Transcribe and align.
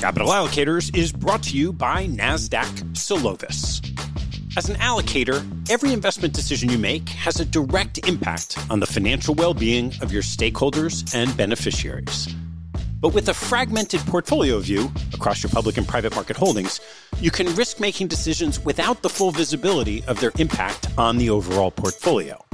Capital 0.00 0.28
Allocators 0.28 0.94
is 0.94 1.10
brought 1.10 1.42
to 1.44 1.56
you 1.56 1.72
by 1.72 2.06
NASDAQ 2.06 2.66
Solovis. 2.92 3.80
As 4.54 4.68
an 4.68 4.76
allocator, 4.76 5.42
every 5.70 5.94
investment 5.94 6.34
decision 6.34 6.68
you 6.68 6.76
make 6.76 7.08
has 7.08 7.40
a 7.40 7.46
direct 7.46 8.06
impact 8.06 8.58
on 8.68 8.78
the 8.78 8.86
financial 8.86 9.34
well 9.34 9.54
being 9.54 9.94
of 10.02 10.12
your 10.12 10.22
stakeholders 10.22 11.14
and 11.14 11.34
beneficiaries. 11.34 12.28
But 13.00 13.14
with 13.14 13.30
a 13.30 13.34
fragmented 13.34 14.00
portfolio 14.00 14.58
view 14.58 14.92
across 15.14 15.42
your 15.42 15.50
public 15.50 15.78
and 15.78 15.88
private 15.88 16.14
market 16.14 16.36
holdings, 16.36 16.78
you 17.18 17.30
can 17.30 17.54
risk 17.54 17.80
making 17.80 18.08
decisions 18.08 18.60
without 18.60 19.00
the 19.00 19.08
full 19.08 19.30
visibility 19.30 20.04
of 20.04 20.20
their 20.20 20.32
impact 20.38 20.88
on 20.98 21.16
the 21.16 21.30
overall 21.30 21.70
portfolio. 21.70 22.45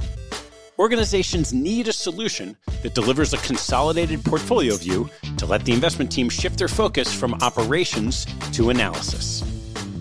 Organizations 0.82 1.52
need 1.52 1.86
a 1.86 1.92
solution 1.92 2.56
that 2.82 2.92
delivers 2.92 3.32
a 3.32 3.36
consolidated 3.36 4.24
portfolio 4.24 4.74
view 4.76 5.08
to 5.36 5.46
let 5.46 5.64
the 5.64 5.72
investment 5.72 6.10
team 6.10 6.28
shift 6.28 6.58
their 6.58 6.66
focus 6.66 7.14
from 7.14 7.34
operations 7.34 8.26
to 8.50 8.70
analysis. 8.70 9.44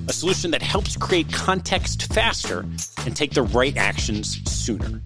A 0.07 0.11
solution 0.11 0.49
that 0.49 0.63
helps 0.63 0.97
create 0.97 1.31
context 1.31 2.11
faster 2.11 2.65
and 3.05 3.15
take 3.15 3.29
the 3.29 3.43
right 3.43 3.77
actions 3.77 4.41
sooner. 4.51 4.99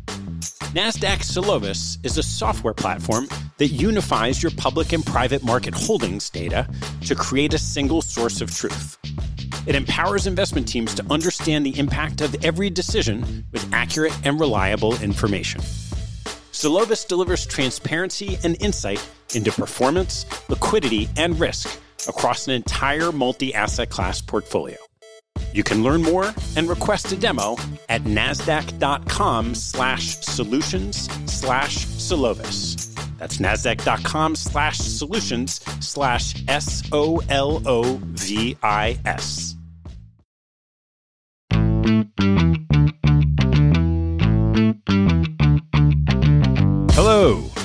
NASDAQ 0.72 1.20
Solovis 1.20 1.98
is 2.06 2.18
a 2.18 2.24
software 2.24 2.74
platform 2.74 3.28
that 3.58 3.68
unifies 3.68 4.42
your 4.42 4.54
public 4.54 4.94
and 4.94 5.06
private 5.06 5.44
market 5.44 5.74
holdings 5.74 6.30
data 6.30 6.70
to 7.02 7.16
create 7.16 7.54
a 7.54 7.58
single 7.58 8.02
source 8.02 8.40
of 8.40 8.50
truth. 8.56 8.98
It 9.66 9.76
empowers 9.76 10.28
investment 10.28 10.68
teams 10.68 10.94
to 10.96 11.06
understand 11.12 11.66
the 11.66 11.78
impact 11.80 12.22
of 12.22 12.36
every 12.44 12.70
decision 12.70 13.46
with 13.52 13.72
accurate 13.74 14.18
and 14.26 14.40
reliable 14.40 15.00
information. 15.02 15.62
Solovis 16.52 17.08
delivers 17.08 17.46
transparency 17.46 18.38
and 18.44 18.56
insight 18.62 19.06
into 19.34 19.52
performance, 19.52 20.26
liquidity, 20.50 21.10
and 21.18 21.40
risk 21.40 21.80
across 22.08 22.48
an 22.48 22.54
entire 22.54 23.12
multi-asset 23.12 23.90
class 23.90 24.22
portfolio. 24.22 24.78
You 25.54 25.64
can 25.64 25.84
learn 25.84 26.02
more 26.02 26.34
and 26.56 26.70
request 26.70 27.12
a 27.12 27.16
demo 27.18 27.58
at 27.90 28.04
nasdaq.com 28.04 29.56
slash 29.56 30.18
solutions 30.18 31.10
slash 31.32 31.86
Solovis. 31.86 32.94
That's 33.18 33.38
nasdaq.com 33.38 34.36
slash 34.36 34.78
solutions 34.78 35.62
slash 35.80 36.36
S 36.48 36.84
O 36.92 37.22
L 37.30 37.62
O 37.66 38.00
V 38.02 38.58
I 38.62 39.00
S. 39.06 39.55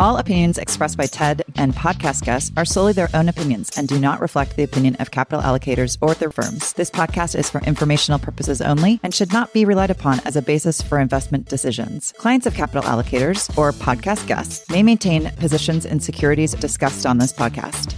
All 0.00 0.16
opinions 0.16 0.56
expressed 0.56 0.96
by 0.96 1.04
TED 1.04 1.42
and 1.56 1.74
podcast 1.74 2.24
guests 2.24 2.50
are 2.56 2.64
solely 2.64 2.94
their 2.94 3.10
own 3.12 3.28
opinions 3.28 3.70
and 3.76 3.86
do 3.86 4.00
not 4.00 4.22
reflect 4.22 4.56
the 4.56 4.62
opinion 4.62 4.96
of 4.96 5.10
capital 5.10 5.42
allocators 5.42 5.98
or 6.00 6.14
their 6.14 6.30
firms. 6.30 6.72
This 6.72 6.90
podcast 6.90 7.38
is 7.38 7.50
for 7.50 7.60
informational 7.64 8.18
purposes 8.18 8.62
only 8.62 8.98
and 9.02 9.14
should 9.14 9.30
not 9.30 9.52
be 9.52 9.66
relied 9.66 9.90
upon 9.90 10.20
as 10.20 10.36
a 10.36 10.42
basis 10.42 10.80
for 10.80 10.98
investment 10.98 11.50
decisions. 11.50 12.14
Clients 12.16 12.46
of 12.46 12.54
capital 12.54 12.82
allocators 12.84 13.54
or 13.58 13.72
podcast 13.72 14.26
guests 14.26 14.66
may 14.70 14.82
maintain 14.82 15.30
positions 15.32 15.84
in 15.84 16.00
securities 16.00 16.54
discussed 16.54 17.04
on 17.04 17.18
this 17.18 17.34
podcast. 17.34 17.94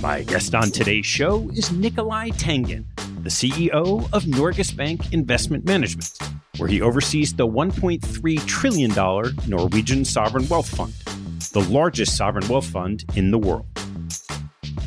My 0.00 0.22
guest 0.22 0.54
on 0.54 0.70
today's 0.70 1.04
show 1.04 1.50
is 1.50 1.70
Nicolai 1.70 2.30
Tangen, 2.30 2.86
the 3.22 3.28
CEO 3.28 4.08
of 4.14 4.22
Norges 4.22 4.74
Bank 4.74 5.12
Investment 5.12 5.66
Management, 5.66 6.18
where 6.58 6.68
he 6.68 6.82
oversees 6.82 7.34
the 7.34 7.46
$1.3 7.46 8.46
trillion 8.46 8.92
Norwegian 9.48 10.04
Sovereign 10.04 10.46
Wealth 10.48 10.68
Fund, 10.68 10.92
the 11.52 11.66
largest 11.70 12.16
sovereign 12.16 12.46
wealth 12.48 12.66
fund 12.66 13.04
in 13.16 13.30
the 13.30 13.38
world. 13.38 13.66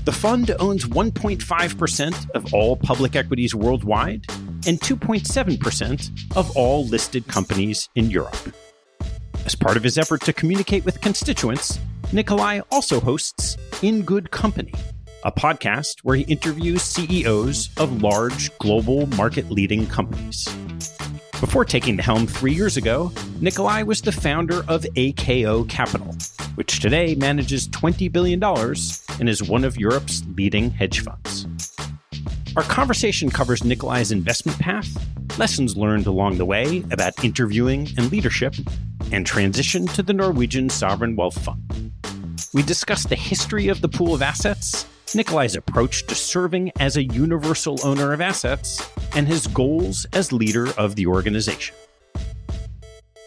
The 0.06 0.12
fund 0.12 0.56
owns 0.60 0.86
1.5% 0.86 2.30
of 2.32 2.54
all 2.54 2.78
public 2.78 3.16
equities 3.16 3.56
worldwide 3.56 4.26
and 4.68 4.80
2.7% 4.80 6.38
of 6.38 6.56
all 6.56 6.86
listed 6.86 7.28
companies 7.28 7.90
in 7.96 8.12
Europe. 8.12 8.38
As 9.46 9.56
part 9.56 9.78
of 9.78 9.84
his 9.84 9.98
effort 9.98 10.22
to 10.22 10.34
communicate 10.34 10.86
with 10.86 11.02
constituents, 11.02 11.80
Nicolai 12.14 12.62
also 12.72 13.00
hosts 13.00 13.58
In 13.82 14.04
Good 14.04 14.30
Company, 14.30 14.74
a 15.24 15.32
podcast 15.32 16.02
where 16.04 16.16
he 16.16 16.24
interviews 16.24 16.84
CEOs 16.84 17.72
of 17.78 18.04
large 18.04 18.56
global 18.60 19.08
market 19.08 19.50
leading 19.50 19.88
companies. 19.88 20.48
Before 21.42 21.66
taking 21.66 21.98
the 21.98 22.04
helm 22.04 22.28
three 22.28 22.54
years 22.54 22.78
ago, 22.78 23.12
Nicolai 23.42 23.84
was 23.84 24.02
the 24.02 24.14
founder 24.14 24.64
of 24.70 24.86
AKO 24.96 25.68
Capital, 25.68 26.16
which 26.56 26.80
today 26.80 27.14
manages 27.16 27.68
$20 27.68 28.10
billion 28.10 28.42
and 28.42 29.28
is 29.28 29.44
one 29.44 29.66
of 29.66 29.78
Europe's 29.78 30.24
leading 30.38 30.72
hedge 30.72 31.02
funds. 31.02 31.46
Our 32.56 32.64
conversation 32.64 33.30
covers 33.30 33.66
Nicolai's 33.66 34.14
investment 34.14 34.60
path, 34.60 34.88
lessons 35.38 35.76
learned 35.76 36.08
along 36.08 36.38
the 36.38 36.46
way 36.46 36.86
about 36.92 37.22
interviewing 37.22 37.90
and 37.98 38.10
leadership, 38.14 38.56
and 39.12 39.26
transition 39.26 39.88
to 39.88 40.02
the 40.02 40.14
Norwegian 40.14 40.70
Sovereign 40.70 41.18
Wealth 41.18 41.38
Fund. 41.44 41.92
We 42.54 42.64
discuss 42.64 43.04
the 43.04 43.18
history 43.18 43.68
of 43.68 43.82
the 43.82 43.90
pool 43.90 44.14
of 44.14 44.22
assets 44.22 44.86
Nicolai's 45.16 45.56
approach 45.56 46.06
to 46.08 46.16
serving 46.16 46.72
as 46.80 46.98
a 46.98 47.04
universal 47.04 47.80
owner 47.84 48.12
of 48.12 48.20
assets, 48.20 48.86
and 49.16 49.28
his 49.28 49.48
goals 49.48 50.06
as 50.12 50.34
leader 50.34 50.68
of 50.78 50.96
the 50.96 51.08
organization. 51.08 51.76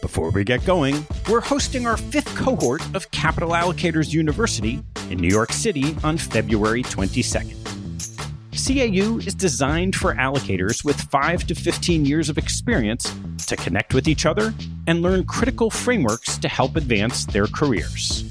Before 0.01 0.29
we 0.29 0.43
get 0.43 0.63
going, 0.65 1.05
we're 1.29 1.41
hosting 1.41 1.87
our 1.87 1.97
fifth 1.97 2.33
cohort 2.35 2.81
of 2.95 3.09
Capital 3.11 3.49
Allocators 3.49 4.13
University 4.13 4.81
in 5.09 5.17
New 5.17 5.27
York 5.27 5.51
City 5.51 5.95
on 6.03 6.17
February 6.17 6.83
22nd. 6.83 7.55
CAU 8.51 9.17
is 9.25 9.33
designed 9.33 9.95
for 9.95 10.13
allocators 10.13 10.85
with 10.85 10.99
5 10.99 11.47
to 11.47 11.55
15 11.55 12.05
years 12.05 12.29
of 12.29 12.37
experience 12.37 13.11
to 13.47 13.55
connect 13.55 13.95
with 13.95 14.07
each 14.07 14.27
other 14.27 14.53
and 14.85 15.01
learn 15.01 15.23
critical 15.23 15.69
frameworks 15.69 16.37
to 16.37 16.47
help 16.47 16.75
advance 16.75 17.25
their 17.25 17.47
careers. 17.47 18.28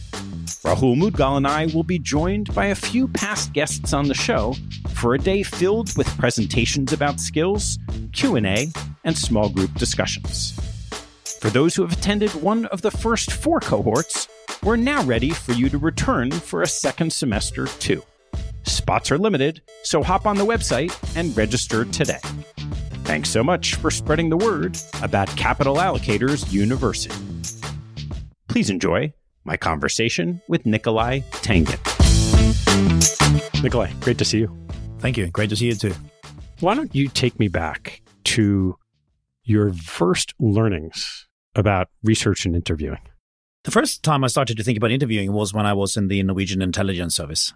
Rahul 0.64 0.96
Mudgal 0.96 1.36
and 1.36 1.46
I 1.46 1.66
will 1.66 1.84
be 1.84 2.00
joined 2.00 2.52
by 2.52 2.66
a 2.66 2.74
few 2.74 3.06
past 3.06 3.52
guests 3.52 3.92
on 3.92 4.08
the 4.08 4.14
show 4.14 4.56
for 4.88 5.14
a 5.14 5.18
day 5.18 5.44
filled 5.44 5.96
with 5.96 6.08
presentations 6.18 6.92
about 6.92 7.20
skills, 7.20 7.78
Q&A, 8.12 8.68
and 9.04 9.16
small 9.16 9.48
group 9.48 9.72
discussions. 9.74 10.58
For 11.40 11.48
those 11.48 11.76
who 11.76 11.82
have 11.82 11.92
attended 11.92 12.34
one 12.34 12.66
of 12.66 12.82
the 12.82 12.90
first 12.90 13.32
four 13.32 13.60
cohorts, 13.60 14.26
we're 14.64 14.74
now 14.74 15.04
ready 15.04 15.30
for 15.30 15.52
you 15.52 15.68
to 15.68 15.78
return 15.78 16.32
for 16.32 16.62
a 16.62 16.66
second 16.66 17.12
semester 17.12 17.66
too. 17.78 18.02
Spots 18.64 19.12
are 19.12 19.18
limited, 19.18 19.62
so 19.84 20.02
hop 20.02 20.26
on 20.26 20.36
the 20.36 20.44
website 20.44 20.92
and 21.16 21.36
register 21.36 21.84
today. 21.84 22.20
Thanks 23.04 23.30
so 23.30 23.44
much 23.44 23.76
for 23.76 23.92
spreading 23.92 24.28
the 24.28 24.36
word 24.36 24.76
about 25.02 25.28
Capital 25.36 25.76
Allocators 25.76 26.52
University. 26.52 27.14
Please 28.48 28.70
enjoy 28.70 29.12
my 29.48 29.56
conversation 29.56 30.42
with 30.46 30.66
Nicolai 30.66 31.20
Tangen. 31.42 31.80
Nicolai, 33.62 33.90
great 34.00 34.18
to 34.18 34.24
see 34.24 34.40
you. 34.40 34.56
Thank 34.98 35.16
you. 35.16 35.28
Great 35.28 35.48
to 35.48 35.56
see 35.56 35.66
you 35.66 35.74
too. 35.74 35.94
Why 36.60 36.74
don't 36.74 36.94
you 36.94 37.08
take 37.08 37.38
me 37.40 37.48
back 37.48 38.02
to 38.24 38.76
your 39.44 39.72
first 39.72 40.34
learnings 40.38 41.26
about 41.54 41.88
research 42.04 42.44
and 42.44 42.54
interviewing? 42.54 43.00
The 43.64 43.70
first 43.70 44.02
time 44.02 44.22
I 44.22 44.26
started 44.26 44.58
to 44.58 44.62
think 44.62 44.76
about 44.76 44.92
interviewing 44.92 45.32
was 45.32 45.54
when 45.54 45.64
I 45.64 45.72
was 45.72 45.96
in 45.96 46.08
the 46.08 46.22
Norwegian 46.22 46.60
Intelligence 46.60 47.16
Service. 47.16 47.54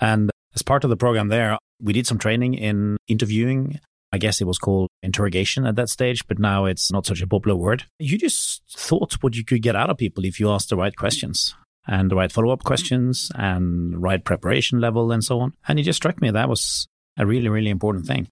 And 0.00 0.30
as 0.54 0.62
part 0.62 0.84
of 0.84 0.90
the 0.90 0.96
program 0.96 1.28
there, 1.28 1.58
we 1.80 1.92
did 1.92 2.06
some 2.06 2.18
training 2.18 2.54
in 2.54 2.96
interviewing 3.08 3.78
I 4.12 4.18
guess 4.18 4.40
it 4.40 4.46
was 4.46 4.58
called 4.58 4.88
interrogation 5.02 5.66
at 5.66 5.76
that 5.76 5.88
stage, 5.88 6.26
but 6.26 6.38
now 6.38 6.64
it's 6.64 6.90
not 6.92 7.06
such 7.06 7.22
a 7.22 7.26
popular 7.26 7.56
word. 7.56 7.84
You 7.98 8.16
just 8.18 8.62
thought 8.70 9.14
what 9.22 9.36
you 9.36 9.44
could 9.44 9.62
get 9.62 9.76
out 9.76 9.90
of 9.90 9.98
people 9.98 10.24
if 10.24 10.38
you 10.40 10.50
asked 10.50 10.70
the 10.70 10.76
right 10.76 10.94
questions 10.94 11.54
and 11.86 12.10
the 12.10 12.16
right 12.16 12.32
follow 12.32 12.50
up 12.50 12.60
mm-hmm. 12.60 12.68
questions 12.68 13.30
and 13.34 14.00
right 14.00 14.24
preparation 14.24 14.80
level 14.80 15.12
and 15.12 15.24
so 15.24 15.40
on. 15.40 15.54
And 15.68 15.78
it 15.78 15.84
just 15.84 15.98
struck 15.98 16.20
me 16.20 16.30
that 16.30 16.48
was 16.48 16.86
a 17.16 17.26
really, 17.26 17.48
really 17.48 17.70
important 17.70 18.06
thing. 18.06 18.28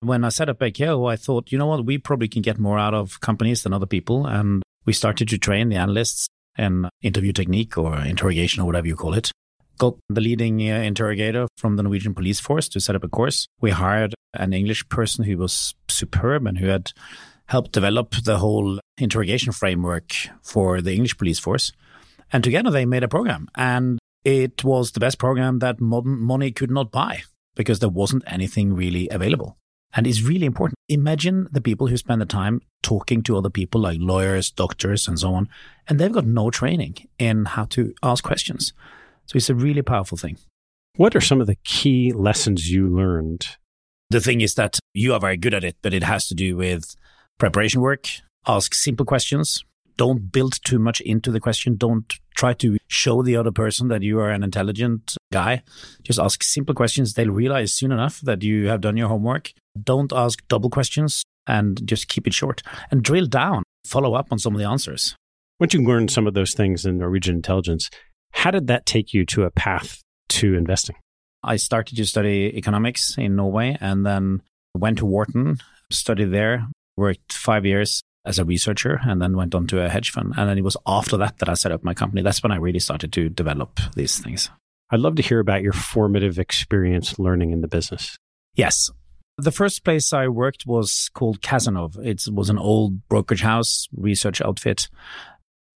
When 0.00 0.24
I 0.24 0.28
set 0.28 0.48
up 0.48 0.60
AKO, 0.60 1.10
I 1.10 1.16
thought, 1.16 1.50
you 1.50 1.58
know 1.58 1.66
what, 1.66 1.86
we 1.86 1.98
probably 1.98 2.28
can 2.28 2.42
get 2.42 2.58
more 2.58 2.78
out 2.78 2.94
of 2.94 3.20
companies 3.20 3.62
than 3.62 3.72
other 3.72 3.86
people. 3.86 4.26
And 4.26 4.62
we 4.84 4.92
started 4.92 5.28
to 5.28 5.38
train 5.38 5.70
the 5.70 5.76
analysts 5.76 6.28
in 6.58 6.88
interview 7.02 7.32
technique 7.32 7.76
or 7.76 7.98
interrogation 8.00 8.62
or 8.62 8.66
whatever 8.66 8.86
you 8.86 8.96
call 8.96 9.14
it. 9.14 9.32
Got 9.78 9.96
the 10.08 10.20
leading 10.20 10.60
uh, 10.60 10.76
interrogator 10.76 11.46
from 11.56 11.76
the 11.76 11.82
Norwegian 11.82 12.14
police 12.14 12.40
force 12.40 12.68
to 12.70 12.80
set 12.80 12.96
up 12.96 13.04
a 13.04 13.08
course. 13.08 13.46
We 13.60 13.70
hired 13.70 14.14
an 14.34 14.52
English 14.52 14.88
person 14.88 15.24
who 15.24 15.38
was 15.38 15.74
superb 15.88 16.46
and 16.46 16.58
who 16.58 16.68
had 16.68 16.92
helped 17.46 17.72
develop 17.72 18.14
the 18.24 18.38
whole 18.38 18.80
interrogation 18.98 19.52
framework 19.52 20.12
for 20.42 20.80
the 20.80 20.92
English 20.92 21.16
police 21.16 21.38
force. 21.38 21.72
And 22.32 22.42
together 22.42 22.70
they 22.70 22.86
made 22.86 23.04
a 23.04 23.08
program. 23.08 23.48
And 23.54 23.98
it 24.24 24.64
was 24.64 24.92
the 24.92 25.00
best 25.00 25.18
program 25.18 25.60
that 25.60 25.80
modern 25.80 26.20
money 26.20 26.50
could 26.50 26.70
not 26.70 26.90
buy 26.90 27.22
because 27.54 27.78
there 27.78 27.88
wasn't 27.88 28.24
anything 28.26 28.74
really 28.74 29.08
available. 29.10 29.56
And 29.94 30.06
it's 30.06 30.22
really 30.22 30.46
important. 30.46 30.74
Imagine 30.88 31.48
the 31.52 31.60
people 31.60 31.86
who 31.86 31.96
spend 31.96 32.20
the 32.20 32.26
time 32.26 32.60
talking 32.82 33.22
to 33.22 33.36
other 33.36 33.48
people 33.48 33.80
like 33.80 33.98
lawyers, 34.00 34.50
doctors, 34.50 35.08
and 35.08 35.18
so 35.18 35.32
on, 35.34 35.48
and 35.88 35.98
they've 35.98 36.12
got 36.12 36.26
no 36.26 36.50
training 36.50 36.96
in 37.18 37.44
how 37.46 37.64
to 37.66 37.94
ask 38.02 38.22
questions. 38.22 38.72
So 39.26 39.36
it's 39.36 39.50
a 39.50 39.54
really 39.54 39.82
powerful 39.82 40.18
thing. 40.18 40.38
What 40.96 41.14
are 41.14 41.20
some 41.20 41.40
of 41.40 41.46
the 41.46 41.56
key 41.64 42.12
lessons 42.12 42.70
you 42.70 42.88
learned? 42.88 43.46
The 44.10 44.20
thing 44.20 44.40
is 44.40 44.54
that 44.54 44.78
you 44.94 45.12
are 45.14 45.20
very 45.20 45.36
good 45.36 45.54
at 45.54 45.64
it, 45.64 45.76
but 45.82 45.92
it 45.92 46.02
has 46.02 46.28
to 46.28 46.34
do 46.34 46.56
with 46.56 46.96
preparation 47.38 47.80
work, 47.80 48.08
ask 48.46 48.72
simple 48.72 49.04
questions, 49.04 49.64
don't 49.96 50.30
build 50.30 50.62
too 50.64 50.78
much 50.78 51.00
into 51.00 51.30
the 51.30 51.40
question. 51.40 51.76
Don't 51.76 52.12
try 52.36 52.52
to 52.54 52.76
show 52.86 53.22
the 53.22 53.36
other 53.36 53.50
person 53.50 53.88
that 53.88 54.02
you 54.02 54.18
are 54.20 54.30
an 54.30 54.42
intelligent 54.42 55.16
guy. 55.32 55.62
Just 56.02 56.18
ask 56.18 56.42
simple 56.42 56.74
questions. 56.74 57.14
They'll 57.14 57.30
realize 57.30 57.72
soon 57.72 57.92
enough 57.92 58.20
that 58.20 58.42
you 58.42 58.68
have 58.68 58.82
done 58.82 58.96
your 58.96 59.08
homework. 59.08 59.52
Don't 59.82 60.12
ask 60.12 60.46
double 60.48 60.68
questions 60.68 61.22
and 61.46 61.86
just 61.86 62.08
keep 62.08 62.26
it 62.26 62.34
short 62.34 62.62
and 62.90 63.02
drill 63.02 63.26
down. 63.26 63.62
Follow 63.86 64.14
up 64.14 64.28
on 64.30 64.38
some 64.38 64.54
of 64.54 64.58
the 64.58 64.68
answers. 64.68 65.16
Once 65.58 65.72
you 65.72 65.82
learned 65.82 66.10
some 66.10 66.26
of 66.26 66.34
those 66.34 66.52
things 66.52 66.84
in 66.84 66.98
Norwegian 66.98 67.36
intelligence, 67.36 67.88
how 68.32 68.50
did 68.50 68.66
that 68.66 68.86
take 68.86 69.12
you 69.14 69.24
to 69.26 69.44
a 69.44 69.50
path 69.50 70.02
to 70.30 70.54
investing? 70.54 70.96
I 71.42 71.56
started 71.56 71.96
to 71.96 72.06
study 72.06 72.52
economics 72.56 73.16
in 73.16 73.36
Norway 73.36 73.76
and 73.80 74.04
then 74.04 74.42
went 74.74 74.98
to 74.98 75.06
Wharton, 75.06 75.58
studied 75.90 76.32
there, 76.32 76.66
worked 76.96 77.32
five 77.32 77.64
years 77.64 78.02
as 78.24 78.38
a 78.38 78.44
researcher 78.44 79.00
and 79.04 79.22
then 79.22 79.36
went 79.36 79.54
on 79.54 79.66
to 79.68 79.82
a 79.82 79.88
hedge 79.88 80.10
fund. 80.10 80.34
And 80.36 80.50
then 80.50 80.58
it 80.58 80.64
was 80.64 80.76
after 80.86 81.16
that 81.18 81.38
that 81.38 81.48
I 81.48 81.54
set 81.54 81.72
up 81.72 81.84
my 81.84 81.94
company. 81.94 82.22
That's 82.22 82.42
when 82.42 82.52
I 82.52 82.56
really 82.56 82.80
started 82.80 83.12
to 83.12 83.28
develop 83.28 83.78
these 83.94 84.18
things. 84.18 84.50
I'd 84.90 85.00
love 85.00 85.16
to 85.16 85.22
hear 85.22 85.40
about 85.40 85.62
your 85.62 85.72
formative 85.72 86.38
experience 86.38 87.18
learning 87.18 87.52
in 87.52 87.60
the 87.60 87.68
business. 87.68 88.16
Yes. 88.54 88.90
The 89.38 89.52
first 89.52 89.84
place 89.84 90.12
I 90.12 90.28
worked 90.28 90.66
was 90.66 91.10
called 91.12 91.40
Cazenove. 91.40 92.04
It 92.04 92.24
was 92.32 92.48
an 92.50 92.58
old 92.58 93.06
brokerage 93.08 93.42
house, 93.42 93.86
research 93.94 94.40
outfit, 94.40 94.88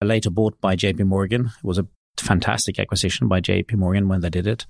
later 0.03 0.29
bought 0.29 0.59
by 0.59 0.75
JP 0.75 1.05
Morgan. 1.05 1.51
It 1.57 1.63
was 1.63 1.77
a 1.77 1.87
fantastic 2.21 2.79
acquisition 2.79 3.27
by 3.27 3.41
JP 3.41 3.73
Morgan 3.75 4.07
when 4.07 4.21
they 4.21 4.29
did 4.29 4.47
it. 4.47 4.65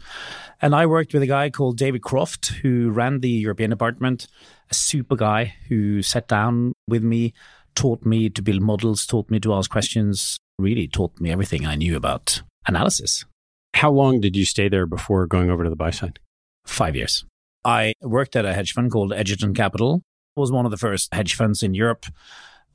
And 0.62 0.74
I 0.74 0.86
worked 0.86 1.14
with 1.14 1.22
a 1.22 1.28
guy 1.28 1.50
called 1.50 1.78
David 1.78 2.02
Croft, 2.02 2.48
who 2.62 2.90
ran 2.90 3.20
the 3.20 3.30
European 3.30 3.70
department, 3.70 4.28
a 4.70 4.74
super 4.74 5.16
guy 5.16 5.56
who 5.68 6.02
sat 6.02 6.28
down 6.28 6.74
with 6.88 7.04
me, 7.04 7.34
taught 7.76 8.06
me 8.06 8.30
to 8.30 8.42
build 8.42 8.62
models, 8.62 9.06
taught 9.06 9.30
me 9.30 9.40
to 9.42 9.54
ask 9.54 9.70
questions, 9.70 10.38
really 10.58 10.88
taught 10.88 11.20
me 11.20 11.32
everything 11.32 11.66
I 11.66 11.76
knew 11.76 11.96
about 11.96 12.42
analysis. 12.68 13.26
How 13.74 13.92
long 13.92 14.20
did 14.22 14.36
you 14.36 14.46
stay 14.46 14.70
there 14.70 14.86
before 14.86 15.28
going 15.28 15.50
over 15.50 15.64
to 15.64 15.70
the 15.70 15.76
buy 15.76 15.92
side? 15.92 16.20
Five 16.66 16.96
years. 16.96 17.26
I 17.64 17.94
worked 18.02 18.36
at 18.36 18.46
a 18.46 18.54
hedge 18.54 18.74
fund 18.74 18.92
called 18.92 19.14
Egerton 19.14 19.54
Capital. 19.54 20.02
It 20.36 20.40
was 20.40 20.52
one 20.52 20.66
of 20.66 20.72
the 20.72 20.78
first 20.78 21.14
hedge 21.14 21.36
funds 21.36 21.64
in 21.64 21.74
Europe. 21.74 22.06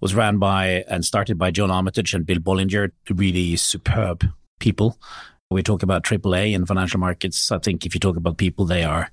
Was 0.01 0.15
ran 0.15 0.39
by 0.39 0.85
and 0.89 1.05
started 1.05 1.39
by 1.39 1.51
John 1.51 1.71
Armitage 1.71 2.13
and 2.13 2.27
Bill 2.27 2.37
Bollinger, 2.37 2.91
really 3.09 3.57
superb 3.57 4.27
people. 4.59 4.99
We 5.51 5.63
talk 5.63 5.83
about 5.83 6.03
AAA 6.03 6.53
in 6.53 6.67
financial 6.67 6.99
markets. 7.01 7.53
I 7.53 7.59
think 7.59 7.87
if 7.87 7.95
you 7.95 8.01
talk 8.01 8.17
about 8.17 8.37
people, 8.37 8.65
they 8.65 8.83
are 8.83 9.11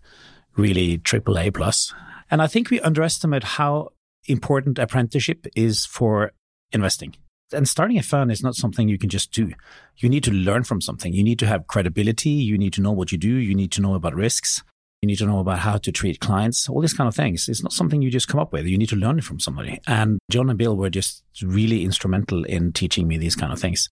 really 0.56 0.98
AAA 0.98 1.54
plus. 1.54 1.94
And 2.32 2.42
I 2.42 2.48
think 2.48 2.70
we 2.70 2.80
underestimate 2.82 3.44
how 3.44 3.90
important 4.26 4.80
apprenticeship 4.80 5.46
is 5.56 5.86
for 5.86 6.32
investing. 6.72 7.16
And 7.52 7.68
starting 7.68 8.00
a 8.00 8.04
fund 8.04 8.32
is 8.32 8.42
not 8.42 8.56
something 8.56 8.90
you 8.90 8.98
can 8.98 9.10
just 9.10 9.32
do. 9.32 9.52
You 9.98 10.10
need 10.10 10.24
to 10.24 10.32
learn 10.32 10.64
from 10.64 10.82
something. 10.82 11.14
You 11.14 11.24
need 11.24 11.38
to 11.40 11.46
have 11.46 11.68
credibility. 11.68 12.32
You 12.32 12.58
need 12.58 12.74
to 12.74 12.82
know 12.82 12.92
what 12.92 13.12
you 13.12 13.18
do. 13.18 13.36
You 13.36 13.54
need 13.54 13.72
to 13.74 13.82
know 13.82 13.94
about 13.94 14.16
risks. 14.16 14.64
You 15.04 15.08
need 15.08 15.18
to 15.18 15.26
know 15.26 15.40
about 15.40 15.60
how 15.60 15.78
to 15.78 15.92
treat 15.92 16.22
clients, 16.22 16.70
all 16.70 16.80
these 16.80 16.94
kind 16.94 17.10
of 17.10 17.16
things. 17.16 17.50
It's 17.50 17.62
not 17.62 17.74
something 17.74 18.02
you 18.02 18.10
just 18.10 18.30
come 18.30 18.40
up 18.40 18.54
with. 18.54 18.66
You 18.66 18.78
need 18.78 18.90
to 18.90 18.96
learn 18.96 19.18
it 19.18 19.26
from 19.26 19.40
somebody. 19.40 19.82
And 19.86 20.18
John 20.32 20.50
and 20.50 20.58
Bill 20.58 20.78
were 20.78 20.90
just 20.90 21.24
really 21.42 21.84
instrumental 21.84 22.46
in 22.46 22.72
teaching 22.72 23.08
me 23.08 23.18
these 23.18 23.36
kind 23.36 23.52
of 23.52 23.60
things. 23.60 23.90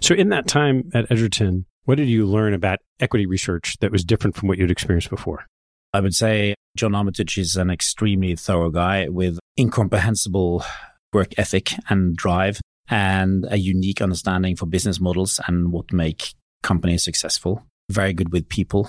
So, 0.00 0.14
in 0.14 0.28
that 0.28 0.46
time 0.46 0.90
at 0.94 1.10
Egerton, 1.10 1.66
what 1.84 1.96
did 1.96 2.08
you 2.08 2.26
learn 2.26 2.54
about 2.54 2.78
equity 3.00 3.26
research 3.26 3.76
that 3.80 3.90
was 3.90 4.04
different 4.04 4.36
from 4.36 4.48
what 4.48 4.58
you'd 4.58 4.70
experienced 4.70 5.10
before? 5.10 5.46
I 5.92 6.00
would 6.00 6.14
say 6.14 6.54
John 6.76 6.94
Armitage 6.94 7.38
is 7.38 7.56
an 7.56 7.70
extremely 7.70 8.36
thorough 8.36 8.70
guy 8.70 9.08
with 9.08 9.38
incomprehensible 9.58 10.64
work 11.12 11.32
ethic 11.38 11.72
and 11.88 12.16
drive 12.16 12.60
and 12.88 13.46
a 13.50 13.58
unique 13.58 14.00
understanding 14.00 14.54
for 14.54 14.66
business 14.66 15.00
models 15.00 15.40
and 15.46 15.72
what 15.72 15.92
make 15.92 16.34
companies 16.62 17.04
successful. 17.04 17.64
Very 17.90 18.12
good 18.12 18.32
with 18.32 18.48
people. 18.48 18.88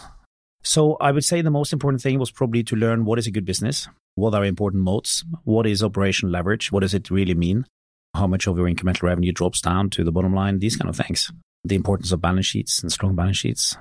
So 0.61 0.97
I 0.99 1.11
would 1.11 1.23
say 1.23 1.41
the 1.41 1.49
most 1.49 1.73
important 1.73 2.01
thing 2.01 2.19
was 2.19 2.31
probably 2.31 2.63
to 2.63 2.75
learn 2.75 3.05
what 3.05 3.17
is 3.17 3.27
a 3.27 3.31
good 3.31 3.45
business, 3.45 3.87
what 4.15 4.35
are 4.35 4.43
important 4.43 4.83
moats, 4.83 5.23
what 5.43 5.65
is 5.65 5.81
operational 5.81 6.33
leverage, 6.33 6.71
what 6.71 6.81
does 6.81 6.93
it 6.93 7.09
really 7.09 7.33
mean, 7.33 7.65
how 8.13 8.27
much 8.27 8.47
of 8.47 8.57
your 8.57 8.67
incremental 8.67 9.03
revenue 9.03 9.31
drops 9.31 9.61
down 9.61 9.89
to 9.91 10.03
the 10.03 10.11
bottom 10.11 10.33
line, 10.33 10.59
these 10.59 10.75
kind 10.75 10.89
of 10.89 10.95
things. 10.95 11.31
The 11.63 11.75
importance 11.75 12.11
of 12.11 12.21
balance 12.21 12.45
sheets 12.45 12.81
and 12.81 12.91
strong 12.91 13.15
balance 13.15 13.37
sheets, 13.37 13.77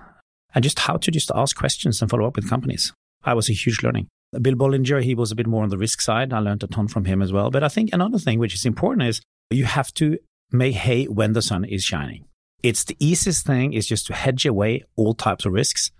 and 0.54 0.64
just 0.64 0.80
how 0.80 0.96
to 0.96 1.10
just 1.10 1.30
ask 1.34 1.56
questions 1.56 2.00
and 2.00 2.10
follow 2.10 2.26
up 2.26 2.36
with 2.36 2.50
companies. 2.50 2.92
I 3.24 3.34
was 3.34 3.48
a 3.48 3.52
huge 3.52 3.82
learning. 3.82 4.08
Bill 4.32 4.54
Bollinger, 4.54 5.02
he 5.02 5.14
was 5.14 5.32
a 5.32 5.36
bit 5.36 5.46
more 5.46 5.62
on 5.62 5.70
the 5.70 5.78
risk 5.78 6.00
side. 6.00 6.32
I 6.32 6.38
learned 6.40 6.62
a 6.62 6.66
ton 6.66 6.88
from 6.88 7.04
him 7.06 7.22
as 7.22 7.32
well. 7.32 7.50
But 7.50 7.64
I 7.64 7.68
think 7.68 7.90
another 7.92 8.18
thing 8.18 8.38
which 8.38 8.54
is 8.54 8.66
important 8.66 9.08
is 9.08 9.22
you 9.50 9.64
have 9.64 9.92
to 9.94 10.18
make 10.50 10.74
hay 10.74 11.04
when 11.04 11.32
the 11.32 11.42
sun 11.42 11.64
is 11.64 11.82
shining. 11.82 12.24
It's 12.62 12.84
the 12.84 12.96
easiest 12.98 13.46
thing 13.46 13.72
is 13.72 13.86
just 13.86 14.06
to 14.08 14.14
hedge 14.14 14.44
away 14.44 14.84
all 14.96 15.14
types 15.14 15.46
of 15.46 15.52
risks. 15.52 15.90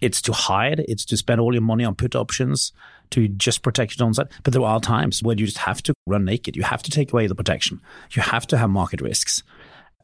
It's 0.00 0.22
to 0.22 0.32
hide. 0.32 0.84
It's 0.88 1.04
to 1.06 1.16
spend 1.16 1.40
all 1.40 1.52
your 1.52 1.62
money 1.62 1.84
on 1.84 1.94
put 1.94 2.14
options 2.14 2.72
to 3.10 3.28
just 3.28 3.62
protect 3.62 3.98
your 3.98 4.06
downside. 4.06 4.28
But 4.42 4.52
there 4.52 4.62
are 4.62 4.80
times 4.80 5.22
where 5.22 5.36
you 5.36 5.46
just 5.46 5.58
have 5.58 5.82
to 5.84 5.94
run 6.06 6.24
naked. 6.24 6.56
You 6.56 6.62
have 6.62 6.82
to 6.84 6.90
take 6.90 7.12
away 7.12 7.26
the 7.26 7.34
protection. 7.34 7.80
You 8.12 8.22
have 8.22 8.46
to 8.48 8.58
have 8.58 8.70
market 8.70 9.00
risks. 9.00 9.42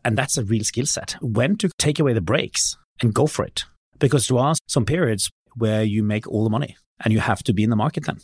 And 0.04 0.18
that's 0.18 0.36
a 0.36 0.44
real 0.44 0.64
skill 0.64 0.86
set. 0.86 1.16
When 1.20 1.56
to 1.56 1.70
take 1.78 1.98
away 1.98 2.12
the 2.12 2.20
brakes 2.20 2.76
and 3.00 3.14
go 3.14 3.26
for 3.26 3.44
it. 3.44 3.64
Because 3.98 4.28
there 4.28 4.38
are 4.38 4.54
some 4.68 4.84
periods 4.84 5.30
where 5.56 5.82
you 5.82 6.02
make 6.02 6.26
all 6.26 6.44
the 6.44 6.50
money 6.50 6.76
and 7.04 7.12
you 7.12 7.20
have 7.20 7.42
to 7.44 7.52
be 7.52 7.62
in 7.62 7.70
the 7.70 7.76
market 7.76 8.06
then. 8.06 8.18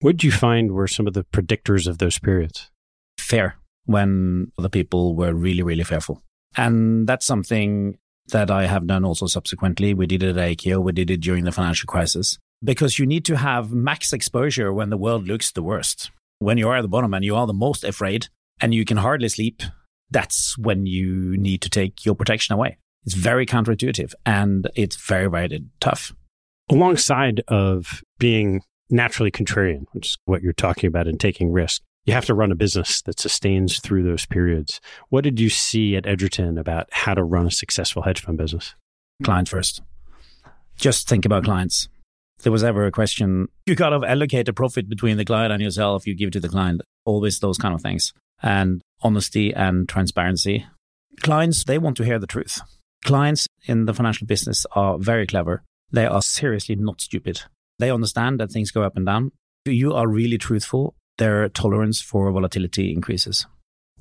What 0.00 0.12
did 0.12 0.24
you 0.24 0.32
find 0.32 0.72
were 0.72 0.88
some 0.88 1.06
of 1.06 1.14
the 1.14 1.24
predictors 1.24 1.86
of 1.86 1.98
those 1.98 2.18
periods? 2.18 2.70
Fair, 3.18 3.56
when 3.86 4.52
other 4.58 4.68
people 4.68 5.14
were 5.14 5.32
really, 5.32 5.62
really 5.62 5.84
fearful. 5.84 6.22
And 6.56 7.06
that's 7.06 7.26
something 7.26 7.98
that 8.28 8.50
I 8.50 8.66
have 8.66 8.86
done 8.86 9.04
also 9.04 9.26
subsequently. 9.26 9.94
We 9.94 10.06
did 10.06 10.22
it 10.22 10.36
at 10.36 10.58
AKO, 10.58 10.82
we 10.82 10.92
did 10.92 11.10
it 11.10 11.20
during 11.20 11.44
the 11.44 11.52
financial 11.52 11.86
crisis, 11.86 12.38
because 12.62 12.98
you 12.98 13.06
need 13.06 13.24
to 13.26 13.36
have 13.36 13.72
max 13.72 14.12
exposure 14.12 14.72
when 14.72 14.90
the 14.90 14.96
world 14.96 15.26
looks 15.26 15.50
the 15.50 15.62
worst. 15.62 16.10
When 16.38 16.58
you 16.58 16.68
are 16.68 16.76
at 16.76 16.82
the 16.82 16.88
bottom 16.88 17.14
and 17.14 17.24
you 17.24 17.34
are 17.34 17.46
the 17.46 17.54
most 17.54 17.84
afraid 17.84 18.28
and 18.60 18.74
you 18.74 18.84
can 18.84 18.98
hardly 18.98 19.28
sleep, 19.28 19.62
that's 20.10 20.56
when 20.58 20.86
you 20.86 21.36
need 21.36 21.62
to 21.62 21.70
take 21.70 22.04
your 22.04 22.14
protection 22.14 22.54
away. 22.54 22.78
It's 23.04 23.14
very 23.14 23.46
counterintuitive 23.46 24.14
and 24.24 24.68
it's 24.74 24.96
very, 24.96 25.28
very 25.28 25.64
tough 25.80 26.12
alongside 26.70 27.42
of 27.48 28.02
being 28.18 28.62
naturally 28.90 29.30
contrarian, 29.30 29.84
which 29.92 30.08
is 30.08 30.18
what 30.24 30.42
you're 30.42 30.52
talking 30.52 30.88
about 30.88 31.06
in 31.06 31.18
taking 31.18 31.52
risk, 31.52 31.82
you 32.06 32.14
have 32.14 32.24
to 32.26 32.34
run 32.34 32.52
a 32.52 32.56
business 32.56 33.02
that 33.02 33.20
sustains 33.20 33.80
through 33.80 34.04
those 34.04 34.24
periods. 34.26 34.80
What 35.10 35.24
did 35.24 35.38
you 35.38 35.50
see 35.50 35.96
at 35.96 36.06
Egerton 36.06 36.56
about 36.56 36.88
how 36.92 37.14
to 37.14 37.22
run 37.22 37.46
a 37.46 37.50
successful 37.50 38.02
hedge 38.02 38.22
fund 38.22 38.38
business? 38.38 38.74
Client 39.22 39.48
first. 39.48 39.82
Just 40.76 41.08
think 41.08 41.24
about 41.24 41.44
clients. 41.44 41.88
If 42.38 42.44
there 42.44 42.52
was 42.52 42.64
ever 42.64 42.86
a 42.86 42.92
question, 42.92 43.48
you 43.66 43.74
got 43.74 43.90
to 43.90 44.06
allocate 44.06 44.46
the 44.46 44.52
profit 44.52 44.88
between 44.88 45.16
the 45.16 45.24
client 45.24 45.52
and 45.52 45.62
yourself, 45.62 46.06
you 46.06 46.14
give 46.14 46.28
it 46.28 46.32
to 46.32 46.40
the 46.40 46.48
client. 46.48 46.82
Always 47.04 47.40
those 47.40 47.58
kind 47.58 47.74
of 47.74 47.82
things. 47.82 48.12
And 48.42 48.82
honesty 49.02 49.54
and 49.54 49.88
transparency. 49.88 50.66
Clients, 51.22 51.64
they 51.64 51.78
want 51.78 51.96
to 51.96 52.04
hear 52.04 52.18
the 52.18 52.26
truth. 52.26 52.60
Clients 53.04 53.46
in 53.64 53.86
the 53.86 53.94
financial 53.94 54.26
business 54.26 54.66
are 54.72 54.98
very 54.98 55.26
clever 55.26 55.62
they 55.90 56.06
are 56.06 56.22
seriously 56.22 56.76
not 56.76 57.00
stupid. 57.00 57.42
They 57.78 57.90
understand 57.90 58.40
that 58.40 58.50
things 58.50 58.70
go 58.70 58.82
up 58.82 58.96
and 58.96 59.06
down. 59.06 59.32
You 59.64 59.92
are 59.94 60.08
really 60.08 60.38
truthful, 60.38 60.94
their 61.18 61.48
tolerance 61.48 62.00
for 62.00 62.30
volatility 62.30 62.92
increases. 62.92 63.46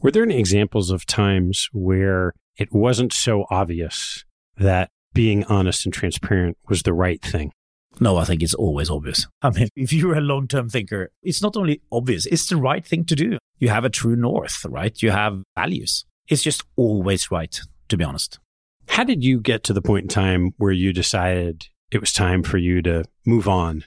Were 0.01 0.11
there 0.11 0.23
any 0.23 0.37
examples 0.37 0.91
of 0.91 1.05
times 1.05 1.69
where 1.73 2.33
it 2.57 2.73
wasn't 2.73 3.13
so 3.13 3.45
obvious 3.49 4.23
that 4.57 4.89
being 5.13 5.43
honest 5.45 5.85
and 5.85 5.93
transparent 5.93 6.57
was 6.67 6.83
the 6.83 6.93
right 6.93 7.21
thing? 7.21 7.51
No, 7.99 8.17
I 8.17 8.25
think 8.25 8.43
it's 8.43 8.53
always 8.53 8.89
obvious. 8.89 9.25
I 9.41 9.49
mean, 9.51 9.69
if 9.75 9.93
you're 9.93 10.17
a 10.17 10.21
long 10.21 10.47
term 10.47 10.69
thinker, 10.69 11.11
it's 11.23 11.41
not 11.41 11.55
only 11.55 11.81
obvious, 11.91 12.25
it's 12.25 12.47
the 12.47 12.57
right 12.57 12.85
thing 12.85 13.05
to 13.05 13.15
do. 13.15 13.37
You 13.57 13.69
have 13.69 13.85
a 13.85 13.89
true 13.89 14.15
north, 14.15 14.65
right? 14.65 15.01
You 15.01 15.11
have 15.11 15.41
values. 15.55 16.05
It's 16.27 16.43
just 16.43 16.63
always 16.75 17.31
right, 17.31 17.59
to 17.89 17.97
be 17.97 18.03
honest. 18.03 18.39
How 18.89 19.03
did 19.03 19.23
you 19.23 19.39
get 19.39 19.63
to 19.63 19.73
the 19.73 19.81
point 19.81 20.03
in 20.03 20.09
time 20.09 20.53
where 20.57 20.71
you 20.71 20.93
decided 20.93 21.67
it 21.91 21.99
was 21.99 22.11
time 22.11 22.43
for 22.43 22.57
you 22.57 22.81
to 22.83 23.05
move 23.25 23.47
on? 23.47 23.85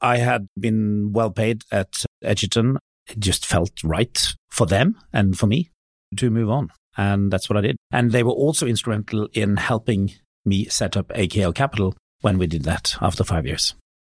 I 0.00 0.18
had 0.18 0.48
been 0.58 1.12
well 1.12 1.30
paid 1.30 1.62
at 1.70 2.04
Egerton. 2.24 2.78
It 3.06 3.18
just 3.18 3.46
felt 3.46 3.72
right 3.84 4.34
for 4.50 4.66
them 4.66 4.96
and 5.12 5.38
for 5.38 5.46
me 5.46 5.70
to 6.16 6.30
move 6.30 6.50
on. 6.50 6.70
And 6.96 7.32
that's 7.32 7.50
what 7.50 7.56
I 7.56 7.60
did. 7.60 7.76
And 7.90 8.12
they 8.12 8.22
were 8.22 8.32
also 8.32 8.66
instrumental 8.66 9.28
in 9.32 9.56
helping 9.56 10.12
me 10.44 10.66
set 10.66 10.96
up 10.96 11.08
AKO 11.08 11.54
Capital 11.54 11.94
when 12.20 12.38
we 12.38 12.46
did 12.46 12.62
that 12.64 12.96
after 13.00 13.24
five 13.24 13.46
years. 13.46 13.74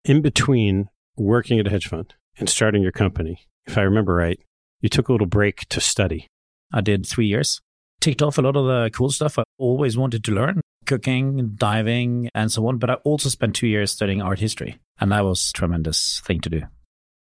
In 0.04 0.20
between 0.20 0.88
working 1.16 1.58
at 1.58 1.66
a 1.66 1.70
hedge 1.70 1.88
fund 1.88 2.14
and 2.38 2.48
starting 2.48 2.82
your 2.82 2.92
company, 2.92 3.46
if 3.66 3.78
I 3.78 3.82
remember 3.82 4.14
right, 4.14 4.40
you 4.80 4.88
took 4.88 5.08
a 5.08 5.12
little 5.12 5.26
break 5.26 5.68
to 5.68 5.80
study. 5.80 6.26
I 6.72 6.80
did 6.80 7.06
three 7.06 7.26
years. 7.26 7.60
Ticked 8.00 8.22
off 8.22 8.36
a 8.36 8.42
lot 8.42 8.56
of 8.56 8.66
the 8.66 8.90
cool 8.92 9.10
stuff 9.10 9.38
I 9.38 9.44
always 9.58 9.96
wanted 9.96 10.24
to 10.24 10.32
learn 10.32 10.60
cooking, 10.86 11.52
diving, 11.54 12.28
and 12.34 12.50
so 12.50 12.66
on. 12.66 12.78
But 12.78 12.90
I 12.90 12.94
also 12.94 13.28
spent 13.28 13.56
two 13.56 13.66
years 13.66 13.92
studying 13.92 14.22
art 14.22 14.38
history. 14.38 14.78
And 15.00 15.12
that 15.12 15.24
was 15.24 15.50
a 15.50 15.52
tremendous 15.52 16.20
thing 16.24 16.40
to 16.40 16.50
do. 16.50 16.62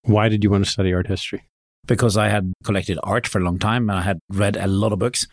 Why 0.04 0.30
did 0.30 0.44
you 0.44 0.50
want 0.50 0.66
to 0.66 0.72
study 0.72 0.94
art 0.94 1.08
history? 1.08 1.44
Because 1.86 2.18
I 2.18 2.30
had 2.30 2.54
collected 2.64 3.00
art 3.04 3.28
for 3.28 3.40
a 3.40 3.44
long 3.44 3.60
time 3.60 3.90
and 3.90 4.00
I 4.00 4.02
had 4.02 4.20
read 4.30 4.56
a 4.56 4.68
lot 4.68 4.94
of 4.94 5.00
books. 5.00 5.28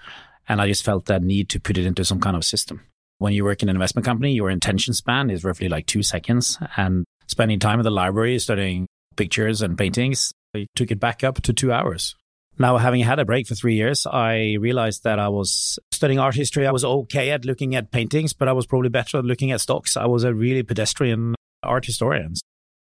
And 0.48 0.60
I 0.60 0.66
just 0.66 0.84
felt 0.84 1.06
that 1.06 1.22
need 1.22 1.48
to 1.50 1.60
put 1.60 1.76
it 1.76 1.86
into 1.86 2.04
some 2.04 2.20
kind 2.20 2.36
of 2.36 2.44
system. 2.44 2.82
When 3.18 3.32
you 3.32 3.44
work 3.44 3.62
in 3.62 3.68
an 3.68 3.76
investment 3.76 4.06
company, 4.06 4.32
your 4.32 4.48
attention 4.48 4.94
span 4.94 5.30
is 5.30 5.44
roughly 5.44 5.68
like 5.68 5.86
two 5.86 6.02
seconds. 6.02 6.58
And 6.76 7.04
spending 7.26 7.58
time 7.58 7.80
in 7.80 7.84
the 7.84 7.90
library 7.90 8.38
studying 8.38 8.86
pictures 9.16 9.60
and 9.60 9.76
paintings, 9.76 10.32
I 10.54 10.66
took 10.74 10.90
it 10.90 11.00
back 11.00 11.22
up 11.22 11.42
to 11.42 11.52
two 11.52 11.72
hours. 11.72 12.14
Now, 12.58 12.76
having 12.78 13.02
had 13.02 13.20
a 13.20 13.24
break 13.24 13.46
for 13.46 13.54
three 13.54 13.74
years, 13.74 14.04
I 14.06 14.56
realized 14.58 15.04
that 15.04 15.20
I 15.20 15.28
was 15.28 15.78
studying 15.92 16.18
art 16.18 16.34
history. 16.34 16.66
I 16.66 16.72
was 16.72 16.84
okay 16.84 17.30
at 17.30 17.44
looking 17.44 17.76
at 17.76 17.92
paintings, 17.92 18.32
but 18.32 18.48
I 18.48 18.52
was 18.52 18.66
probably 18.66 18.88
better 18.88 19.18
at 19.18 19.24
looking 19.24 19.52
at 19.52 19.60
stocks. 19.60 19.96
I 19.96 20.06
was 20.06 20.24
a 20.24 20.34
really 20.34 20.64
pedestrian 20.64 21.34
art 21.62 21.84
historian. 21.84 22.34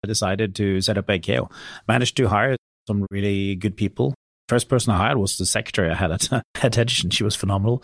I 0.03 0.08
decided 0.08 0.55
to 0.55 0.81
set 0.81 0.98
up 0.98 1.08
AKO. 1.08 1.51
Managed 1.88 2.17
to 2.17 2.27
hire 2.27 2.55
some 2.88 3.05
really 3.12 3.55
good 3.55 3.77
people. 3.77 4.13
First 4.50 4.67
person 4.67 4.93
I 4.93 4.98
hired 4.98 5.17
was 5.17 5.38
the 5.38 5.46
secretary 5.46 5.89
I 5.89 5.96
had 5.96 6.12
at, 6.12 6.31
at 6.62 6.77
Edison. 6.77 7.10
She 7.10 7.24
was 7.24 7.36
phenomenal. 7.36 7.84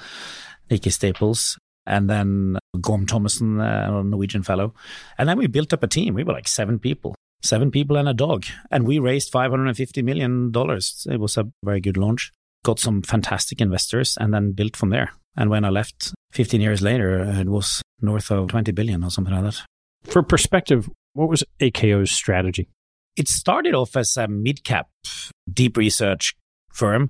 Nikki 0.70 0.90
Staples. 0.90 1.58
And 1.86 2.10
then 2.10 2.58
Gorm 2.82 3.06
Thomassen, 3.06 3.62
uh, 3.62 4.00
a 4.00 4.04
Norwegian 4.04 4.44
fellow. 4.44 4.74
And 5.18 5.30
then 5.30 5.38
we 5.38 5.48
built 5.48 5.72
up 5.72 5.84
a 5.84 5.88
team. 5.88 6.16
We 6.16 6.24
were 6.24 6.34
like 6.34 6.48
seven 6.48 6.80
people 6.80 7.16
seven 7.42 7.72
people 7.72 7.98
and 7.98 8.10
a 8.10 8.14
dog. 8.14 8.46
And 8.72 8.86
we 8.86 9.00
raised 9.00 9.32
$550 9.32 10.04
million. 10.04 10.52
It 10.54 11.20
was 11.20 11.38
a 11.38 11.52
very 11.64 11.80
good 11.80 11.98
launch. 11.98 12.32
Got 12.64 12.80
some 12.80 13.02
fantastic 13.02 13.62
investors 13.62 14.18
and 14.20 14.34
then 14.34 14.52
built 14.52 14.76
from 14.76 14.90
there. 14.90 15.14
And 15.36 15.50
when 15.50 15.64
I 15.64 15.70
left 15.70 16.14
15 16.32 16.62
years 16.62 16.82
later, 16.82 17.20
it 17.20 17.48
was 17.48 17.82
north 18.02 18.32
of 18.32 18.50
20 18.50 18.72
billion 18.72 19.04
or 19.04 19.12
something 19.12 19.34
like 19.34 19.44
that. 19.44 19.62
For 20.10 20.24
perspective, 20.24 20.90
what 21.14 21.30
was 21.30 21.44
AKO's 21.60 22.12
strategy? 22.12 22.70
It 23.16 23.28
started 23.28 23.74
off 23.74 23.96
as 23.96 24.16
a 24.18 24.28
mid 24.28 24.64
cap 24.64 24.88
deep 25.52 25.78
research 25.78 26.36
firm 26.72 27.10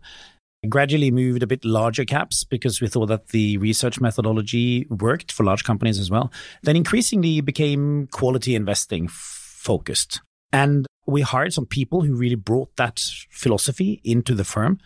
gradually 0.67 1.11
moved 1.11 1.43
a 1.43 1.47
bit 1.47 1.63
larger 1.63 2.05
caps 2.05 2.43
because 2.43 2.81
we 2.81 2.87
thought 2.87 3.07
that 3.07 3.29
the 3.29 3.57
research 3.57 3.99
methodology 3.99 4.87
worked 4.89 5.31
for 5.31 5.43
large 5.43 5.63
companies 5.63 5.99
as 5.99 6.09
well. 6.09 6.31
Then 6.63 6.75
increasingly 6.75 7.41
became 7.41 8.07
quality 8.11 8.55
investing 8.55 9.07
focused. 9.07 10.21
And 10.51 10.85
we 11.05 11.21
hired 11.21 11.53
some 11.53 11.65
people 11.65 12.01
who 12.01 12.15
really 12.15 12.35
brought 12.35 12.75
that 12.77 12.99
philosophy 13.29 14.01
into 14.03 14.33
the 14.33 14.43
firm, 14.43 14.79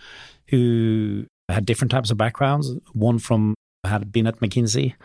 who 0.50 1.26
had 1.50 1.66
different 1.66 1.92
types 1.92 2.12
of 2.12 2.18
backgrounds. 2.18 2.72
One 2.94 3.20
from 3.20 3.56
had 3.92 4.12
been 4.12 4.28
at 4.28 4.40
McKinsey. 4.40 4.96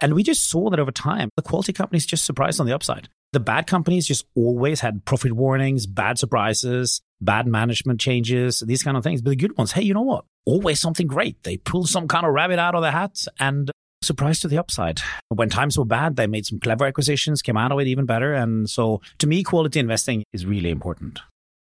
And 0.00 0.14
we 0.14 0.22
just 0.22 0.48
saw 0.48 0.70
that 0.70 0.80
over 0.80 0.90
time, 0.90 1.30
the 1.36 1.42
quality 1.42 1.72
companies 1.72 2.06
just 2.06 2.24
surprised 2.24 2.60
on 2.60 2.66
the 2.66 2.74
upside. 2.74 3.08
The 3.32 3.40
bad 3.40 3.66
companies 3.66 4.06
just 4.06 4.26
always 4.34 4.80
had 4.80 5.04
profit 5.04 5.32
warnings, 5.32 5.86
bad 5.86 6.18
surprises, 6.18 7.00
bad 7.20 7.46
management 7.46 8.00
changes, 8.00 8.60
these 8.66 8.82
kind 8.82 8.96
of 8.96 9.04
things. 9.04 9.22
But 9.22 9.30
the 9.30 9.36
good 9.36 9.56
ones, 9.56 9.72
hey, 9.72 9.82
you 9.82 9.94
know 9.94 10.02
what? 10.02 10.24
Always 10.46 10.80
something 10.80 11.06
great. 11.06 11.42
They 11.44 11.58
pull 11.58 11.86
some 11.86 12.08
kind 12.08 12.26
of 12.26 12.32
rabbit 12.32 12.58
out 12.58 12.74
of 12.74 12.82
the 12.82 12.90
hat 12.90 13.24
and 13.38 13.70
surprise 14.02 14.40
to 14.40 14.48
the 14.48 14.58
upside. 14.58 15.00
When 15.28 15.50
times 15.50 15.78
were 15.78 15.84
bad, 15.84 16.16
they 16.16 16.26
made 16.26 16.46
some 16.46 16.58
clever 16.58 16.86
acquisitions, 16.86 17.42
came 17.42 17.56
out 17.56 17.70
of 17.70 17.78
it 17.78 17.86
even 17.86 18.06
better. 18.06 18.32
And 18.34 18.68
so 18.68 19.00
to 19.18 19.26
me, 19.26 19.42
quality 19.42 19.78
investing 19.78 20.24
is 20.32 20.46
really 20.46 20.70
important. 20.70 21.20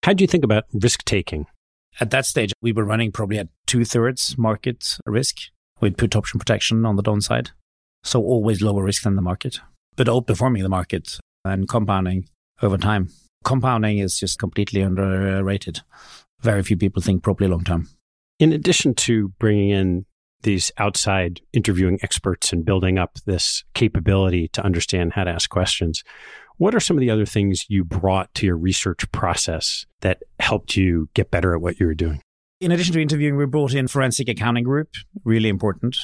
How 0.03 0.13
do 0.13 0.23
you 0.23 0.29
think 0.29 0.45
about 0.45 0.65
risk 0.73 1.05
taking? 1.05 1.47
At 1.99 2.11
that 2.11 2.27
stage, 2.27 2.53
we 2.61 2.73
were 2.73 2.85
running 2.85 3.13
probably 3.13 3.39
at 3.39 3.49
two 3.67 3.85
thirds 3.85 4.37
market 4.37 4.99
risk 5.07 5.37
with 5.81 5.97
put 5.97 6.17
option 6.17 6.39
protection 6.39 6.85
on 6.85 6.97
the 6.97 7.03
downside. 7.03 7.51
So 8.03 8.23
always 8.23 8.63
lower 8.63 8.85
risk 8.85 9.03
than 9.03 9.17
the 9.17 9.23
market, 9.23 9.61
but 9.97 10.07
outperforming 10.07 10.63
the 10.63 10.69
market 10.69 11.19
and 11.45 11.69
compounding 11.69 12.29
over 12.63 12.79
time. 12.79 13.11
Compounding 13.45 13.99
is 13.99 14.19
just 14.19 14.39
completely 14.39 14.81
underrated. 14.81 15.81
Very 16.41 16.63
few 16.63 16.77
people 16.77 17.03
think 17.03 17.23
properly 17.23 17.51
long 17.51 17.65
term. 17.65 17.89
In 18.39 18.53
addition 18.53 18.95
to 18.95 19.29
bringing 19.39 19.71
in 19.71 20.07
these 20.43 20.71
outside 20.79 21.41
interviewing 21.53 21.99
experts 22.03 22.53
and 22.53 22.65
building 22.65 22.99
up 22.99 23.19
this 23.27 23.65
capability 23.75 24.49
to 24.49 24.65
understand 24.65 25.13
how 25.13 25.25
to 25.25 25.31
ask 25.31 25.51
questions. 25.51 26.05
What 26.57 26.75
are 26.75 26.81
some 26.81 26.97
of 26.97 27.01
the 27.01 27.11
other 27.11 27.27
things 27.27 27.67
you 27.69 27.85
brought 27.85 28.33
to 28.37 28.47
your 28.47 28.57
research 28.57 29.11
process 29.13 29.87
that 30.01 30.23
helped 30.39 30.77
you 30.77 31.09
get 31.15 31.31
better 31.31 31.55
at 31.55 31.61
what 31.61 31.79
you 31.81 31.87
were 31.87 31.95
doing? 31.95 32.23
In 32.59 32.73
addition 32.73 32.95
to 32.95 33.03
interviewing, 33.03 33.37
we 33.37 33.45
brought 33.45 33.75
in 33.75 33.87
forensic 33.87 34.31
accounting 34.31 34.65
group, 34.65 34.89
really 35.25 35.51
important. 35.51 35.99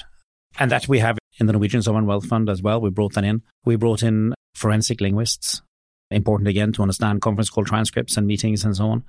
And 0.58 0.70
that 0.70 0.86
we 0.86 0.98
have 0.98 1.16
in 1.40 1.46
the 1.46 1.52
Norwegian 1.54 1.80
Sovereign 1.80 2.04
Wealth 2.04 2.26
Fund 2.26 2.50
as 2.50 2.60
well. 2.60 2.78
We 2.78 2.90
brought 2.90 3.14
that 3.14 3.24
in. 3.24 3.40
We 3.64 3.76
brought 3.76 4.02
in 4.02 4.34
forensic 4.54 5.00
linguists, 5.00 5.62
important 6.10 6.48
again 6.48 6.72
to 6.74 6.82
understand 6.82 7.22
conference 7.22 7.48
call 7.48 7.64
transcripts 7.64 8.18
and 8.18 8.26
meetings 8.26 8.64
and 8.64 8.76
so 8.76 8.90
on. 8.90 9.02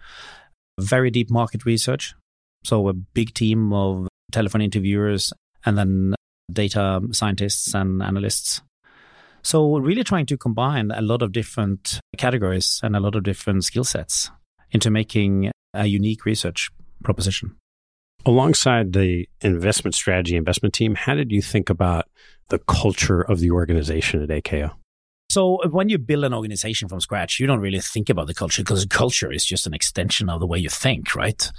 Very 0.80 1.12
deep 1.12 1.30
market 1.30 1.66
research. 1.66 2.16
So 2.64 2.88
a 2.88 2.94
big 2.94 3.34
team 3.34 3.74
of 3.74 4.08
telephone 4.32 4.62
interviewers, 4.62 5.34
and 5.66 5.78
then 5.78 6.16
data 6.50 7.02
scientists 7.12 7.74
and 7.74 8.02
analysts. 8.02 8.62
So 9.42 9.68
we're 9.68 9.82
really 9.82 10.06
trying 10.06 10.28
to 10.28 10.38
combine 10.38 10.92
a 10.92 11.02
lot 11.02 11.22
of 11.22 11.34
different 11.34 12.00
categories 12.18 12.80
and 12.82 12.96
a 12.96 13.02
lot 13.02 13.16
of 13.16 13.24
different 13.24 13.66
skill 13.66 13.84
sets 13.84 14.32
into 14.72 14.90
making 14.90 15.52
a 15.74 15.88
unique 15.88 16.24
research 16.24 16.70
proposition. 17.04 17.56
Alongside 18.26 18.94
the 18.94 19.28
investment 19.42 19.96
strategy 19.96 20.36
investment 20.36 20.74
team, 20.74 20.96
how 20.96 21.14
did 21.14 21.32
you 21.32 21.42
think 21.42 21.70
about 21.70 22.08
the 22.50 22.60
culture 22.60 23.22
of 23.22 23.40
the 23.40 23.52
organization 23.52 24.22
at 24.24 24.30
AKO? 24.30 24.72
So 25.30 25.60
when 25.70 25.90
you 25.90 25.98
build 25.98 26.24
an 26.24 26.34
organization 26.34 26.88
from 26.88 27.02
scratch, 27.02 27.40
you 27.40 27.48
don't 27.48 27.60
really 27.60 27.80
think 27.80 28.10
about 28.10 28.28
the 28.28 28.34
culture 28.34 28.62
because 28.62 28.86
culture 28.86 29.32
is 29.32 29.44
just 29.46 29.66
an 29.66 29.74
extension 29.74 30.30
of 30.30 30.40
the 30.40 30.48
way 30.48 30.60
you 30.60 30.70
think, 30.70 31.16
right? 31.16 31.52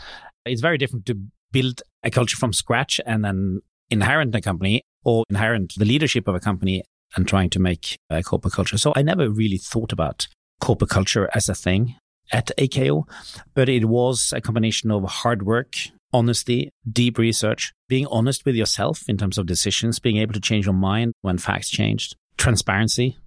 It's 0.47 0.61
very 0.61 0.79
different 0.79 1.07
to 1.07 1.19
build 1.51 1.83
a 2.03 2.11
culture 2.11 2.37
from 2.37 2.53
scratch 2.53 3.01
and 3.05 3.25
then 3.25 3.61
inherit 3.91 4.35
a 4.35 4.41
company 4.41 4.83
or 5.03 5.25
inherit 5.29 5.75
the 5.77 5.85
leadership 5.85 6.29
of 6.29 6.35
a 6.35 6.41
company 6.41 6.83
and 7.17 7.27
trying 7.27 7.51
to 7.51 7.59
make 7.59 7.97
a 8.11 8.23
corporate 8.23 8.55
culture. 8.55 8.79
So 8.79 8.93
I 8.97 9.03
never 9.03 9.29
really 9.29 9.59
thought 9.59 9.93
about 9.93 10.29
corporate 10.61 10.91
culture 10.91 11.29
as 11.35 11.49
a 11.49 11.55
thing 11.55 11.97
at 12.33 12.51
AKO, 12.59 13.07
but 13.55 13.69
it 13.69 13.87
was 13.87 14.33
a 14.35 14.41
combination 14.41 14.91
of 14.91 15.05
hard 15.05 15.45
work, 15.45 15.77
honesty, 16.13 16.71
deep 16.91 17.19
research, 17.19 17.73
being 17.89 18.07
honest 18.07 18.45
with 18.45 18.55
yourself 18.55 19.03
in 19.09 19.17
terms 19.17 19.39
of 19.39 19.47
decisions, 19.47 19.99
being 19.99 20.17
able 20.17 20.33
to 20.33 20.41
change 20.41 20.67
your 20.67 20.75
mind 20.75 21.13
when 21.23 21.39
facts 21.39 21.69
changed, 21.69 22.17
transparency, 22.37 23.19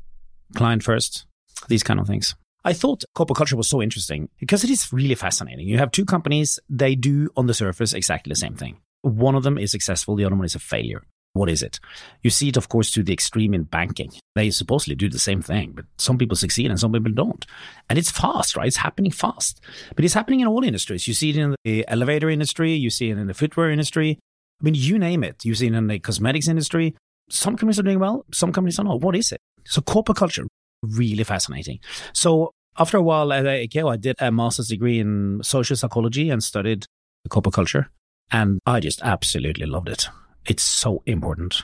client 0.56 0.84
first, 0.84 1.26
these 1.68 1.84
kind 1.84 2.00
of 2.00 2.08
things. 2.08 2.36
I 2.64 2.74
thought 2.74 3.04
corporate 3.16 3.38
culture 3.38 3.56
was 3.56 3.70
so 3.70 3.82
interesting 3.82 4.30
because 4.40 4.64
it 4.64 4.70
is 4.70 4.92
really 4.92 5.16
fascinating. 5.16 5.68
You 5.68 5.78
have 5.78 5.92
two 5.92 6.06
companies, 6.06 6.60
they 6.70 6.96
do 6.96 7.30
on 7.38 7.48
the 7.48 7.54
surface 7.54 7.94
exactly 7.94 8.32
the 8.32 8.36
same 8.36 8.56
thing. 8.56 8.78
One 9.04 9.36
of 9.36 9.44
them 9.44 9.58
is 9.58 9.72
successful, 9.72 10.16
the 10.16 10.26
other 10.26 10.36
one 10.36 10.46
is 10.46 10.56
a 10.56 10.60
failure. 10.60 11.04
What 11.34 11.50
is 11.50 11.62
it? 11.62 11.80
You 12.24 12.32
see 12.32 12.50
it, 12.50 12.58
of 12.58 12.68
course, 12.70 12.92
to 12.92 13.04
the 13.04 13.14
extreme 13.14 13.54
in 13.54 13.64
banking. 13.64 14.12
They 14.36 14.50
supposedly 14.50 14.96
do 14.96 15.08
the 15.08 15.20
same 15.20 15.42
thing, 15.42 15.74
but 15.76 15.86
some 16.00 16.18
people 16.18 16.36
succeed 16.36 16.72
and 16.72 16.80
some 16.80 16.92
people 16.92 17.12
don't. 17.12 17.46
And 17.90 18.00
it's 18.00 18.10
fast, 18.10 18.56
right? 18.56 18.68
It's 18.68 18.78
happening 18.78 19.12
fast. 19.12 19.62
But 19.96 20.04
it's 20.04 20.16
happening 20.16 20.40
in 20.40 20.48
all 20.48 20.64
industries. 20.64 21.08
You 21.08 21.14
see 21.14 21.30
it 21.30 21.38
in 21.38 21.56
the 21.64 21.88
elevator 21.88 22.30
industry, 22.30 22.74
you 22.74 22.90
see 22.90 23.12
it 23.12 23.18
in 23.18 23.28
the 23.28 23.36
footwear 23.36 23.70
industry. 23.70 24.18
I 24.60 24.64
mean, 24.64 24.74
you 24.74 24.98
name 24.98 25.24
it. 25.24 25.46
You 25.46 25.54
see 25.54 25.68
it 25.68 25.74
in 25.74 25.88
the 25.88 26.00
cosmetics 26.00 26.48
industry. 26.48 26.96
Some 27.30 27.56
companies 27.56 27.80
are 27.80 27.84
doing 27.84 28.00
well, 28.00 28.26
some 28.34 28.52
companies 28.52 28.80
are 28.80 28.84
not. 28.84 29.02
What 29.02 29.16
is 29.16 29.32
it? 29.32 29.40
So 29.66 29.82
corporate 29.82 30.18
culture, 30.18 30.48
really 30.82 31.24
fascinating. 31.24 31.80
So 32.14 32.52
after 32.80 32.98
a 32.98 33.02
while 33.02 33.32
at 33.34 33.46
AKO, 33.46 33.92
I 33.92 33.98
did 33.98 34.16
a 34.20 34.32
master's 34.32 34.70
degree 34.70 35.00
in 35.00 35.42
social 35.44 35.76
psychology 35.76 36.30
and 36.30 36.44
studied 36.44 36.86
corporate 37.30 37.54
culture. 37.54 37.92
And 38.32 38.60
I 38.66 38.80
just 38.80 39.02
absolutely 39.04 39.66
loved 39.66 39.90
it. 39.90 40.08
It's 40.48 40.64
so 40.64 41.04
important. 41.06 41.64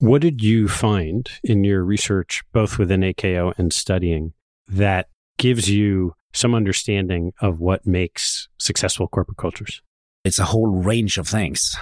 What 0.00 0.20
did 0.20 0.42
you 0.42 0.68
find 0.68 1.28
in 1.42 1.64
your 1.64 1.82
research, 1.82 2.42
both 2.52 2.78
within 2.78 3.00
AKO 3.00 3.54
and 3.56 3.72
studying, 3.72 4.34
that 4.68 5.08
gives 5.38 5.70
you 5.70 6.12
some 6.34 6.54
understanding 6.54 7.32
of 7.40 7.58
what 7.58 7.86
makes 7.86 8.48
successful 8.58 9.08
corporate 9.08 9.38
cultures? 9.38 9.80
It's 10.24 10.38
a 10.38 10.44
whole 10.44 10.66
range 10.66 11.16
of 11.16 11.26
things. 11.26 11.74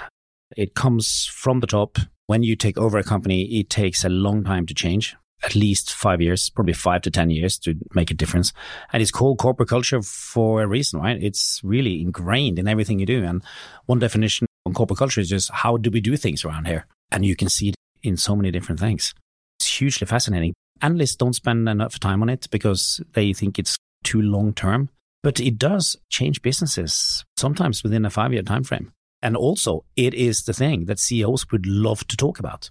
It 0.56 0.74
comes 0.76 1.26
from 1.26 1.58
the 1.60 1.66
top 1.66 1.98
when 2.26 2.44
you 2.44 2.54
take 2.54 2.78
over 2.78 2.96
a 2.98 3.04
company, 3.04 3.44
it 3.58 3.68
takes 3.68 4.04
a 4.04 4.08
long 4.08 4.44
time 4.44 4.66
to 4.66 4.74
change. 4.74 5.16
At 5.42 5.54
least 5.54 5.92
five 5.92 6.20
years, 6.20 6.48
probably 6.48 6.72
five 6.72 7.02
to 7.02 7.10
10 7.10 7.30
years 7.30 7.58
to 7.60 7.74
make 7.94 8.10
a 8.10 8.14
difference. 8.14 8.52
And 8.92 9.02
it's 9.02 9.10
called 9.10 9.38
corporate 9.38 9.68
culture 9.68 10.00
for 10.00 10.62
a 10.62 10.66
reason, 10.66 11.00
right? 11.00 11.22
It's 11.22 11.60
really 11.62 12.00
ingrained 12.00 12.58
in 12.58 12.66
everything 12.66 12.98
you 12.98 13.06
do. 13.06 13.22
And 13.22 13.42
one 13.84 13.98
definition 13.98 14.46
on 14.66 14.74
corporate 14.74 14.98
culture 14.98 15.20
is 15.20 15.28
just 15.28 15.50
how 15.50 15.76
do 15.76 15.90
we 15.90 16.00
do 16.00 16.16
things 16.16 16.44
around 16.44 16.66
here? 16.66 16.86
And 17.10 17.24
you 17.24 17.36
can 17.36 17.48
see 17.48 17.68
it 17.70 17.76
in 18.02 18.16
so 18.16 18.34
many 18.34 18.50
different 18.50 18.80
things. 18.80 19.14
It's 19.58 19.78
hugely 19.78 20.06
fascinating. 20.06 20.54
Analysts 20.82 21.16
don't 21.16 21.32
spend 21.32 21.68
enough 21.68 21.98
time 21.98 22.20
on 22.20 22.28
it 22.28 22.48
because 22.50 23.00
they 23.14 23.32
think 23.32 23.58
it's 23.58 23.76
too 24.02 24.20
long 24.20 24.52
term, 24.52 24.90
but 25.22 25.40
it 25.40 25.56
does 25.56 25.96
change 26.10 26.42
businesses 26.42 27.24
sometimes 27.36 27.82
within 27.82 28.04
a 28.04 28.10
five 28.10 28.32
year 28.32 28.42
time 28.42 28.64
frame. 28.64 28.92
And 29.22 29.36
also, 29.36 29.84
it 29.96 30.12
is 30.12 30.42
the 30.42 30.52
thing 30.52 30.84
that 30.86 30.98
CEOs 30.98 31.50
would 31.50 31.66
love 31.66 32.06
to 32.08 32.16
talk 32.16 32.38
about. 32.38 32.70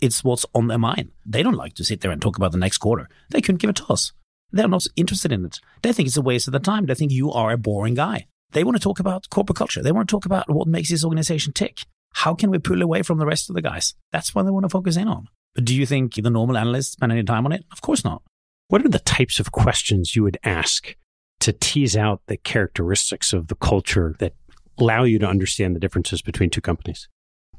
It's 0.00 0.24
what's 0.24 0.46
on 0.54 0.68
their 0.68 0.78
mind. 0.78 1.10
They 1.26 1.42
don't 1.42 1.56
like 1.56 1.74
to 1.74 1.84
sit 1.84 2.00
there 2.00 2.10
and 2.10 2.22
talk 2.22 2.36
about 2.36 2.52
the 2.52 2.58
next 2.58 2.78
quarter. 2.78 3.08
They 3.30 3.40
couldn't 3.40 3.60
give 3.60 3.70
a 3.70 3.74
toss. 3.74 4.12
They're 4.50 4.68
not 4.68 4.86
interested 4.96 5.32
in 5.32 5.44
it. 5.44 5.60
They 5.82 5.92
think 5.92 6.06
it's 6.06 6.16
a 6.16 6.22
waste 6.22 6.48
of 6.48 6.52
their 6.52 6.60
time. 6.60 6.86
They 6.86 6.94
think 6.94 7.12
you 7.12 7.32
are 7.32 7.52
a 7.52 7.58
boring 7.58 7.94
guy. 7.94 8.26
They 8.54 8.62
want 8.62 8.76
to 8.76 8.82
talk 8.82 9.00
about 9.00 9.28
corporate 9.30 9.58
culture. 9.58 9.82
They 9.82 9.92
want 9.92 10.08
to 10.08 10.12
talk 10.12 10.26
about 10.26 10.48
what 10.48 10.68
makes 10.68 10.88
this 10.88 11.04
organization 11.04 11.52
tick. 11.52 11.80
How 12.12 12.34
can 12.34 12.50
we 12.50 12.58
pull 12.58 12.82
away 12.82 13.02
from 13.02 13.18
the 13.18 13.26
rest 13.26 13.50
of 13.50 13.56
the 13.56 13.62
guys? 13.62 13.94
That's 14.12 14.32
what 14.32 14.44
they 14.44 14.52
want 14.52 14.64
to 14.64 14.70
focus 14.70 14.96
in 14.96 15.08
on. 15.08 15.26
But 15.56 15.64
do 15.64 15.74
you 15.74 15.84
think 15.84 16.14
the 16.14 16.30
normal 16.30 16.56
analysts 16.56 16.92
spend 16.92 17.10
any 17.10 17.24
time 17.24 17.46
on 17.46 17.52
it? 17.52 17.64
Of 17.72 17.82
course 17.82 18.04
not. 18.04 18.22
What 18.68 18.84
are 18.84 18.88
the 18.88 19.00
types 19.00 19.40
of 19.40 19.50
questions 19.50 20.14
you 20.14 20.22
would 20.22 20.38
ask 20.44 20.94
to 21.40 21.52
tease 21.52 21.96
out 21.96 22.22
the 22.28 22.36
characteristics 22.36 23.32
of 23.32 23.48
the 23.48 23.56
culture 23.56 24.14
that 24.20 24.34
allow 24.78 25.02
you 25.02 25.18
to 25.18 25.26
understand 25.26 25.74
the 25.74 25.80
differences 25.80 26.22
between 26.22 26.48
two 26.48 26.60
companies? 26.60 27.08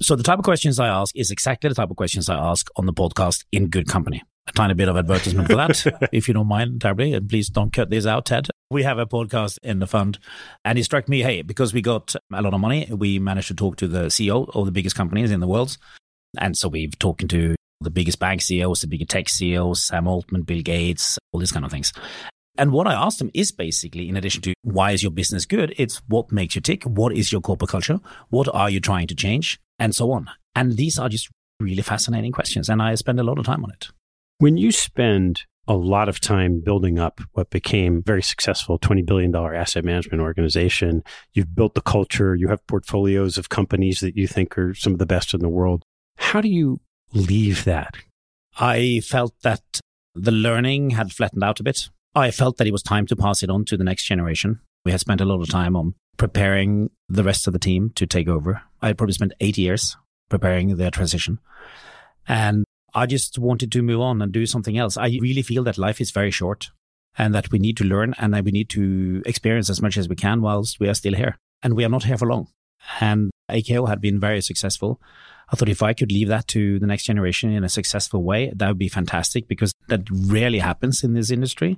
So 0.02 0.16
the 0.16 0.24
type 0.24 0.40
of 0.40 0.46
questions 0.46 0.80
I 0.80 0.88
ask 0.88 1.14
is 1.16 1.30
exactly 1.30 1.68
the 1.68 1.76
type 1.76 1.92
of 1.92 1.98
questions 1.98 2.30
I 2.30 2.38
ask 2.38 2.68
on 2.78 2.86
the 2.86 2.94
podcast 2.94 3.44
in 3.52 3.68
good 3.68 3.88
company. 3.88 4.24
A 4.48 4.54
tiny 4.54 4.74
bit 4.74 4.88
of 4.88 4.96
advertisement 4.96 5.50
for 5.50 5.56
that, 5.58 6.10
if 6.14 6.30
you 6.30 6.34
don't 6.34 6.48
mind 6.48 6.80
terribly. 6.80 7.14
And 7.14 7.28
please 7.28 7.50
don't 7.50 7.74
cut 7.74 7.90
this 7.90 8.06
out, 8.06 8.26
Ted. 8.26 8.48
We 8.72 8.84
have 8.84 8.98
a 8.98 9.06
podcast 9.06 9.60
in 9.62 9.80
the 9.80 9.88
fund. 9.88 10.18
And 10.64 10.80
it 10.80 10.84
struck 10.84 11.08
me, 11.08 11.22
hey, 11.22 11.42
because 11.44 11.74
we 11.74 11.82
got 11.82 12.16
a 12.34 12.42
lot 12.42 12.54
of 12.54 12.60
money, 12.60 12.88
we 12.92 13.20
managed 13.20 13.50
to 13.50 13.54
talk 13.54 13.78
to 13.78 13.88
the 13.88 14.06
CEO 14.06 14.50
of 14.56 14.66
the 14.66 14.72
biggest 14.72 14.96
companies 14.96 15.32
in 15.32 15.40
the 15.40 15.48
world. 15.48 15.78
And 16.40 16.58
so 16.58 16.68
we've 16.68 16.98
talked 16.98 17.28
to 17.30 17.56
the 17.82 17.90
biggest 17.92 18.20
bank 18.20 18.42
CEOs, 18.42 18.82
the 18.82 18.88
biggest 18.88 19.12
tech 19.12 19.30
CEOs, 19.30 19.84
Sam 19.84 20.08
Altman, 20.08 20.44
Bill 20.44 20.62
Gates, 20.62 21.20
all 21.32 21.40
these 21.40 21.52
kind 21.52 21.66
of 21.66 21.72
things. 21.72 21.94
And 22.58 22.72
what 22.72 22.88
I 22.88 22.94
asked 22.94 23.20
them 23.20 23.32
is 23.34 23.52
basically, 23.52 24.08
in 24.10 24.16
addition 24.16 24.42
to 24.44 24.54
why 24.64 24.92
is 24.92 25.04
your 25.04 25.12
business 25.12 25.46
good, 25.46 25.74
it's 25.78 26.02
what 26.08 26.32
makes 26.32 26.56
you 26.56 26.62
tick, 26.62 26.84
what 26.84 27.16
is 27.16 27.32
your 27.32 27.42
corporate 27.42 27.70
culture, 27.70 28.00
what 28.30 28.48
are 28.54 28.70
you 28.70 28.80
trying 28.80 29.08
to 29.08 29.16
change, 29.16 29.60
and 29.78 29.94
so 29.94 30.12
on. 30.12 30.30
And 30.56 30.78
these 30.78 30.98
are 30.98 31.10
just 31.10 31.30
really 31.60 31.82
fascinating 31.82 32.32
questions, 32.32 32.70
and 32.70 32.82
I 32.82 32.96
spend 32.96 33.20
a 33.20 33.24
lot 33.24 33.40
of 33.40 33.46
time 33.46 33.64
on 33.64 33.72
it. 33.72 33.90
When 34.38 34.58
you 34.58 34.72
spend 34.72 35.44
a 35.68 35.76
lot 35.76 36.10
of 36.10 36.20
time 36.20 36.60
building 36.60 37.00
up 37.00 37.22
what 37.34 37.50
became 37.50 38.04
very 38.04 38.22
successful 38.22 38.78
$20 38.80 39.06
billion 39.06 39.36
asset 39.36 39.84
management 39.84 40.22
organization, 40.22 41.04
you've 41.34 41.56
built 41.56 41.74
the 41.74 41.82
culture, 41.82 42.36
you 42.36 42.48
have 42.48 42.66
portfolios 42.68 43.38
of 43.38 43.50
companies 43.50 44.00
that 44.00 44.16
you 44.16 44.28
think 44.28 44.58
are 44.58 44.74
some 44.74 44.94
of 44.94 45.00
the 45.00 45.06
best 45.06 45.34
in 45.34 45.40
the 45.40 45.50
world. 45.50 45.84
How 46.18 46.42
do 46.42 46.50
you 46.50 46.80
leave 47.14 47.64
that? 47.66 47.96
I 48.58 49.02
felt 49.06 49.34
that 49.42 49.62
the 50.14 50.32
learning 50.32 50.92
had 50.92 51.12
flattened 51.12 51.44
out 51.44 51.60
a 51.60 51.64
bit. 51.64 51.90
I 52.14 52.32
felt 52.32 52.58
that 52.58 52.68
it 52.68 52.72
was 52.72 52.84
time 52.84 53.06
to 53.08 53.16
pass 53.16 53.44
it 53.44 53.50
on 53.50 53.66
to 53.66 53.78
the 53.78 53.84
next 53.84 54.06
generation. 54.06 54.62
We 54.86 54.92
had 54.92 55.02
spent 55.02 55.22
a 55.22 55.26
lot 55.26 55.42
of 55.42 55.50
time 55.50 55.76
on 55.76 55.96
preparing 56.18 56.92
the 57.10 57.24
rest 57.24 57.48
of 57.48 57.54
the 57.54 57.60
team 57.60 57.92
to 57.96 58.06
take 58.06 58.28
over. 58.28 58.62
I 58.82 58.94
probably 58.94 59.14
spent 59.14 59.34
eight 59.42 59.58
years 59.58 59.98
preparing 60.30 60.78
their 60.78 60.92
transition. 60.92 61.40
And 62.28 62.66
I 62.96 63.06
just 63.06 63.38
wanted 63.38 63.74
to 63.74 63.82
move 63.82 64.00
on 64.00 64.22
and 64.22 64.32
do 64.32 64.46
something 64.46 64.78
else. 64.78 64.96
I 64.96 65.08
really 65.22 65.42
feel 65.42 65.64
that 65.66 65.78
life 65.78 66.00
is 66.00 66.12
very 66.12 66.32
short 66.32 66.72
and 67.18 67.36
that 67.36 67.52
we 67.52 67.60
need 67.60 67.76
to 67.78 67.84
learn 67.84 68.16
and 68.18 68.34
that 68.34 68.46
we 68.46 68.52
need 68.52 68.70
to 68.70 69.22
experience 69.26 69.70
as 69.70 69.82
much 69.82 69.98
as 69.98 70.08
we 70.08 70.16
can 70.16 70.42
whilst 70.42 70.80
we 70.80 70.88
are 70.88 70.94
still 70.94 71.14
here. 71.14 71.38
And 71.62 71.76
we 71.76 71.84
are 71.84 71.90
not 71.90 72.06
here 72.06 72.18
for 72.18 72.28
long. 72.28 72.48
And 73.02 73.32
AKO 73.52 73.88
had 73.90 74.00
been 74.00 74.20
very 74.20 74.42
successful. 74.42 75.02
I 75.52 75.58
thought 75.58 75.70
if 75.70 75.84
I 75.84 75.94
could 75.94 76.12
leave 76.12 76.30
that 76.30 76.48
to 76.50 76.80
the 76.80 76.88
next 76.88 77.04
generation 77.04 77.52
in 77.52 77.66
a 77.66 77.70
successful 77.70 78.24
way, 78.24 78.52
that 78.56 78.68
would 78.68 78.78
be 78.78 78.88
fantastic 78.88 79.48
because 79.48 79.74
that 79.90 80.02
rarely 80.10 80.60
happens 80.60 81.04
in 81.04 81.14
this 81.14 81.32
industry. 81.32 81.78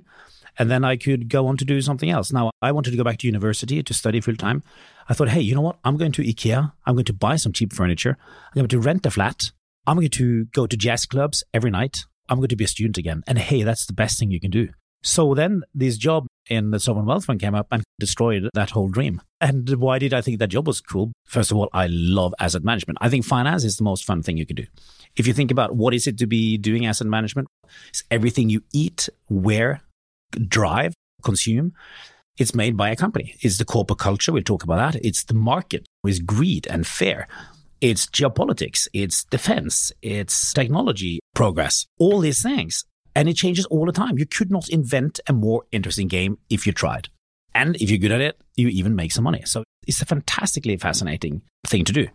And 0.56 0.70
then 0.70 0.84
I 0.84 0.96
could 0.96 1.28
go 1.28 1.46
on 1.48 1.56
to 1.56 1.64
do 1.64 1.80
something 1.82 2.10
else. 2.10 2.32
Now, 2.32 2.50
I 2.62 2.72
wanted 2.72 2.92
to 2.92 2.96
go 2.96 3.04
back 3.04 3.18
to 3.18 3.26
university 3.26 3.82
to 3.82 3.94
study 3.94 4.20
full 4.20 4.36
time. 4.36 4.62
I 5.08 5.14
thought, 5.14 5.28
hey, 5.28 5.40
you 5.40 5.54
know 5.54 5.60
what? 5.62 5.78
I'm 5.84 5.96
going 5.96 6.12
to 6.12 6.22
IKEA. 6.22 6.72
I'm 6.86 6.94
going 6.94 7.04
to 7.06 7.12
buy 7.12 7.36
some 7.36 7.52
cheap 7.52 7.72
furniture. 7.72 8.16
I'm 8.48 8.54
going 8.54 8.68
to 8.68 8.80
rent 8.80 9.06
a 9.06 9.10
flat. 9.10 9.50
I'm 9.86 9.96
going 9.96 10.10
to 10.10 10.46
go 10.46 10.66
to 10.66 10.76
jazz 10.76 11.06
clubs 11.06 11.44
every 11.54 11.70
night. 11.70 12.04
I'm 12.28 12.38
going 12.38 12.48
to 12.48 12.56
be 12.56 12.64
a 12.64 12.68
student 12.68 12.98
again. 12.98 13.22
And 13.26 13.38
hey, 13.38 13.62
that's 13.62 13.86
the 13.86 13.92
best 13.92 14.18
thing 14.18 14.30
you 14.30 14.40
can 14.40 14.50
do. 14.50 14.68
So 15.02 15.34
then 15.34 15.62
this 15.74 15.96
job 15.96 16.26
in 16.50 16.70
the 16.70 16.80
Sovereign 16.80 17.06
Wealth 17.06 17.26
Fund 17.26 17.40
came 17.40 17.54
up 17.54 17.68
and 17.70 17.84
destroyed 18.00 18.48
that 18.54 18.70
whole 18.70 18.88
dream. 18.88 19.22
And 19.40 19.68
why 19.76 19.98
did 19.98 20.12
I 20.12 20.20
think 20.20 20.38
that 20.40 20.48
job 20.48 20.66
was 20.66 20.80
cool? 20.80 21.12
First 21.24 21.52
of 21.52 21.56
all, 21.56 21.68
I 21.72 21.86
love 21.88 22.34
asset 22.40 22.64
management. 22.64 22.98
I 23.00 23.08
think 23.08 23.24
finance 23.24 23.64
is 23.64 23.76
the 23.76 23.84
most 23.84 24.04
fun 24.04 24.22
thing 24.22 24.36
you 24.36 24.46
can 24.46 24.56
do. 24.56 24.66
If 25.16 25.26
you 25.26 25.32
think 25.32 25.50
about 25.50 25.76
what 25.76 25.94
is 25.94 26.06
it 26.06 26.18
to 26.18 26.26
be 26.26 26.58
doing 26.58 26.84
asset 26.84 27.06
management, 27.06 27.48
it's 27.88 28.02
everything 28.10 28.50
you 28.50 28.62
eat, 28.72 29.08
wear, 29.28 29.82
drive, 30.48 30.94
consume. 31.22 31.74
It's 32.36 32.54
made 32.54 32.76
by 32.76 32.90
a 32.90 32.96
company. 32.96 33.34
It's 33.40 33.58
the 33.58 33.64
corporate 33.64 33.98
culture. 33.98 34.32
We'll 34.32 34.42
talk 34.42 34.62
about 34.62 34.92
that. 34.92 35.04
It's 35.04 35.24
the 35.24 35.34
market. 35.34 35.86
It's 36.04 36.20
greed 36.20 36.66
and 36.68 36.86
fear. 36.86 37.28
It's 37.80 38.06
geopolitics. 38.06 38.88
It's 38.92 39.24
defense. 39.24 39.92
It's 40.02 40.52
technology 40.52 41.20
progress. 41.34 41.86
All 41.98 42.20
these 42.20 42.42
things 42.42 42.84
and 43.18 43.28
it 43.28 43.34
changes 43.34 43.66
all 43.66 43.84
the 43.84 43.90
time. 43.90 44.16
You 44.16 44.26
could 44.26 44.48
not 44.48 44.68
invent 44.68 45.18
a 45.26 45.32
more 45.32 45.64
interesting 45.72 46.06
game 46.06 46.38
if 46.48 46.68
you 46.68 46.72
tried. 46.72 47.08
And 47.52 47.74
if 47.76 47.90
you're 47.90 47.98
good 47.98 48.12
at 48.12 48.20
it, 48.20 48.40
you 48.54 48.68
even 48.68 48.94
make 48.94 49.10
some 49.10 49.24
money. 49.24 49.42
So 49.44 49.64
it's 49.88 50.00
a 50.00 50.06
fantastically 50.06 50.76
fascinating 50.76 51.42
thing 51.66 51.84
to 51.84 51.92
do. 51.92 52.06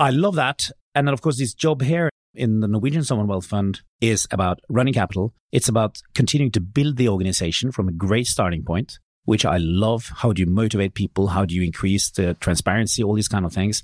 I 0.00 0.10
love 0.10 0.34
that. 0.34 0.70
And 0.96 1.06
then, 1.06 1.12
of 1.12 1.22
course, 1.22 1.38
this 1.38 1.54
job 1.54 1.82
here 1.82 2.10
in 2.34 2.58
the 2.58 2.66
Norwegian 2.66 3.04
Sovereign 3.04 3.28
Wealth 3.28 3.46
Fund 3.46 3.82
is 4.00 4.26
about 4.32 4.58
running 4.68 4.94
capital. 4.94 5.32
It's 5.52 5.68
about 5.68 6.02
continuing 6.14 6.50
to 6.52 6.60
build 6.60 6.96
the 6.96 7.08
organization 7.08 7.70
from 7.70 7.88
a 7.88 7.92
great 7.92 8.26
starting 8.26 8.64
point, 8.64 8.98
which 9.24 9.44
I 9.44 9.58
love. 9.58 10.10
How 10.16 10.32
do 10.32 10.40
you 10.40 10.46
motivate 10.46 10.94
people? 10.94 11.28
How 11.28 11.44
do 11.44 11.54
you 11.54 11.62
increase 11.62 12.10
the 12.10 12.34
transparency? 12.34 13.02
All 13.02 13.14
these 13.14 13.28
kind 13.28 13.44
of 13.44 13.52
things. 13.52 13.82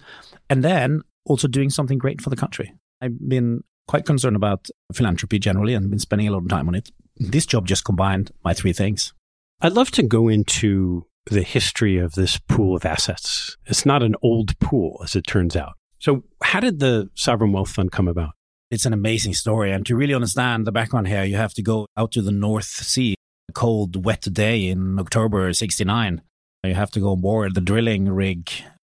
And 0.49 0.63
then 0.63 1.03
also 1.25 1.49
doing 1.49 1.71
something 1.71 1.99
great 1.99 2.21
for 2.21 2.31
the 2.31 2.37
country. 2.37 2.73
I've 3.01 3.29
been 3.29 3.63
quite 3.87 4.05
concerned 4.05 4.37
about 4.37 4.69
philanthropy 4.93 5.39
generally 5.39 5.75
and 5.75 5.91
been 5.91 5.99
spending 5.99 6.29
a 6.29 6.33
lot 6.33 6.43
of 6.43 6.49
time 6.49 6.69
on 6.69 6.75
it. 6.75 6.91
This 7.17 7.47
job 7.47 7.67
just 7.67 7.85
combined 7.85 8.31
my 8.45 8.55
three 8.55 8.73
things. 8.73 9.13
I'd 9.61 9.73
love 9.73 9.91
to 9.93 10.03
go 10.03 10.29
into 10.29 11.07
the 11.31 11.43
history 11.43 11.99
of 11.99 12.15
this 12.15 12.39
pool 12.39 12.77
of 12.77 12.85
assets. 12.85 13.57
It's 13.67 13.87
not 13.87 14.03
an 14.03 14.15
old 14.23 14.59
pool, 14.61 15.01
as 15.03 15.17
it 15.17 15.27
turns 15.27 15.57
out. 15.57 15.75
So, 15.99 16.25
how 16.43 16.61
did 16.61 16.79
the 16.79 17.09
Sovereign 17.15 17.53
Wealth 17.53 17.71
Fund 17.71 17.91
come 17.91 18.07
about? 18.07 18.33
It's 18.71 18.87
an 18.87 18.93
amazing 18.93 19.35
story. 19.35 19.73
And 19.73 19.87
to 19.87 19.97
really 19.97 20.15
understand 20.15 20.67
the 20.67 20.73
background 20.73 21.09
here, 21.09 21.25
you 21.25 21.37
have 21.37 21.55
to 21.55 21.63
go 21.63 21.87
out 21.97 22.13
to 22.13 22.23
the 22.23 22.33
North 22.33 22.67
Sea, 22.67 23.15
cold, 23.55 24.05
wet 24.05 24.27
day 24.33 24.69
in 24.69 24.99
October 24.99 25.53
69. 25.53 26.23
You 26.65 26.75
have 26.75 26.91
to 26.93 27.01
go 27.01 27.13
on 27.13 27.21
board 27.21 27.55
the 27.55 27.61
drilling 27.61 28.09
rig, 28.09 28.51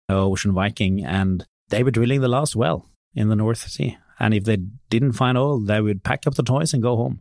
uh, 0.08 0.24
Ocean 0.24 0.52
Viking, 0.52 1.04
and 1.04 1.46
they 1.68 1.82
were 1.82 1.90
drilling 1.90 2.20
the 2.20 2.28
last 2.28 2.56
well 2.56 2.86
in 3.14 3.28
the 3.28 3.36
North 3.36 3.68
Sea. 3.68 3.96
And 4.18 4.34
if 4.34 4.44
they 4.44 4.58
didn't 4.90 5.12
find 5.12 5.38
oil, 5.38 5.58
they 5.60 5.80
would 5.80 6.02
pack 6.02 6.26
up 6.26 6.34
the 6.34 6.42
toys 6.42 6.74
and 6.74 6.82
go 6.82 6.96
home. 6.96 7.20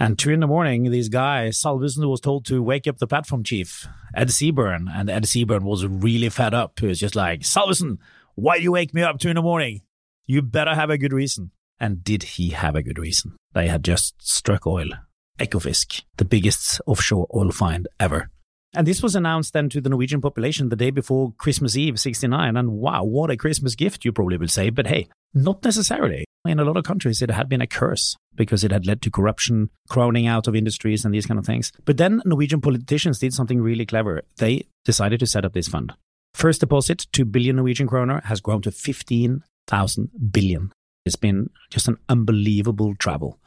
And 0.00 0.16
two 0.16 0.30
in 0.30 0.40
the 0.40 0.46
morning, 0.46 0.90
these 0.90 1.08
guys, 1.08 1.60
Salvesen 1.60 2.08
was 2.08 2.20
told 2.20 2.46
to 2.46 2.62
wake 2.62 2.86
up 2.86 2.98
the 2.98 3.06
platform 3.08 3.42
chief, 3.42 3.88
Ed 4.14 4.28
Seaburn. 4.28 4.86
And 4.88 5.10
Ed 5.10 5.24
Seaburn 5.24 5.62
was 5.62 5.84
really 5.84 6.28
fed 6.28 6.54
up. 6.54 6.78
He 6.78 6.86
was 6.86 7.00
just 7.00 7.16
like, 7.16 7.40
Salvesen, 7.40 7.98
why 8.36 8.58
do 8.58 8.62
you 8.62 8.72
wake 8.72 8.94
me 8.94 9.02
up 9.02 9.18
two 9.18 9.28
in 9.28 9.34
the 9.34 9.42
morning? 9.42 9.82
You 10.26 10.40
better 10.42 10.74
have 10.74 10.90
a 10.90 10.98
good 10.98 11.12
reason. 11.12 11.50
And 11.80 12.04
did 12.04 12.22
he 12.22 12.50
have 12.50 12.76
a 12.76 12.82
good 12.82 12.98
reason? 12.98 13.36
They 13.54 13.66
had 13.66 13.82
just 13.82 14.14
struck 14.20 14.66
oil. 14.66 14.90
Ekofisk, 15.38 16.02
the 16.16 16.24
biggest 16.24 16.80
offshore 16.86 17.26
oil 17.34 17.50
find 17.50 17.88
ever. 17.98 18.30
And 18.74 18.86
this 18.86 19.02
was 19.02 19.16
announced 19.16 19.54
then 19.54 19.70
to 19.70 19.80
the 19.80 19.88
Norwegian 19.88 20.20
population 20.20 20.68
the 20.68 20.76
day 20.76 20.90
before 20.90 21.32
Christmas 21.38 21.76
Eve 21.76 21.98
69. 21.98 22.56
And 22.56 22.72
wow, 22.72 23.02
what 23.02 23.30
a 23.30 23.36
Christmas 23.36 23.74
gift, 23.74 24.04
you 24.04 24.12
probably 24.12 24.36
will 24.36 24.48
say. 24.48 24.68
But 24.70 24.86
hey, 24.86 25.08
not 25.32 25.64
necessarily. 25.64 26.24
In 26.44 26.60
a 26.60 26.64
lot 26.64 26.76
of 26.76 26.84
countries, 26.84 27.22
it 27.22 27.30
had 27.30 27.48
been 27.48 27.62
a 27.62 27.66
curse 27.66 28.16
because 28.34 28.64
it 28.64 28.70
had 28.70 28.86
led 28.86 29.02
to 29.02 29.10
corruption, 29.10 29.70
crowding 29.88 30.26
out 30.26 30.46
of 30.46 30.54
industries, 30.54 31.04
and 31.04 31.12
these 31.14 31.26
kind 31.26 31.38
of 31.38 31.46
things. 31.46 31.72
But 31.84 31.96
then 31.96 32.22
Norwegian 32.24 32.60
politicians 32.60 33.18
did 33.18 33.34
something 33.34 33.60
really 33.60 33.86
clever. 33.86 34.22
They 34.36 34.66
decided 34.84 35.20
to 35.20 35.26
set 35.26 35.44
up 35.44 35.54
this 35.54 35.68
fund. 35.68 35.94
First 36.34 36.60
deposit, 36.60 37.06
2 37.12 37.24
billion 37.24 37.56
Norwegian 37.56 37.88
kroner, 37.88 38.20
has 38.24 38.40
grown 38.40 38.62
to 38.62 38.70
15,000 38.70 40.10
billion. 40.30 40.72
It's 41.04 41.16
been 41.16 41.50
just 41.70 41.88
an 41.88 41.96
unbelievable 42.08 42.94
travel. 42.94 43.38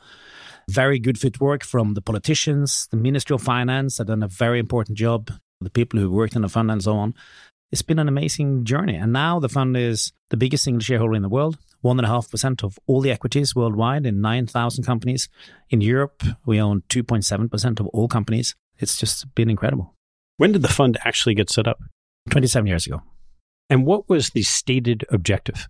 Very 0.70 1.00
good 1.00 1.20
footwork 1.20 1.64
from 1.64 1.94
the 1.94 2.02
politicians, 2.02 2.88
the 2.92 2.98
Ministry 2.98 3.34
of 3.34 3.42
Finance 3.42 3.98
have 3.98 4.08
done 4.08 4.24
a 4.24 4.28
very 4.28 4.60
important 4.60 4.98
job, 4.98 5.32
the 5.60 5.70
people 5.70 6.00
who 6.00 6.12
worked 6.12 6.36
in 6.36 6.42
the 6.42 6.50
fund 6.50 6.72
and 6.72 6.84
so 6.84 6.94
on. 6.94 7.14
It's 7.72 7.82
been 7.82 8.00
an 8.00 8.08
amazing 8.08 8.66
journey. 8.66 8.96
And 8.96 9.14
now 9.14 9.40
the 9.40 9.50
fund 9.50 9.78
is 9.78 10.12
the 10.30 10.38
biggest 10.38 10.64
single 10.64 10.82
shareholder 10.82 11.16
in 11.16 11.22
the 11.22 11.30
world 11.30 11.58
1.5% 11.84 12.64
of 12.64 12.78
all 12.86 13.02
the 13.02 13.12
equities 13.12 13.56
worldwide 13.56 14.06
in 14.06 14.22
9,000 14.22 14.84
companies. 14.84 15.30
In 15.70 15.82
Europe, 15.82 16.24
we 16.46 16.62
own 16.62 16.84
2.7% 16.90 17.80
of 17.80 17.88
all 17.88 18.08
companies. 18.08 18.56
It's 18.78 18.98
just 18.98 19.34
been 19.36 19.50
incredible. 19.50 19.96
When 20.38 20.52
did 20.52 20.62
the 20.62 20.68
fund 20.68 20.98
actually 21.04 21.36
get 21.36 21.50
set 21.50 21.68
up? 21.68 21.80
27 22.30 22.68
years 22.68 22.86
ago. 22.86 23.02
And 23.70 23.86
what 23.86 24.08
was 24.10 24.30
the 24.30 24.44
stated 24.44 25.06
objective? 25.10 25.68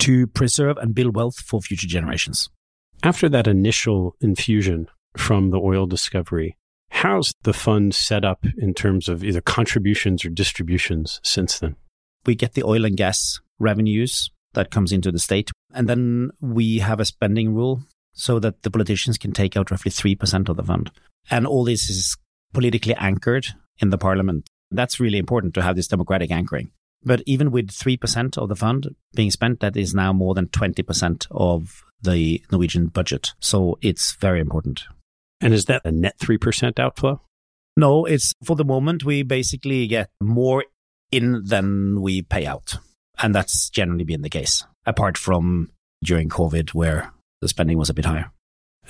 To 0.00 0.28
preserve 0.28 0.76
and 0.76 0.94
build 0.94 1.16
wealth 1.16 1.40
for 1.40 1.60
future 1.60 1.88
generations. 1.88 2.48
After 3.02 3.28
that 3.28 3.46
initial 3.46 4.16
infusion 4.20 4.88
from 5.16 5.50
the 5.50 5.58
oil 5.58 5.86
discovery, 5.86 6.56
how's 6.90 7.32
the 7.42 7.52
fund 7.52 7.94
set 7.94 8.24
up 8.24 8.44
in 8.58 8.74
terms 8.74 9.08
of 9.08 9.22
either 9.22 9.40
contributions 9.40 10.24
or 10.24 10.30
distributions 10.30 11.20
since 11.22 11.58
then? 11.58 11.76
We 12.26 12.34
get 12.34 12.54
the 12.54 12.64
oil 12.64 12.84
and 12.84 12.96
gas 12.96 13.40
revenues 13.58 14.30
that 14.54 14.70
comes 14.70 14.92
into 14.92 15.12
the 15.12 15.18
state. 15.18 15.50
And 15.72 15.88
then 15.88 16.30
we 16.40 16.78
have 16.78 16.98
a 16.98 17.04
spending 17.04 17.54
rule 17.54 17.82
so 18.12 18.40
that 18.40 18.62
the 18.62 18.70
politicians 18.70 19.16
can 19.16 19.32
take 19.32 19.56
out 19.56 19.70
roughly 19.70 19.92
3% 19.92 20.48
of 20.48 20.56
the 20.56 20.64
fund. 20.64 20.90
And 21.30 21.46
all 21.46 21.64
this 21.64 21.88
is 21.88 22.16
politically 22.52 22.94
anchored 22.94 23.46
in 23.78 23.90
the 23.90 23.98
parliament. 23.98 24.48
That's 24.70 24.98
really 24.98 25.18
important 25.18 25.54
to 25.54 25.62
have 25.62 25.76
this 25.76 25.88
democratic 25.88 26.30
anchoring. 26.30 26.72
But 27.04 27.22
even 27.26 27.52
with 27.52 27.70
3% 27.70 28.36
of 28.36 28.48
the 28.48 28.56
fund 28.56 28.88
being 29.14 29.30
spent, 29.30 29.60
that 29.60 29.76
is 29.76 29.94
now 29.94 30.12
more 30.12 30.34
than 30.34 30.48
20% 30.48 31.26
of 31.30 31.84
the 32.02 32.42
Norwegian 32.50 32.86
budget. 32.86 33.32
So 33.40 33.78
it's 33.80 34.14
very 34.16 34.40
important. 34.40 34.84
And 35.40 35.54
is 35.54 35.66
that 35.66 35.82
a 35.84 35.92
net 35.92 36.18
3% 36.18 36.78
outflow? 36.78 37.20
No, 37.76 38.04
it's 38.04 38.32
for 38.44 38.56
the 38.56 38.64
moment, 38.64 39.04
we 39.04 39.22
basically 39.22 39.86
get 39.86 40.10
more 40.20 40.64
in 41.12 41.44
than 41.44 42.00
we 42.00 42.22
pay 42.22 42.44
out. 42.44 42.76
And 43.20 43.34
that's 43.34 43.70
generally 43.70 44.04
been 44.04 44.22
the 44.22 44.28
case, 44.28 44.64
apart 44.84 45.16
from 45.16 45.70
during 46.02 46.28
COVID, 46.28 46.70
where 46.70 47.12
the 47.40 47.48
spending 47.48 47.78
was 47.78 47.90
a 47.90 47.94
bit 47.94 48.04
higher. 48.04 48.30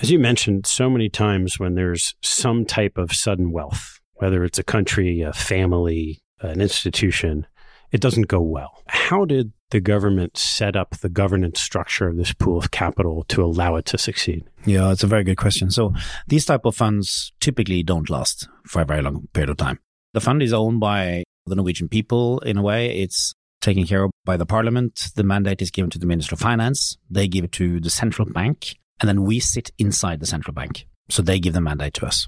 As 0.01 0.09
you 0.09 0.17
mentioned 0.17 0.65
so 0.65 0.89
many 0.89 1.09
times, 1.09 1.59
when 1.59 1.75
there's 1.75 2.15
some 2.21 2.65
type 2.65 2.97
of 2.97 3.13
sudden 3.13 3.51
wealth, 3.51 3.99
whether 4.13 4.43
it's 4.43 4.59
a 4.59 4.63
country, 4.63 5.21
a 5.21 5.33
family, 5.33 6.19
an 6.41 6.61
institution, 6.61 7.45
it 7.91 8.01
doesn't 8.01 8.27
go 8.27 8.41
well. 8.41 8.83
How 8.87 9.25
did 9.25 9.51
the 9.71 9.79
government 9.79 10.37
set 10.37 10.75
up 10.75 10.97
the 10.97 11.09
governance 11.09 11.61
structure 11.61 12.07
of 12.07 12.17
this 12.17 12.33
pool 12.33 12.57
of 12.57 12.71
capital 12.71 13.23
to 13.29 13.43
allow 13.43 13.75
it 13.75 13.85
to 13.85 13.97
succeed? 13.97 14.43
Yeah, 14.65 14.91
it's 14.91 15.03
a 15.03 15.07
very 15.07 15.23
good 15.23 15.37
question. 15.37 15.71
So 15.71 15.93
these 16.27 16.45
type 16.45 16.65
of 16.65 16.75
funds 16.75 17.31
typically 17.39 17.83
don't 17.83 18.09
last 18.09 18.47
for 18.65 18.81
a 18.81 18.85
very 18.85 19.01
long 19.01 19.27
period 19.33 19.49
of 19.49 19.57
time. 19.57 19.79
The 20.13 20.21
fund 20.21 20.41
is 20.41 20.53
owned 20.53 20.79
by 20.79 21.23
the 21.45 21.55
Norwegian 21.55 21.87
people 21.87 22.39
in 22.39 22.57
a 22.57 22.61
way. 22.61 22.99
It's 22.99 23.33
taken 23.61 23.85
care 23.85 24.03
of 24.03 24.11
by 24.25 24.37
the 24.37 24.45
parliament. 24.45 25.11
The 25.15 25.23
mandate 25.23 25.61
is 25.61 25.71
given 25.71 25.89
to 25.91 25.99
the 25.99 26.07
Minister 26.07 26.35
of 26.35 26.39
Finance. 26.39 26.97
They 27.09 27.27
give 27.27 27.45
it 27.45 27.51
to 27.53 27.79
the 27.79 27.89
central 27.89 28.27
bank. 28.27 28.75
And 28.99 29.07
then 29.07 29.23
we 29.23 29.39
sit 29.39 29.71
inside 29.77 30.19
the 30.19 30.25
central 30.25 30.53
bank. 30.53 30.87
So 31.09 31.21
they 31.21 31.39
give 31.39 31.53
the 31.53 31.61
mandate 31.61 31.93
to 31.95 32.05
us. 32.05 32.27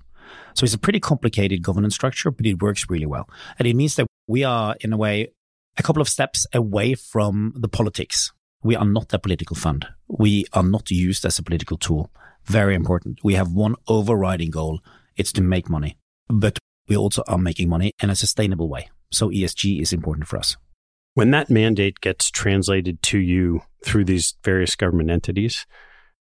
So 0.53 0.63
it's 0.63 0.73
a 0.73 0.79
pretty 0.79 0.99
complicated 0.99 1.61
governance 1.61 1.95
structure, 1.95 2.31
but 2.31 2.45
it 2.45 2.61
works 2.61 2.89
really 2.89 3.05
well. 3.05 3.29
And 3.59 3.67
it 3.67 3.75
means 3.75 3.95
that 3.95 4.07
we 4.27 4.43
are, 4.43 4.75
in 4.81 4.93
a 4.93 4.97
way, 4.97 5.31
a 5.81 5.83
couple 5.83 6.01
of 6.01 6.07
steps 6.07 6.45
away 6.53 6.93
from 6.93 7.53
the 7.55 7.67
politics. 7.67 8.31
We 8.61 8.75
are 8.75 8.85
not 8.85 9.11
a 9.13 9.17
political 9.17 9.55
fund. 9.55 9.87
We 10.07 10.45
are 10.53 10.61
not 10.61 10.91
used 10.91 11.25
as 11.25 11.39
a 11.39 11.43
political 11.43 11.75
tool. 11.75 12.11
Very 12.45 12.75
important. 12.75 13.23
We 13.23 13.33
have 13.33 13.51
one 13.51 13.73
overriding 13.87 14.51
goal. 14.51 14.81
It's 15.17 15.31
to 15.33 15.41
make 15.41 15.71
money, 15.71 15.97
but 16.29 16.59
we 16.87 16.95
also 16.95 17.23
are 17.27 17.39
making 17.39 17.67
money 17.67 17.93
in 17.99 18.11
a 18.11 18.15
sustainable 18.15 18.69
way. 18.69 18.91
So 19.11 19.29
ESG 19.29 19.81
is 19.81 19.91
important 19.91 20.27
for 20.27 20.37
us. 20.37 20.55
When 21.15 21.31
that 21.31 21.49
mandate 21.49 21.99
gets 21.99 22.29
translated 22.29 23.01
to 23.01 23.17
you 23.17 23.61
through 23.83 24.05
these 24.05 24.35
various 24.43 24.75
government 24.75 25.09
entities, 25.09 25.65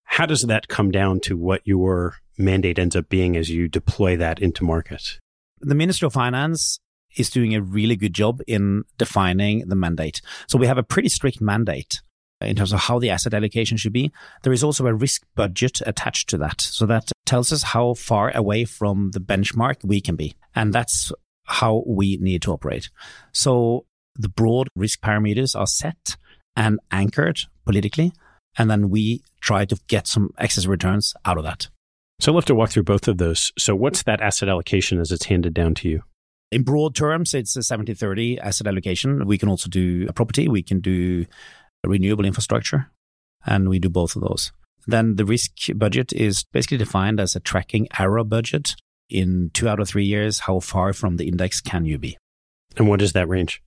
how 0.05 0.27
does 0.27 0.42
that 0.42 0.69
come 0.69 0.90
down 0.90 1.21
to 1.21 1.38
what 1.38 1.62
your 1.64 2.16
mandate 2.37 2.79
ends 2.79 2.95
up 2.95 3.09
being 3.09 3.38
as 3.38 3.49
you 3.49 3.69
deploy 3.69 4.19
that 4.19 4.38
into 4.38 4.64
markets? 4.64 5.19
The 5.61 5.75
Minister 5.75 6.05
of 6.05 6.12
Finance 6.12 6.79
is 7.16 7.31
doing 7.31 7.55
a 7.55 7.62
really 7.62 7.96
good 7.96 8.14
job 8.14 8.40
in 8.46 8.85
defining 8.98 9.68
the 9.68 9.76
mandate. 9.76 10.20
So 10.48 10.59
we 10.59 10.66
have 10.66 10.79
a 10.79 10.83
pretty 10.83 11.09
strict 11.09 11.40
mandate 11.40 12.00
in 12.40 12.57
terms 12.57 12.72
of 12.72 12.81
how 12.81 12.98
the 12.98 13.11
asset 13.11 13.35
allocation 13.35 13.76
should 13.76 13.92
be. 13.92 14.12
There 14.42 14.52
is 14.52 14.62
also 14.62 14.87
a 14.87 14.94
risk 14.94 15.22
budget 15.35 15.81
attached 15.87 16.29
to 16.31 16.38
that. 16.38 16.61
So 16.61 16.87
that 16.87 17.11
tells 17.24 17.52
us 17.52 17.62
how 17.62 17.94
far 17.94 18.35
away 18.37 18.64
from 18.64 19.11
the 19.12 19.20
benchmark 19.20 19.76
we 19.83 20.00
can 20.00 20.16
be. 20.16 20.35
And 20.55 20.72
that's 20.72 21.12
how 21.44 21.83
we 21.87 22.18
need 22.18 22.42
to 22.42 22.52
operate. 22.52 22.90
So 23.33 23.87
the 24.14 24.29
broad 24.29 24.68
risk 24.76 25.00
parameters 25.00 25.59
are 25.59 25.66
set 25.66 26.16
and 26.55 26.81
anchored 26.90 27.40
politically. 27.64 28.12
And 28.59 28.70
then 28.70 28.90
we 28.90 29.22
try 29.40 29.64
to 29.66 29.79
get 29.87 30.07
some 30.07 30.31
excess 30.38 30.66
returns 30.66 31.14
out 31.24 31.38
of 31.38 31.44
that. 31.44 31.68
So 32.20 32.33
I'll 32.33 32.38
have 32.38 32.46
to 32.46 32.55
walk 32.55 32.70
through 32.70 32.85
both 32.85 33.09
of 33.09 33.18
those. 33.18 33.52
So 33.59 33.74
what's 33.74 34.02
that 34.05 34.22
asset 34.22 34.48
allocation 34.48 35.00
as 35.00 35.12
it's 35.12 35.26
handed 35.26 35.52
down 35.52 35.74
to 35.76 35.88
you? 35.88 36.02
In 36.52 36.62
broad 36.62 36.94
terms, 36.94 37.35
it's 37.35 37.56
a 37.56 37.62
70 37.62 37.94
30 37.94 38.38
asset 38.38 38.66
allocation. 38.66 39.26
We 39.26 39.38
can 39.38 39.48
also 39.48 39.68
do 39.68 40.06
a 40.09 40.12
property, 40.12 40.48
we 40.48 40.62
can 40.62 40.80
do 40.80 41.26
renewable 41.85 42.24
infrastructure, 42.24 42.90
and 43.44 43.68
we 43.68 43.78
do 43.78 43.88
both 43.88 44.16
of 44.16 44.22
those. 44.22 44.52
Then 44.87 45.16
the 45.16 45.24
risk 45.24 45.52
budget 45.74 46.12
is 46.12 46.44
basically 46.52 46.78
defined 46.78 47.18
as 47.18 47.35
a 47.35 47.40
tracking 47.40 47.88
error 47.98 48.22
budget. 48.24 48.76
In 49.09 49.50
two 49.52 49.68
out 49.68 49.80
of 49.80 49.88
three 49.88 50.04
years, 50.04 50.40
how 50.40 50.61
far 50.61 50.92
from 50.92 51.16
the 51.16 51.28
index 51.28 51.61
can 51.61 51.85
you 51.85 51.98
be? 51.98 52.18
And 52.76 52.88
what 52.88 53.02
is 53.02 53.12
that 53.12 53.28
range? 53.28 53.62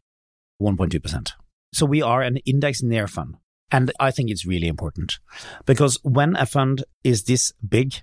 1.2%. 0.61 1.31
So 1.73 1.85
we 1.85 2.01
are 2.01 2.21
an 2.21 2.37
index 2.37 2.81
near 2.81 3.07
fund. 3.07 3.35
And 3.71 3.91
I 3.99 4.11
think 4.11 4.29
it's 4.31 4.45
really 4.45 4.67
important 4.67 5.19
because 5.65 5.99
when 6.03 6.35
a 6.35 6.45
fund 6.45 6.83
is 7.03 7.23
this 7.23 7.53
big, 7.67 7.95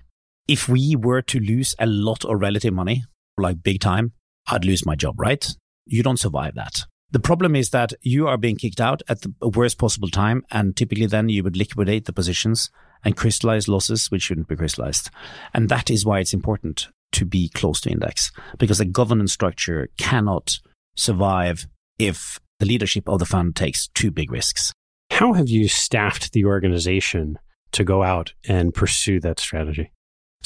if 0.47 0.69
we 0.69 0.95
were 0.95 1.21
to 1.23 1.39
lose 1.39 1.75
a 1.77 1.85
lot 1.85 2.23
of 2.23 2.39
relative 2.39 2.73
money, 2.73 3.03
like 3.37 3.61
big 3.61 3.81
time, 3.81 4.13
I'd 4.47 4.65
lose 4.65 4.85
my 4.85 4.95
job, 4.95 5.19
right? 5.19 5.47
You 5.85 6.03
don't 6.03 6.19
survive 6.19 6.55
that. 6.55 6.85
The 7.11 7.19
problem 7.19 7.55
is 7.55 7.69
that 7.69 7.93
you 8.01 8.27
are 8.27 8.37
being 8.37 8.57
kicked 8.57 8.81
out 8.81 9.01
at 9.07 9.21
the 9.21 9.33
worst 9.41 9.77
possible 9.77 10.09
time. 10.09 10.43
And 10.51 10.75
typically 10.75 11.05
then 11.05 11.29
you 11.29 11.43
would 11.43 11.55
liquidate 11.55 12.05
the 12.05 12.13
positions 12.13 12.69
and 13.03 13.15
crystallize 13.15 13.67
losses, 13.67 14.11
which 14.11 14.23
shouldn't 14.23 14.49
be 14.49 14.55
crystallized. 14.55 15.09
And 15.53 15.69
that 15.69 15.89
is 15.89 16.05
why 16.05 16.19
it's 16.19 16.33
important 16.33 16.89
to 17.13 17.25
be 17.25 17.49
close 17.49 17.79
to 17.81 17.89
index 17.89 18.31
because 18.57 18.79
the 18.79 18.85
governance 18.85 19.31
structure 19.31 19.89
cannot 19.97 20.59
survive 20.95 21.67
if 21.97 22.39
the 22.59 22.65
leadership 22.65 23.07
of 23.07 23.19
the 23.19 23.25
fund 23.25 23.55
takes 23.55 23.87
too 23.89 24.11
big 24.11 24.31
risks. 24.31 24.73
How 25.11 25.33
have 25.33 25.47
you 25.47 25.69
staffed 25.69 26.33
the 26.33 26.45
organization 26.45 27.39
to 27.71 27.83
go 27.83 28.03
out 28.03 28.33
and 28.47 28.73
pursue 28.73 29.19
that 29.21 29.39
strategy? 29.39 29.91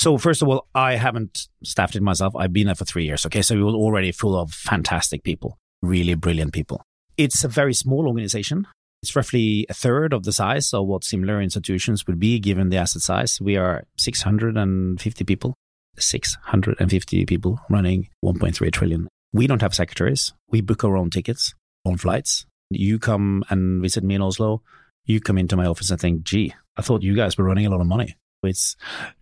So 0.01 0.17
first 0.17 0.41
of 0.41 0.47
all, 0.47 0.65
I 0.73 0.95
haven't 0.95 1.47
staffed 1.63 1.95
it 1.95 2.01
myself. 2.01 2.35
I've 2.35 2.51
been 2.51 2.65
there 2.65 2.73
for 2.73 2.85
three 2.85 3.05
years. 3.05 3.23
Okay. 3.27 3.43
So 3.43 3.53
we 3.53 3.61
were 3.61 3.73
already 3.73 4.11
full 4.11 4.35
of 4.35 4.51
fantastic 4.51 5.21
people, 5.21 5.59
really 5.83 6.15
brilliant 6.15 6.53
people. 6.53 6.81
It's 7.17 7.43
a 7.43 7.47
very 7.47 7.75
small 7.75 8.07
organization. 8.07 8.65
It's 9.03 9.15
roughly 9.15 9.67
a 9.69 9.75
third 9.75 10.11
of 10.11 10.23
the 10.23 10.31
size 10.31 10.73
of 10.73 10.87
what 10.87 11.03
similar 11.03 11.39
institutions 11.39 12.07
would 12.07 12.19
be 12.19 12.39
given 12.39 12.69
the 12.69 12.77
asset 12.77 13.03
size. 13.03 13.39
We 13.39 13.57
are 13.57 13.83
650 13.99 15.23
people, 15.23 15.53
650 15.99 17.25
people 17.27 17.59
running 17.69 18.09
1.3 18.25 18.71
trillion. 18.71 19.07
We 19.33 19.45
don't 19.45 19.61
have 19.61 19.75
secretaries. 19.75 20.33
We 20.49 20.61
book 20.61 20.83
our 20.83 20.97
own 20.97 21.11
tickets, 21.11 21.53
own 21.85 21.97
flights. 21.97 22.47
You 22.71 22.97
come 22.97 23.43
and 23.51 23.83
visit 23.83 24.03
me 24.03 24.15
in 24.15 24.23
Oslo. 24.23 24.63
You 25.05 25.21
come 25.21 25.37
into 25.37 25.55
my 25.55 25.67
office 25.67 25.91
and 25.91 26.01
think, 26.01 26.23
gee, 26.23 26.55
I 26.75 26.81
thought 26.81 27.03
you 27.03 27.15
guys 27.15 27.37
were 27.37 27.45
running 27.45 27.67
a 27.67 27.69
lot 27.69 27.81
of 27.81 27.87
money. 27.87 28.15
It's 28.43 28.75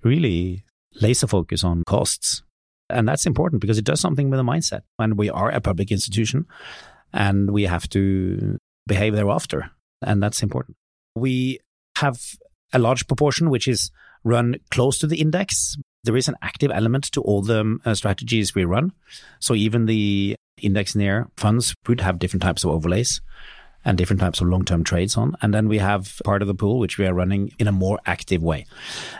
really 0.03 0.63
laser 0.95 1.27
focus 1.27 1.63
on 1.63 1.83
costs. 1.83 2.43
And 2.89 3.07
that's 3.07 3.25
important 3.25 3.61
because 3.61 3.77
it 3.77 3.85
does 3.85 3.99
something 3.99 4.29
with 4.29 4.39
the 4.39 4.43
mindset. 4.43 4.81
And 4.97 5.17
we 5.17 5.29
are 5.29 5.49
a 5.49 5.61
public 5.61 5.91
institution 5.91 6.47
and 7.13 7.51
we 7.51 7.63
have 7.63 7.87
to 7.89 8.57
behave 8.87 9.15
thereafter. 9.15 9.71
And 10.01 10.21
that's 10.23 10.41
important. 10.41 10.77
We 11.15 11.59
have 11.97 12.19
a 12.73 12.79
large 12.79 13.07
proportion 13.07 13.49
which 13.49 13.67
is 13.67 13.91
run 14.23 14.55
close 14.71 14.97
to 14.99 15.07
the 15.07 15.19
index. 15.19 15.77
There 16.03 16.17
is 16.17 16.27
an 16.27 16.35
active 16.41 16.71
element 16.71 17.05
to 17.11 17.21
all 17.21 17.41
the 17.41 17.77
uh, 17.85 17.93
strategies 17.93 18.55
we 18.55 18.65
run. 18.65 18.93
So 19.39 19.53
even 19.53 19.85
the 19.85 20.35
index 20.61 20.95
near 20.95 21.27
funds 21.37 21.73
would 21.87 22.01
have 22.01 22.19
different 22.19 22.43
types 22.43 22.63
of 22.63 22.71
overlays 22.71 23.21
and 23.85 23.97
different 23.97 24.19
types 24.19 24.41
of 24.41 24.47
long-term 24.47 24.83
trades 24.83 25.17
on. 25.17 25.35
And 25.41 25.53
then 25.53 25.67
we 25.67 25.77
have 25.77 26.21
part 26.25 26.41
of 26.41 26.47
the 26.47 26.53
pool, 26.53 26.79
which 26.79 26.97
we 26.97 27.05
are 27.05 27.13
running 27.13 27.51
in 27.59 27.67
a 27.67 27.71
more 27.71 27.99
active 28.05 28.41
way. 28.43 28.65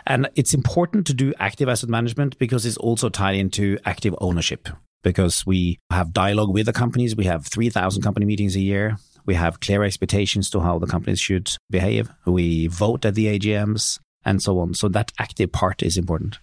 And 0.06 0.28
it's 0.34 0.54
important 0.54 1.06
to 1.06 1.14
do 1.14 1.32
active 1.38 1.68
asset 1.68 1.90
management 1.90 2.38
because 2.38 2.66
it's 2.66 2.76
also 2.76 3.08
tied 3.08 3.36
into 3.36 3.78
active 3.84 4.14
ownership 4.20 4.68
because 5.02 5.46
we 5.46 5.78
have 5.90 6.12
dialogue 6.12 6.52
with 6.52 6.66
the 6.66 6.72
companies. 6.72 7.16
We 7.16 7.24
have 7.24 7.46
3,000 7.46 8.02
company 8.02 8.26
meetings 8.26 8.56
a 8.56 8.60
year. 8.60 8.96
We 9.26 9.34
have 9.34 9.60
clear 9.60 9.84
expectations 9.84 10.50
to 10.50 10.60
how 10.60 10.78
the 10.78 10.86
companies 10.86 11.20
should 11.20 11.54
behave. 11.70 12.10
We 12.26 12.66
vote 12.66 13.04
at 13.04 13.14
the 13.14 13.38
AGMs 13.38 13.98
and 14.24 14.42
so 14.42 14.58
on. 14.58 14.74
So 14.74 14.88
that 14.88 15.12
active 15.18 15.52
part 15.52 15.82
is 15.82 15.96
important. 15.96 16.38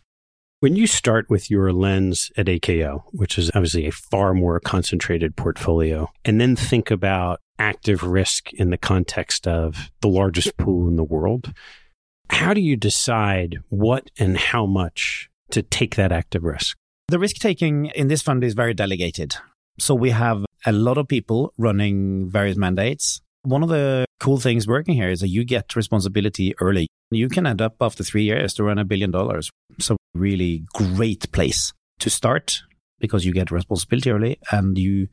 When 0.59 0.75
you 0.75 0.87
start 0.87 1.29
with 1.29 1.51
your 1.51 1.71
lens 1.71 2.31
at 2.35 2.47
AKO, 2.47 3.03
which 3.11 3.37
is 3.37 3.51
obviously 3.53 3.85
a 3.85 3.91
far 3.91 4.33
more 4.33 4.59
concentrated 4.59 5.35
portfolio, 5.35 6.09
and 6.25 6.41
then 6.41 6.55
think 6.55 6.89
about 6.89 7.41
active 7.59 8.03
risk 8.03 8.53
in 8.53 8.69
the 8.69 8.77
context 8.77 9.47
of 9.47 9.91
the 10.01 10.07
largest 10.07 10.57
pool 10.57 10.87
in 10.87 10.95
the 10.95 11.03
world. 11.03 11.53
How 12.29 12.53
do 12.53 12.61
you 12.61 12.75
decide 12.75 13.57
what 13.69 14.11
and 14.19 14.37
how 14.37 14.65
much 14.65 15.29
to 15.51 15.61
take 15.61 15.95
that 15.95 16.11
active 16.11 16.43
risk? 16.43 16.77
The 17.07 17.19
risk 17.19 17.37
taking 17.37 17.87
in 17.87 18.09
this 18.09 18.21
fund 18.21 18.43
is 18.43 18.53
very 18.53 18.73
delegated. 18.73 19.35
So 19.79 19.95
we 19.95 20.09
have 20.09 20.45
a 20.65 20.71
lot 20.71 20.97
of 20.97 21.07
people 21.07 21.53
running 21.57 22.29
various 22.29 22.57
mandates. 22.57 23.21
One 23.43 23.63
of 23.63 23.69
the 23.69 24.05
cool 24.19 24.37
things 24.37 24.67
working 24.67 24.95
here 24.95 25.09
is 25.09 25.21
that 25.21 25.29
you 25.29 25.45
get 25.45 25.75
responsibility 25.75 26.53
early. 26.59 26.87
You 27.11 27.29
can 27.29 27.47
end 27.47 27.61
up 27.61 27.75
after 27.79 28.03
three 28.03 28.23
years 28.23 28.53
to 28.55 28.63
run 28.63 28.77
a 28.77 28.83
billion 28.83 29.11
dollars. 29.11 29.49
So 29.79 29.95
really 30.13 30.65
great 30.73 31.31
place 31.31 31.71
to 31.99 32.09
start 32.09 32.61
because 32.99 33.25
you 33.25 33.31
get 33.31 33.51
responsibility 33.51 34.11
early 34.11 34.39
and 34.51 34.77
you 34.77 35.07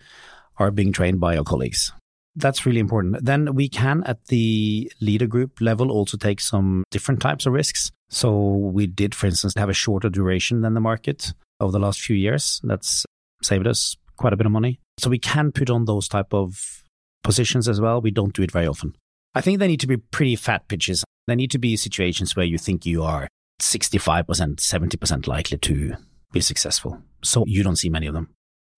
are 0.59 0.70
being 0.70 0.92
trained 0.92 1.20
by 1.20 1.35
your 1.35 1.44
colleagues. 1.44 1.92
That's 2.36 2.66
really 2.66 2.80
important. 2.80 3.24
Then 3.24 3.54
we 3.54 3.68
can, 3.68 4.02
at 4.04 4.24
the 4.26 4.90
leader 5.00 5.26
group 5.26 5.60
level, 5.60 5.90
also 5.90 6.16
take 6.16 6.40
some 6.40 6.84
different 6.90 7.20
types 7.20 7.46
of 7.46 7.52
risks. 7.52 7.90
So 8.10 8.32
we 8.36 8.86
did, 8.86 9.14
for 9.14 9.26
instance, 9.26 9.54
have 9.56 9.68
a 9.68 9.74
shorter 9.74 10.08
duration 10.08 10.62
than 10.62 10.74
the 10.74 10.80
market 10.80 11.32
over 11.60 11.70
the 11.70 11.78
last 11.78 12.00
few 12.00 12.16
years. 12.16 12.60
That's 12.64 13.04
saved 13.42 13.66
us 13.66 13.96
quite 14.16 14.32
a 14.32 14.36
bit 14.36 14.46
of 14.46 14.52
money. 14.52 14.80
So 14.98 15.10
we 15.10 15.18
can 15.18 15.52
put 15.52 15.70
on 15.70 15.84
those 15.84 16.08
type 16.08 16.32
of 16.32 16.82
positions 17.22 17.68
as 17.68 17.80
well. 17.80 18.00
We 18.00 18.10
don't 18.10 18.34
do 18.34 18.42
it 18.42 18.50
very 18.50 18.66
often. 18.66 18.94
I 19.34 19.40
think 19.40 19.58
they 19.58 19.68
need 19.68 19.80
to 19.80 19.86
be 19.86 19.96
pretty 19.96 20.36
fat 20.36 20.68
pitches. 20.68 21.04
They 21.26 21.34
need 21.34 21.50
to 21.52 21.58
be 21.58 21.76
situations 21.76 22.36
where 22.36 22.46
you 22.46 22.58
think 22.58 22.86
you 22.86 23.02
are 23.02 23.28
65%, 23.60 24.24
70% 24.26 25.26
likely 25.26 25.58
to 25.58 25.94
be 26.32 26.40
successful. 26.40 27.00
So 27.22 27.44
you 27.46 27.62
don't 27.62 27.76
see 27.76 27.88
many 27.88 28.06
of 28.06 28.14
them. 28.14 28.30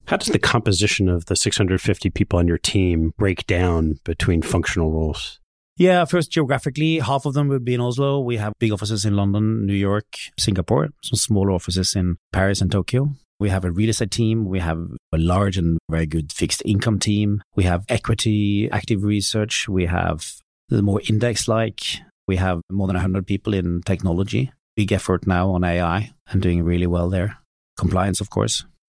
How 0.07 0.17
does 0.17 0.29
the 0.29 0.39
composition 0.39 1.09
of 1.09 1.27
the 1.27 1.35
650 1.35 2.11
people 2.11 2.39
on 2.39 2.47
your 2.47 2.59
team 2.59 3.13
break 3.19 3.45
down 3.47 3.99
between 4.05 4.41
functional 4.41 4.93
roles? 4.93 5.41
Yeah, 5.77 6.05
first 6.05 6.31
geographically, 6.31 7.01
half 7.01 7.27
of 7.27 7.35
them 7.35 7.49
would 7.49 7.65
be 7.65 7.75
in 7.75 7.81
Oslo. 7.81 8.21
We 8.21 8.37
have 8.37 8.53
big 8.61 8.73
offices 8.73 9.05
in 9.05 9.17
London, 9.17 9.67
New 9.67 9.75
York, 9.75 10.07
Singapore, 10.39 10.91
some 11.03 11.17
smaller 11.17 11.51
offices 11.51 11.95
in 11.97 12.17
Paris 12.33 12.61
and 12.61 12.71
Tokyo. 12.71 13.11
We 13.41 13.51
have 13.51 13.65
a 13.65 13.71
real 13.73 13.91
estate 13.91 14.13
team. 14.13 14.47
We 14.47 14.61
have 14.61 14.79
a 15.13 15.19
large 15.19 15.59
and 15.59 15.77
very 15.91 16.07
good 16.07 16.33
fixed 16.33 16.63
income 16.65 16.99
team. 17.01 17.43
We 17.57 17.65
have 17.65 17.85
equity, 17.89 18.71
active 18.71 19.03
research. 19.03 19.69
We 19.69 19.87
have 19.87 20.25
the 20.69 20.83
more 20.83 21.03
index 21.09 21.49
like. 21.49 21.81
We 22.29 22.37
have 22.37 22.61
more 22.71 22.87
than 22.87 22.95
100 22.95 23.27
people 23.27 23.55
in 23.55 23.83
technology. 23.83 24.53
Big 24.77 24.93
effort 24.93 25.27
now 25.27 25.51
on 25.51 25.65
AI 25.65 26.13
and 26.29 26.41
doing 26.41 26.63
really 26.63 26.87
well 26.87 27.11
there. 27.11 27.39
Compliance, 27.77 28.21
of 28.21 28.31
course. 28.31 28.65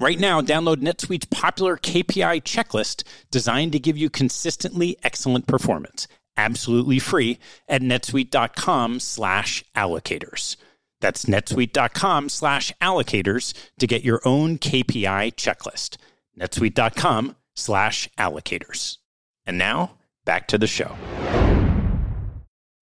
Right 0.00 0.18
now, 0.18 0.40
download 0.40 0.78
NetSuite's 0.78 1.26
popular 1.26 1.76
KPI 1.76 2.42
checklist 2.42 3.04
designed 3.30 3.70
to 3.72 3.78
give 3.78 3.96
you 3.96 4.10
consistently 4.10 4.96
excellent 5.04 5.46
performance, 5.46 6.08
absolutely 6.36 6.98
free 6.98 7.38
at 7.68 7.80
netsuite.com 7.80 8.98
slash 8.98 9.64
allocators. 9.76 10.56
That's 11.00 11.26
netsuite.com 11.26 12.28
slash 12.28 12.72
allocators 12.82 13.54
to 13.78 13.86
get 13.86 14.02
your 14.02 14.20
own 14.24 14.58
KPI 14.58 15.34
checklist. 15.34 15.96
netsuite.com 16.36 17.36
slash 17.54 18.08
allocators. 18.18 18.98
And 19.46 19.58
now, 19.58 19.92
back 20.24 20.48
to 20.48 20.58
the 20.58 20.66
show. 20.66 20.96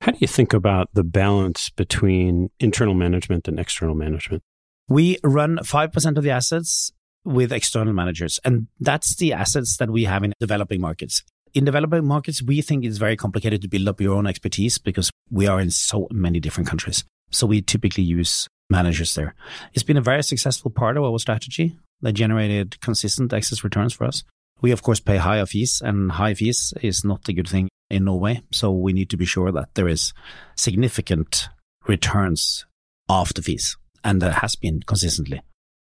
How 0.00 0.12
do 0.12 0.18
you 0.18 0.28
think 0.28 0.54
about 0.54 0.88
the 0.94 1.04
balance 1.04 1.68
between 1.68 2.50
internal 2.58 2.94
management 2.94 3.48
and 3.48 3.60
external 3.60 3.94
management? 3.94 4.42
We 4.88 5.18
run 5.22 5.58
5% 5.58 6.16
of 6.16 6.24
the 6.24 6.30
assets 6.30 6.90
with 7.24 7.52
external 7.52 7.92
managers. 7.92 8.40
And 8.44 8.66
that's 8.80 9.16
the 9.16 9.32
assets 9.32 9.76
that 9.76 9.90
we 9.90 10.04
have 10.04 10.24
in 10.24 10.32
developing 10.40 10.80
markets. 10.80 11.22
In 11.54 11.64
developing 11.64 12.06
markets, 12.06 12.42
we 12.42 12.62
think 12.62 12.84
it's 12.84 12.98
very 12.98 13.16
complicated 13.16 13.60
to 13.62 13.68
build 13.68 13.88
up 13.88 14.00
your 14.00 14.16
own 14.16 14.26
expertise 14.26 14.78
because 14.78 15.10
we 15.30 15.46
are 15.46 15.60
in 15.60 15.70
so 15.70 16.08
many 16.10 16.40
different 16.40 16.68
countries. 16.68 17.04
So 17.30 17.46
we 17.46 17.62
typically 17.62 18.04
use 18.04 18.48
managers 18.70 19.14
there. 19.14 19.34
It's 19.74 19.82
been 19.82 19.96
a 19.96 20.02
very 20.02 20.22
successful 20.22 20.70
part 20.70 20.96
of 20.96 21.04
our 21.04 21.18
strategy 21.18 21.76
that 22.00 22.12
generated 22.12 22.80
consistent 22.80 23.32
excess 23.32 23.62
returns 23.62 23.92
for 23.92 24.04
us. 24.04 24.24
We, 24.60 24.70
of 24.70 24.82
course, 24.82 25.00
pay 25.00 25.16
higher 25.16 25.44
fees, 25.44 25.82
and 25.84 26.12
high 26.12 26.34
fees 26.34 26.72
is 26.82 27.04
not 27.04 27.28
a 27.28 27.32
good 27.32 27.48
thing 27.48 27.68
in 27.90 28.04
Norway. 28.04 28.42
So 28.52 28.70
we 28.70 28.92
need 28.92 29.10
to 29.10 29.16
be 29.16 29.24
sure 29.24 29.50
that 29.52 29.74
there 29.74 29.88
is 29.88 30.12
significant 30.56 31.48
returns 31.86 32.64
after 33.08 33.42
fees, 33.42 33.76
and 34.04 34.22
there 34.22 34.32
has 34.32 34.56
been 34.56 34.80
consistently. 34.80 35.42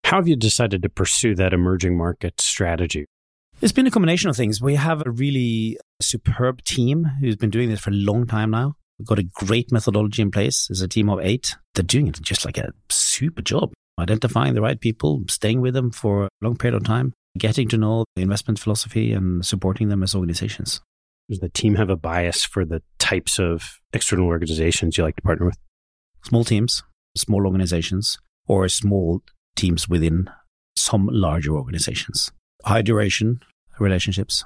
How 0.09 0.15
have 0.17 0.27
you 0.27 0.35
decided 0.35 0.81
to 0.81 0.89
pursue 0.89 1.35
that 1.35 1.53
emerging 1.53 1.95
market 1.95 2.41
strategy? 2.41 3.05
It's 3.61 3.71
been 3.71 3.85
a 3.85 3.91
combination 3.91 4.27
of 4.27 4.35
things. 4.35 4.59
We 4.59 4.73
have 4.73 5.05
a 5.05 5.11
really 5.11 5.77
superb 6.01 6.63
team 6.63 7.05
who's 7.21 7.35
been 7.35 7.51
doing 7.51 7.69
this 7.69 7.79
for 7.79 7.91
a 7.91 7.93
long 7.93 8.25
time 8.25 8.49
now. 8.49 8.73
We've 8.97 9.05
got 9.05 9.19
a 9.19 9.23
great 9.23 9.71
methodology 9.71 10.23
in 10.23 10.31
place. 10.31 10.65
There's 10.65 10.81
a 10.81 10.87
team 10.87 11.11
of 11.11 11.19
eight. 11.19 11.55
They're 11.75 11.83
doing 11.83 12.07
it 12.07 12.19
just 12.23 12.43
like 12.43 12.57
a 12.57 12.71
super 12.89 13.43
job, 13.43 13.71
identifying 13.99 14.55
the 14.55 14.63
right 14.63 14.81
people, 14.81 15.25
staying 15.29 15.61
with 15.61 15.75
them 15.75 15.91
for 15.91 16.23
a 16.23 16.29
long 16.41 16.57
period 16.57 16.75
of 16.75 16.85
time, 16.85 17.13
getting 17.37 17.67
to 17.67 17.77
know 17.77 18.05
the 18.15 18.23
investment 18.23 18.57
philosophy 18.57 19.13
and 19.13 19.45
supporting 19.45 19.89
them 19.89 20.01
as 20.01 20.15
organizations. 20.15 20.81
Does 21.29 21.37
the 21.37 21.49
team 21.49 21.75
have 21.75 21.91
a 21.91 21.95
bias 21.95 22.43
for 22.43 22.65
the 22.65 22.81
types 22.97 23.37
of 23.37 23.77
external 23.93 24.25
organizations 24.25 24.97
you 24.97 25.03
like 25.03 25.17
to 25.17 25.21
partner 25.21 25.45
with? 25.45 25.59
Small 26.23 26.43
teams, 26.43 26.81
small 27.15 27.45
organizations, 27.45 28.17
or 28.47 28.67
small 28.69 29.21
teams 29.55 29.89
within 29.89 30.29
some 30.75 31.09
larger 31.11 31.55
organizations. 31.55 32.31
High 32.63 32.81
duration 32.81 33.41
relationships. 33.79 34.43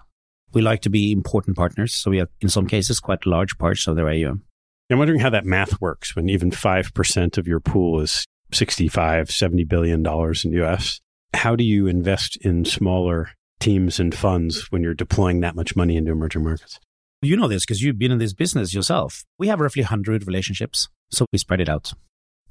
We 0.53 0.61
like 0.61 0.81
to 0.81 0.89
be 0.89 1.11
important 1.11 1.57
partners. 1.57 1.93
So 1.93 2.11
we 2.11 2.17
have, 2.17 2.29
in 2.41 2.49
some 2.49 2.67
cases, 2.67 2.99
quite 2.99 3.25
large 3.25 3.57
parts 3.57 3.87
of 3.87 3.95
their 3.95 4.07
AUM. 4.07 4.43
I'm 4.91 4.99
wondering 4.99 5.21
how 5.21 5.31
that 5.31 5.45
math 5.45 5.81
works 5.81 6.15
when 6.15 6.29
even 6.29 6.51
5% 6.51 7.37
of 7.37 7.47
your 7.47 7.59
pool 7.59 7.99
is 8.01 8.25
65, 8.51 9.31
70 9.31 9.63
billion 9.63 10.03
dollars 10.03 10.45
in 10.45 10.51
US. 10.53 10.99
How 11.33 11.55
do 11.55 11.63
you 11.63 11.87
invest 11.87 12.37
in 12.37 12.63
smaller 12.65 13.31
teams 13.59 13.99
and 13.99 14.13
funds 14.13 14.67
when 14.71 14.83
you're 14.83 14.93
deploying 14.93 15.39
that 15.39 15.55
much 15.55 15.75
money 15.75 15.97
into 15.97 16.11
emerging 16.11 16.43
markets? 16.43 16.79
You 17.23 17.37
know 17.37 17.47
this 17.47 17.65
because 17.65 17.81
you've 17.81 17.97
been 17.97 18.11
in 18.11 18.19
this 18.19 18.33
business 18.33 18.73
yourself. 18.73 19.23
We 19.39 19.47
have 19.47 19.59
roughly 19.59 19.81
100 19.81 20.27
relationships, 20.27 20.89
so 21.09 21.25
we 21.31 21.39
spread 21.39 21.61
it 21.61 21.69
out. 21.69 21.93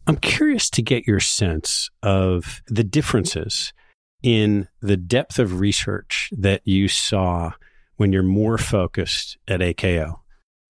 I'm 0.07 0.17
curious 0.17 0.69
to 0.71 0.83
get 0.83 1.07
your 1.07 1.21
sense 1.21 1.89
of 2.03 2.61
the 2.67 2.83
differences 2.83 3.73
in 4.23 4.69
the 4.81 4.97
depth 4.97 5.39
of 5.39 5.61
research 5.61 6.31
that 6.37 6.63
you 6.65 6.89
saw 6.89 7.53
when 7.97 8.13
you're 8.13 8.23
more 8.23 8.59
focused 8.59 9.39
at 9.47 9.61
AKO 9.61 10.21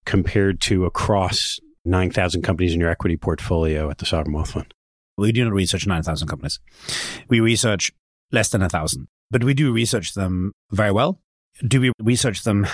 compared 0.04 0.60
to 0.62 0.84
across 0.84 1.58
9,000 1.84 2.42
companies 2.42 2.74
in 2.74 2.80
your 2.80 2.90
equity 2.90 3.16
portfolio 3.16 3.90
at 3.90 3.98
the 3.98 4.06
Sovereign 4.06 4.34
Wealth 4.34 4.50
Fund. 4.50 4.74
We 5.16 5.32
do 5.32 5.44
not 5.44 5.52
research 5.52 5.86
9,000 5.86 6.28
companies. 6.28 6.60
We 7.28 7.40
research 7.40 7.90
less 8.32 8.50
than 8.50 8.60
1,000, 8.60 9.08
but 9.30 9.44
we 9.44 9.54
do 9.54 9.72
research 9.72 10.14
them 10.14 10.52
very 10.70 10.92
well. 10.92 11.20
Do 11.66 11.80
we 11.80 11.92
research 12.00 12.44
them 12.44 12.66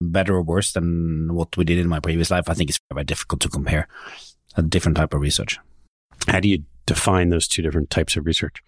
better 0.00 0.34
or 0.34 0.42
worse 0.42 0.72
than 0.72 1.34
what 1.34 1.56
we 1.56 1.64
did 1.64 1.78
in 1.78 1.88
my 1.88 2.00
previous 2.00 2.30
life? 2.30 2.48
I 2.48 2.54
think 2.54 2.70
it's 2.70 2.78
very 2.92 3.04
difficult 3.04 3.40
to 3.42 3.48
compare 3.48 3.88
a 4.56 4.62
different 4.62 4.96
type 4.96 5.14
of 5.14 5.20
research. 5.20 5.58
How 6.28 6.40
do 6.40 6.48
you 6.48 6.64
define 6.86 7.28
those 7.28 7.48
two 7.48 7.62
different 7.62 7.90
types 7.90 8.16
of 8.16 8.26
research? 8.26 8.62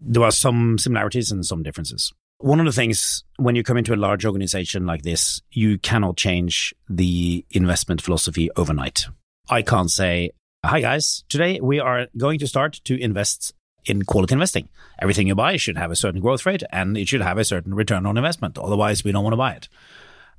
There 0.00 0.22
are 0.22 0.30
some 0.30 0.78
similarities 0.78 1.32
and 1.32 1.44
some 1.44 1.62
differences. 1.62 2.12
One 2.38 2.60
of 2.60 2.66
the 2.66 2.72
things 2.72 3.24
when 3.36 3.56
you 3.56 3.64
come 3.64 3.76
into 3.76 3.94
a 3.94 3.96
large 3.96 4.24
organization 4.24 4.86
like 4.86 5.02
this, 5.02 5.42
you 5.50 5.78
cannot 5.78 6.16
change 6.16 6.72
the 6.88 7.44
investment 7.50 8.00
philosophy 8.00 8.48
overnight. 8.56 9.06
I 9.50 9.62
can't 9.62 9.90
say 9.90 10.30
Hi, 10.64 10.80
guys. 10.80 11.22
Today 11.28 11.60
we 11.60 11.78
are 11.78 12.08
going 12.16 12.40
to 12.40 12.46
start 12.48 12.80
to 12.82 13.00
invest 13.00 13.54
in 13.84 14.02
quality 14.02 14.32
investing. 14.32 14.68
Everything 14.98 15.28
you 15.28 15.36
buy 15.36 15.56
should 15.56 15.78
have 15.78 15.92
a 15.92 15.96
certain 15.96 16.20
growth 16.20 16.44
rate 16.44 16.64
and 16.70 16.98
it 16.98 17.06
should 17.06 17.20
have 17.20 17.38
a 17.38 17.44
certain 17.44 17.74
return 17.74 18.06
on 18.06 18.16
investment. 18.16 18.58
Otherwise, 18.58 19.04
we 19.04 19.12
don't 19.12 19.22
want 19.22 19.34
to 19.34 19.38
buy 19.38 19.52
it. 19.52 19.68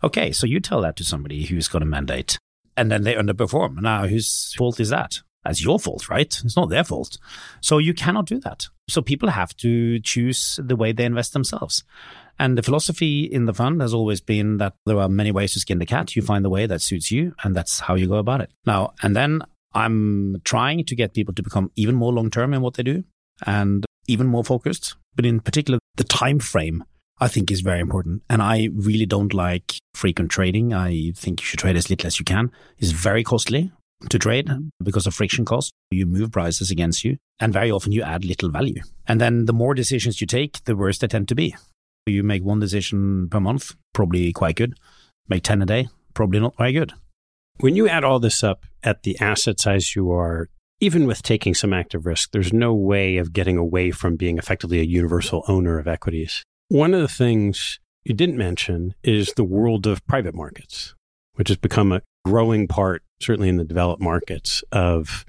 Okay, 0.04 0.34
so 0.34 0.46
you 0.46 0.60
tell 0.60 0.82
that 0.82 0.98
to 0.98 1.06
somebody 1.06 1.46
who's 1.46 1.70
got 1.70 1.82
a 1.82 1.86
mandate 1.86 2.38
and 2.76 2.92
then 2.92 3.04
they 3.04 3.16
underperform. 3.16 3.82
Now, 3.82 4.08
whose 4.08 4.54
fault 4.58 4.82
is 4.82 4.90
that? 4.90 5.22
That's 5.43 5.63
your 5.63 5.80
fault, 5.80 6.10
right? 6.10 6.39
It's 6.43 6.58
not 6.58 6.69
their 6.69 6.84
fault. 6.84 7.17
So 7.62 7.78
you 7.78 7.93
cannot 7.93 8.25
do 8.25 8.39
that. 8.41 8.67
So 8.89 9.02
people 9.02 9.30
have 9.30 9.56
to 9.58 9.99
choose 9.99 10.60
the 10.62 10.75
way 10.75 10.91
they 10.91 11.06
invest 11.06 11.34
themselves. 11.34 11.84
And 12.38 12.58
the 12.58 12.63
philosophy 12.63 13.23
in 13.23 13.45
the 13.45 13.54
fund 13.54 13.82
has 13.82 13.93
always 13.93 14.21
been 14.21 14.58
that 14.58 14.73
there 14.86 14.99
are 14.99 15.10
many 15.10 15.32
ways 15.32 15.54
to 15.54 15.60
skin 15.60 15.80
the 15.80 15.86
cat. 15.86 16.15
You 16.15 16.21
find 16.21 16.43
the 16.43 16.49
way 16.49 16.65
that 16.65 16.82
suits 16.82 17.12
you, 17.12 17.36
and 17.43 17.56
that's 17.56 17.82
how 17.82 17.95
you 17.95 18.08
go 18.08 18.15
about 18.15 18.41
it. 18.41 18.52
Now, 18.65 18.93
and 19.02 19.15
then 19.15 19.41
I'm 19.73 20.41
trying 20.43 20.86
to 20.86 20.95
get 20.95 21.13
people 21.13 21.34
to 21.34 21.43
become 21.43 21.71
even 21.75 21.95
more 21.95 22.13
long 22.13 22.30
term 22.30 22.54
in 22.54 22.62
what 22.62 22.75
they 22.75 22.84
do 22.84 23.04
and 23.45 23.86
even 24.08 24.28
more 24.28 24.43
focused. 24.43 24.95
But 25.15 25.25
in 25.25 25.41
particular, 25.41 25.80
the 25.95 26.04
time 26.06 26.39
frame 26.39 26.84
I 27.21 27.28
think 27.28 27.52
is 27.52 27.62
very 27.62 27.80
important. 27.80 28.23
And 28.30 28.41
I 28.41 28.69
really 28.73 29.06
don't 29.06 29.34
like 29.34 29.75
frequent 29.93 30.32
trading. 30.32 30.73
I 30.73 31.12
think 31.15 31.41
you 31.41 31.45
should 31.45 31.60
trade 31.60 31.75
as 31.75 31.89
little 31.89 32.08
as 32.08 32.19
you 32.19 32.25
can. 32.25 32.52
It's 32.78 32.91
very 32.91 33.23
costly 33.23 33.71
to 34.10 34.20
trade 34.20 34.50
because 34.82 35.06
of 35.06 35.14
friction 35.14 35.46
cost. 35.46 35.74
You 35.92 36.06
move 36.06 36.32
prices 36.32 36.72
against 36.72 37.04
you 37.04 37.18
and 37.40 37.54
very 37.54 37.72
often 37.72 37.92
you 37.92 38.02
add 38.02 38.26
little 38.26 38.50
value. 38.50 38.82
And 39.08 39.20
then 39.20 39.46
the 39.46 39.54
more 39.54 39.74
decisions 39.74 40.22
you 40.22 40.28
take, 40.28 40.64
the 40.66 40.76
worse 40.76 40.98
they 40.98 41.08
tend 41.08 41.28
to 41.30 41.36
be. 41.36 41.56
You 42.06 42.24
make 42.24 42.44
one 42.44 42.60
decision 42.60 43.28
per 43.30 43.40
month, 43.40 43.76
probably 43.94 44.32
quite 44.32 44.56
good. 44.56 44.78
Make 45.28 45.44
10 45.44 45.62
a 45.62 45.66
day, 45.66 45.88
probably 46.14 46.40
not 46.40 46.58
very 46.58 46.74
good. 46.74 46.94
When 47.60 47.76
you 47.76 47.90
add 47.90 48.04
all 48.04 48.20
this 48.20 48.44
up 48.44 48.66
at 48.84 49.04
the 49.04 49.20
asset 49.20 49.60
size 49.60 49.96
you 49.96 50.12
are, 50.12 50.50
even 50.80 51.06
with 51.06 51.22
taking 51.22 51.54
some 51.54 51.74
active 51.74 52.06
risk, 52.06 52.32
there's 52.32 52.54
no 52.54 52.74
way 52.74 53.18
of 53.18 53.34
getting 53.34 53.58
away 53.58 53.92
from 53.92 54.16
being 54.16 54.38
effectively 54.38 54.80
a 54.80 54.84
universal 54.84 55.44
owner 55.48 55.78
of 55.78 55.88
equities. 55.88 56.44
One 56.70 56.94
of 56.94 57.02
the 57.02 57.08
things 57.10 57.80
you 58.06 58.14
didn't 58.14 58.38
mention 58.38 58.96
is 59.04 59.34
the 59.34 59.44
world 59.44 59.86
of 59.86 60.06
private 60.08 60.34
markets, 60.34 60.96
which 61.34 61.50
has 61.50 61.58
become 61.58 61.92
a 61.92 62.02
growing 62.24 62.68
part, 62.68 63.04
certainly 63.22 63.50
in 63.50 63.58
the 63.58 63.64
developed 63.64 64.02
markets, 64.02 64.64
of 64.72 65.26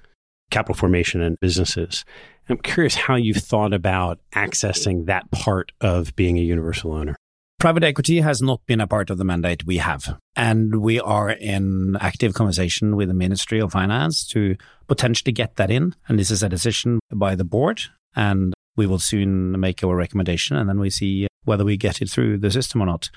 capital 0.50 0.74
formation 0.74 1.20
and 1.22 1.38
businesses. 1.40 2.04
I'm 2.48 2.58
curious 2.58 2.96
how 2.96 3.14
you've 3.14 3.36
thought 3.36 3.72
about 3.72 4.18
accessing 4.34 5.06
that 5.06 5.30
part 5.30 5.72
of 5.80 6.14
being 6.16 6.38
a 6.38 6.42
universal 6.42 6.92
owner. 6.92 7.14
Private 7.60 7.84
equity 7.84 8.20
has 8.20 8.40
not 8.40 8.64
been 8.66 8.80
a 8.80 8.86
part 8.86 9.10
of 9.10 9.18
the 9.18 9.24
mandate 9.24 9.66
we 9.66 9.76
have. 9.76 10.18
And 10.34 10.80
we 10.80 10.98
are 10.98 11.30
in 11.30 11.96
active 12.00 12.34
conversation 12.34 12.96
with 12.96 13.08
the 13.08 13.14
Ministry 13.14 13.60
of 13.60 13.72
Finance 13.72 14.26
to 14.28 14.56
potentially 14.88 15.30
get 15.30 15.56
that 15.56 15.70
in. 15.70 15.94
And 16.08 16.18
this 16.18 16.30
is 16.30 16.42
a 16.42 16.48
decision 16.48 17.00
by 17.12 17.34
the 17.34 17.44
board. 17.44 17.82
And 18.16 18.54
we 18.76 18.86
will 18.86 18.98
soon 18.98 19.60
make 19.60 19.84
our 19.84 19.94
recommendation 19.94 20.56
and 20.56 20.68
then 20.68 20.80
we 20.80 20.90
see 20.90 21.26
whether 21.50 21.64
we 21.64 21.76
get 21.76 22.00
it 22.00 22.08
through 22.08 22.38
the 22.38 22.50
system 22.50 22.80
or 22.80 22.86
not. 22.86 23.10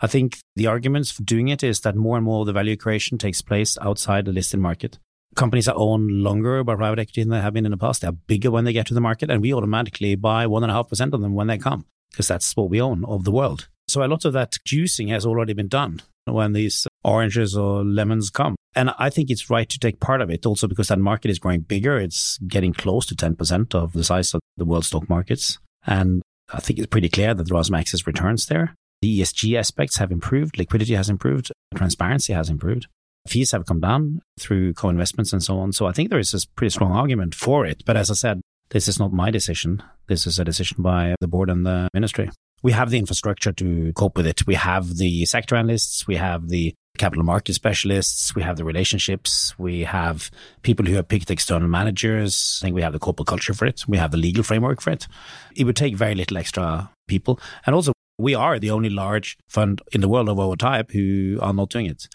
I 0.00 0.08
think 0.08 0.38
the 0.56 0.66
arguments 0.66 1.10
for 1.10 1.22
doing 1.22 1.48
it 1.48 1.62
is 1.62 1.80
that 1.80 1.96
more 1.96 2.16
and 2.16 2.24
more 2.24 2.40
of 2.40 2.46
the 2.46 2.52
value 2.52 2.76
creation 2.76 3.16
takes 3.16 3.40
place 3.40 3.78
outside 3.80 4.24
the 4.24 4.32
listed 4.32 4.60
market. 4.60 4.98
Companies 5.36 5.68
are 5.68 5.76
owned 5.76 6.10
longer 6.10 6.64
by 6.64 6.74
private 6.74 6.98
equity 6.98 7.22
than 7.22 7.30
they 7.30 7.40
have 7.40 7.54
been 7.54 7.64
in 7.64 7.70
the 7.70 7.76
past. 7.76 8.00
They 8.00 8.08
are 8.08 8.12
bigger 8.12 8.50
when 8.50 8.64
they 8.64 8.72
get 8.72 8.86
to 8.88 8.94
the 8.94 9.00
market, 9.00 9.30
and 9.30 9.40
we 9.40 9.54
automatically 9.54 10.16
buy 10.16 10.46
1.5% 10.46 11.12
of 11.12 11.20
them 11.20 11.34
when 11.34 11.46
they 11.46 11.58
come 11.58 11.86
because 12.10 12.28
that's 12.28 12.56
what 12.56 12.70
we 12.70 12.80
own 12.80 13.04
of 13.04 13.24
the 13.24 13.30
world. 13.30 13.68
So 13.88 14.04
a 14.04 14.08
lot 14.08 14.24
of 14.24 14.32
that 14.32 14.56
juicing 14.66 15.10
has 15.10 15.24
already 15.24 15.52
been 15.52 15.68
done 15.68 16.02
when 16.24 16.54
these 16.54 16.86
oranges 17.04 17.56
or 17.56 17.84
lemons 17.84 18.30
come. 18.30 18.56
And 18.74 18.90
I 18.98 19.10
think 19.10 19.30
it's 19.30 19.48
right 19.48 19.68
to 19.68 19.78
take 19.78 20.00
part 20.00 20.20
of 20.20 20.30
it 20.30 20.44
also 20.44 20.66
because 20.66 20.88
that 20.88 20.98
market 20.98 21.30
is 21.30 21.38
growing 21.38 21.60
bigger. 21.60 21.96
It's 21.96 22.38
getting 22.38 22.72
close 22.72 23.06
to 23.06 23.14
10% 23.14 23.74
of 23.74 23.92
the 23.92 24.04
size 24.04 24.34
of 24.34 24.40
the 24.56 24.64
world 24.64 24.84
stock 24.84 25.08
markets. 25.08 25.58
And 25.86 26.22
I 26.52 26.60
think 26.60 26.78
it's 26.78 26.86
pretty 26.86 27.08
clear 27.08 27.34
that 27.34 27.48
some 27.48 27.74
excess 27.74 28.06
returns 28.06 28.46
there. 28.46 28.74
The 29.02 29.20
ESG 29.20 29.58
aspects 29.58 29.98
have 29.98 30.10
improved, 30.10 30.58
liquidity 30.58 30.94
has 30.94 31.10
improved, 31.10 31.52
transparency 31.74 32.32
has 32.32 32.48
improved. 32.48 32.86
Fees 33.28 33.50
have 33.50 33.66
come 33.66 33.80
down 33.80 34.20
through 34.38 34.72
co-investments 34.74 35.32
and 35.32 35.42
so 35.42 35.58
on. 35.58 35.72
So 35.72 35.86
I 35.86 35.92
think 35.92 36.10
there 36.10 36.18
is 36.18 36.32
a 36.32 36.48
pretty 36.54 36.70
strong 36.70 36.92
argument 36.92 37.34
for 37.34 37.66
it. 37.66 37.82
But 37.84 37.96
as 37.96 38.10
I 38.10 38.14
said, 38.14 38.40
this 38.70 38.88
is 38.88 38.98
not 38.98 39.12
my 39.12 39.30
decision. 39.30 39.82
This 40.06 40.26
is 40.26 40.38
a 40.38 40.44
decision 40.44 40.82
by 40.82 41.16
the 41.20 41.28
board 41.28 41.50
and 41.50 41.66
the 41.66 41.88
ministry 41.92 42.30
we 42.62 42.72
have 42.72 42.90
the 42.90 42.98
infrastructure 42.98 43.52
to 43.52 43.92
cope 43.92 44.16
with 44.16 44.26
it. 44.26 44.46
We 44.46 44.54
have 44.54 44.96
the 44.96 45.24
sector 45.26 45.56
analysts, 45.56 46.06
we 46.06 46.16
have 46.16 46.48
the 46.48 46.74
capital 46.96 47.24
market 47.24 47.54
specialists, 47.54 48.34
we 48.34 48.42
have 48.42 48.56
the 48.56 48.64
relationships, 48.64 49.54
we 49.58 49.84
have 49.84 50.30
people 50.62 50.86
who 50.86 50.94
have 50.94 51.08
picked 51.08 51.30
external 51.30 51.68
managers. 51.68 52.60
I 52.60 52.66
think 52.66 52.74
we 52.74 52.82
have 52.82 52.92
the 52.92 52.98
corporate 52.98 53.28
culture 53.28 53.54
for 53.54 53.66
it. 53.66 53.84
We 53.86 53.98
have 53.98 54.10
the 54.10 54.16
legal 54.16 54.42
framework 54.42 54.80
for 54.80 54.90
it. 54.90 55.06
It 55.54 55.64
would 55.64 55.76
take 55.76 55.96
very 55.96 56.14
little 56.14 56.38
extra 56.38 56.90
people. 57.08 57.40
And 57.64 57.74
also, 57.74 57.92
we 58.18 58.34
are 58.34 58.58
the 58.58 58.70
only 58.70 58.90
large 58.90 59.36
fund 59.48 59.82
in 59.92 60.00
the 60.00 60.08
world 60.08 60.28
of 60.28 60.38
our 60.38 60.56
type 60.56 60.90
who 60.92 61.38
are 61.42 61.52
not 61.52 61.70
doing 61.70 61.86
it. 61.86 62.08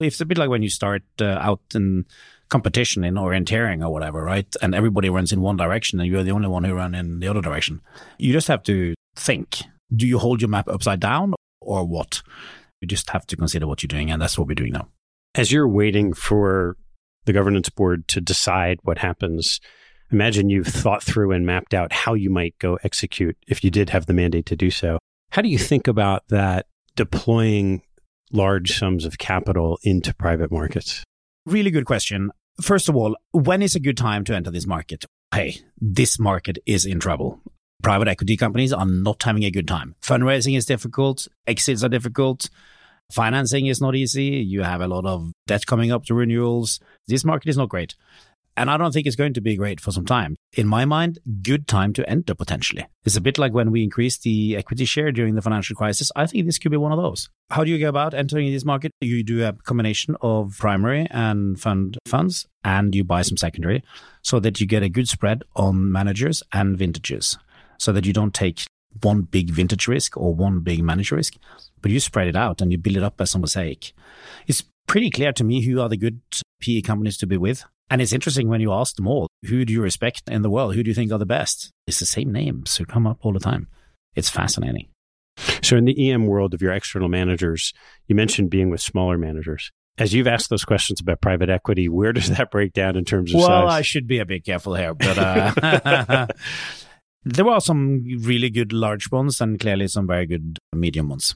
It's 0.00 0.20
a 0.20 0.26
bit 0.26 0.38
like 0.38 0.50
when 0.50 0.62
you 0.62 0.70
start 0.70 1.02
uh, 1.20 1.38
out 1.40 1.60
in 1.74 2.06
competition 2.48 3.04
in 3.04 3.14
orienteering 3.14 3.84
or 3.84 3.90
whatever, 3.92 4.22
right? 4.22 4.54
And 4.62 4.74
everybody 4.74 5.10
runs 5.10 5.32
in 5.32 5.40
one 5.40 5.56
direction 5.56 6.00
and 6.00 6.08
you're 6.08 6.22
the 6.22 6.30
only 6.30 6.48
one 6.48 6.64
who 6.64 6.74
run 6.74 6.94
in 6.94 7.20
the 7.20 7.28
other 7.28 7.40
direction. 7.40 7.80
You 8.18 8.32
just 8.32 8.48
have 8.48 8.62
to 8.64 8.94
think 9.16 9.62
do 9.94 10.06
you 10.06 10.18
hold 10.18 10.42
your 10.42 10.48
map 10.48 10.68
upside 10.68 11.00
down 11.00 11.34
or 11.60 11.84
what? 11.84 12.22
You 12.80 12.88
just 12.88 13.10
have 13.10 13.26
to 13.26 13.36
consider 13.36 13.66
what 13.66 13.82
you're 13.82 13.88
doing, 13.88 14.10
and 14.10 14.20
that's 14.20 14.38
what 14.38 14.46
we're 14.48 14.54
doing 14.54 14.72
now. 14.72 14.88
As 15.34 15.52
you're 15.52 15.68
waiting 15.68 16.12
for 16.12 16.76
the 17.24 17.32
governance 17.32 17.68
board 17.68 18.08
to 18.08 18.20
decide 18.20 18.78
what 18.82 18.98
happens, 18.98 19.60
imagine 20.10 20.48
you've 20.48 20.66
thought 20.66 21.02
through 21.02 21.32
and 21.32 21.44
mapped 21.44 21.74
out 21.74 21.92
how 21.92 22.14
you 22.14 22.30
might 22.30 22.58
go 22.58 22.78
execute 22.84 23.36
if 23.46 23.62
you 23.62 23.70
did 23.70 23.90
have 23.90 24.06
the 24.06 24.14
mandate 24.14 24.46
to 24.46 24.56
do 24.56 24.70
so. 24.70 24.98
How 25.30 25.42
do 25.42 25.48
you 25.48 25.58
think 25.58 25.86
about 25.86 26.28
that 26.28 26.66
deploying 26.96 27.82
large 28.32 28.78
sums 28.78 29.04
of 29.04 29.18
capital 29.18 29.78
into 29.82 30.14
private 30.14 30.50
markets? 30.50 31.04
Really 31.46 31.70
good 31.70 31.84
question. 31.84 32.30
First 32.60 32.88
of 32.88 32.96
all, 32.96 33.16
when 33.32 33.62
is 33.62 33.74
a 33.74 33.80
good 33.80 33.96
time 33.96 34.24
to 34.24 34.34
enter 34.34 34.50
this 34.50 34.66
market? 34.66 35.04
Hey, 35.32 35.60
this 35.80 36.18
market 36.18 36.58
is 36.66 36.84
in 36.84 36.98
trouble 37.00 37.40
private 37.82 38.08
equity 38.08 38.36
companies 38.36 38.72
are 38.72 38.86
not 38.86 39.22
having 39.22 39.44
a 39.44 39.50
good 39.50 39.68
time. 39.68 39.94
Fundraising 40.02 40.56
is 40.56 40.66
difficult, 40.66 41.28
exits 41.46 41.82
are 41.84 41.88
difficult, 41.88 42.48
financing 43.12 43.66
is 43.66 43.80
not 43.80 43.94
easy. 43.94 44.24
You 44.24 44.62
have 44.62 44.80
a 44.80 44.88
lot 44.88 45.06
of 45.06 45.32
debt 45.46 45.66
coming 45.66 45.92
up 45.92 46.04
to 46.06 46.14
renewals. 46.14 46.80
This 47.06 47.24
market 47.24 47.48
is 47.48 47.56
not 47.56 47.68
great. 47.68 47.94
And 48.56 48.68
I 48.72 48.76
don't 48.76 48.90
think 48.90 49.06
it's 49.06 49.14
going 49.14 49.34
to 49.34 49.40
be 49.40 49.54
great 49.54 49.80
for 49.80 49.92
some 49.92 50.04
time. 50.04 50.34
In 50.56 50.66
my 50.66 50.84
mind, 50.84 51.20
good 51.42 51.68
time 51.68 51.92
to 51.92 52.10
enter 52.10 52.34
potentially. 52.34 52.86
It's 53.04 53.14
a 53.14 53.20
bit 53.20 53.38
like 53.38 53.54
when 53.54 53.70
we 53.70 53.84
increased 53.84 54.24
the 54.24 54.56
equity 54.56 54.84
share 54.84 55.12
during 55.12 55.36
the 55.36 55.42
financial 55.42 55.76
crisis. 55.76 56.10
I 56.16 56.26
think 56.26 56.44
this 56.44 56.58
could 56.58 56.72
be 56.72 56.76
one 56.76 56.90
of 56.90 56.98
those. 56.98 57.28
How 57.50 57.62
do 57.62 57.70
you 57.70 57.78
go 57.78 57.88
about 57.88 58.14
entering 58.14 58.50
this 58.50 58.64
market? 58.64 58.90
You 59.00 59.22
do 59.22 59.46
a 59.46 59.52
combination 59.52 60.16
of 60.22 60.56
primary 60.58 61.06
and 61.12 61.60
fund 61.60 61.98
funds, 62.04 62.48
and 62.64 62.96
you 62.96 63.04
buy 63.04 63.22
some 63.22 63.36
secondary 63.36 63.84
so 64.22 64.40
that 64.40 64.60
you 64.60 64.66
get 64.66 64.82
a 64.82 64.88
good 64.88 65.08
spread 65.08 65.44
on 65.54 65.92
managers 65.92 66.42
and 66.52 66.76
vintages 66.76 67.38
so 67.78 67.92
that 67.92 68.06
you 68.06 68.12
don't 68.12 68.34
take 68.34 68.64
one 69.02 69.22
big 69.22 69.50
vintage 69.50 69.86
risk 69.86 70.16
or 70.16 70.34
one 70.34 70.60
big 70.60 70.82
manager 70.82 71.16
risk, 71.16 71.34
but 71.80 71.90
you 71.90 72.00
spread 72.00 72.28
it 72.28 72.36
out 72.36 72.60
and 72.60 72.72
you 72.72 72.78
build 72.78 72.96
it 72.96 73.02
up 73.02 73.20
as 73.20 73.34
a 73.34 73.38
mosaic. 73.38 73.92
It's 74.46 74.64
pretty 74.86 75.10
clear 75.10 75.32
to 75.32 75.44
me 75.44 75.62
who 75.62 75.80
are 75.80 75.88
the 75.88 75.96
good 75.96 76.20
PE 76.60 76.82
companies 76.82 77.16
to 77.18 77.26
be 77.26 77.36
with. 77.36 77.64
And 77.90 78.02
it's 78.02 78.12
interesting 78.12 78.48
when 78.48 78.60
you 78.60 78.72
ask 78.72 78.96
them 78.96 79.06
all, 79.06 79.28
who 79.46 79.64
do 79.64 79.72
you 79.72 79.80
respect 79.80 80.22
in 80.28 80.42
the 80.42 80.50
world? 80.50 80.74
Who 80.74 80.82
do 80.82 80.90
you 80.90 80.94
think 80.94 81.10
are 81.10 81.18
the 81.18 81.24
best? 81.24 81.70
It's 81.86 82.00
the 82.00 82.06
same 82.06 82.32
names 82.32 82.76
who 82.76 82.84
come 82.84 83.06
up 83.06 83.18
all 83.22 83.32
the 83.32 83.40
time. 83.40 83.68
It's 84.14 84.28
fascinating. 84.28 84.88
So, 85.62 85.76
in 85.76 85.84
the 85.84 86.10
EM 86.10 86.26
world 86.26 86.52
of 86.52 86.60
your 86.60 86.72
external 86.72 87.08
managers, 87.08 87.72
you 88.08 88.16
mentioned 88.16 88.50
being 88.50 88.70
with 88.70 88.80
smaller 88.80 89.16
managers. 89.16 89.70
As 89.96 90.12
you've 90.12 90.26
asked 90.26 90.50
those 90.50 90.64
questions 90.64 91.00
about 91.00 91.20
private 91.20 91.48
equity, 91.48 91.88
where 91.88 92.12
does 92.12 92.28
that 92.30 92.50
break 92.50 92.72
down 92.72 92.96
in 92.96 93.04
terms 93.04 93.32
of 93.32 93.38
well, 93.38 93.46
size? 93.46 93.64
Well, 93.64 93.68
I 93.68 93.82
should 93.82 94.06
be 94.06 94.18
a 94.18 94.26
bit 94.26 94.44
careful 94.44 94.74
here, 94.74 94.94
but 94.94 95.18
uh, 95.18 96.26
There 97.24 97.44
were 97.44 97.60
some 97.60 98.04
really 98.20 98.50
good 98.50 98.72
large 98.72 99.10
ones 99.10 99.40
and 99.40 99.58
clearly 99.58 99.88
some 99.88 100.06
very 100.06 100.26
good 100.26 100.58
medium 100.74 101.08
ones. 101.08 101.34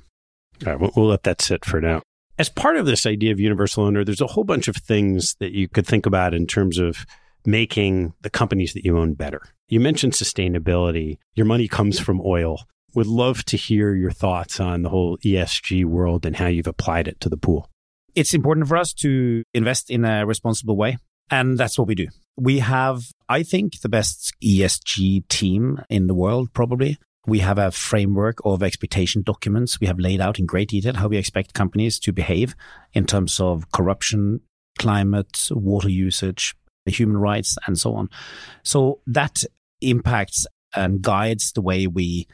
All 0.65 0.73
right, 0.73 0.81
we'll, 0.81 0.93
we'll 0.97 1.09
let 1.09 1.25
that 1.25 1.43
sit 1.43 1.65
for 1.65 1.81
now. 1.81 2.03
As 2.39 2.49
part 2.49 2.77
of 2.77 2.87
this 2.87 3.05
idea 3.05 3.33
of 3.33 3.41
universal 3.41 3.85
owner, 3.85 4.05
there's 4.05 4.21
a 4.21 4.27
whole 4.27 4.45
bunch 4.45 4.69
of 4.69 4.77
things 4.77 5.37
that 5.41 5.53
you 5.53 5.69
could 5.69 5.87
think 5.87 6.07
about 6.07 6.35
in 6.35 6.47
terms 6.47 6.79
of 6.79 7.05
making 7.45 8.15
the 8.21 8.31
companies 8.31 8.73
that 8.73 8.85
you 8.85 8.97
own 8.97 9.15
better. 9.15 9.43
You 9.69 9.81
mentioned 9.81 10.13
sustainability. 10.13 11.19
Your 11.35 11.47
money 11.47 11.69
comes 11.69 11.99
from 11.99 12.21
oil. 12.25 12.61
Would 12.95 13.07
love 13.07 13.45
to 13.47 13.57
hear 13.57 13.95
your 13.95 14.11
thoughts 14.11 14.61
on 14.61 14.83
the 14.83 14.91
whole 14.91 15.19
ESG 15.19 15.85
world 15.85 16.27
and 16.27 16.37
how 16.37 16.47
you've 16.47 16.67
applied 16.67 17.09
it 17.09 17.21
to 17.21 17.29
the 17.29 17.37
pool. 17.37 17.69
It's 18.15 18.35
important 18.35 18.69
for 18.69 18.77
us 18.77 18.93
to 18.95 19.43
invest 19.55 19.91
in 19.91 20.05
a 20.05 20.27
responsible 20.27 20.77
way. 20.77 20.99
And 21.31 21.57
that's 21.57 21.79
what 21.79 21.89
we 21.89 21.95
do. 21.95 22.09
We 22.37 22.61
have, 22.61 23.05
I 23.29 23.43
think, 23.43 23.81
the 23.81 23.89
best 23.89 24.33
ESG 24.43 25.29
team 25.29 25.83
in 25.89 26.07
the 26.07 26.15
world, 26.15 26.53
probably. 26.55 26.99
We 27.27 27.39
have 27.41 27.59
a 27.59 27.71
framework 27.71 28.39
of 28.45 28.63
expectation 28.63 29.23
documents. 29.23 29.79
We 29.81 29.87
have 29.87 29.99
laid 29.99 30.21
out 30.21 30.39
in 30.39 30.47
great 30.47 30.71
detail 30.71 30.95
how 30.95 31.09
we 31.09 31.19
expect 31.19 31.55
companies 31.55 31.99
to 32.01 32.13
behave 32.13 32.57
in 32.95 33.07
terms 33.07 33.39
of 33.39 33.71
corruption, 33.71 34.41
climate, 34.79 35.49
water 35.53 35.89
usage, 35.91 36.55
human 36.87 37.17
rights, 37.17 37.57
and 37.67 37.79
so 37.79 37.95
on. 37.95 38.09
So 38.65 39.01
that 39.07 39.45
impacts 39.81 40.47
and 40.75 41.03
guides 41.03 41.53
the 41.53 41.61
way 41.61 41.87
we 41.87 42.27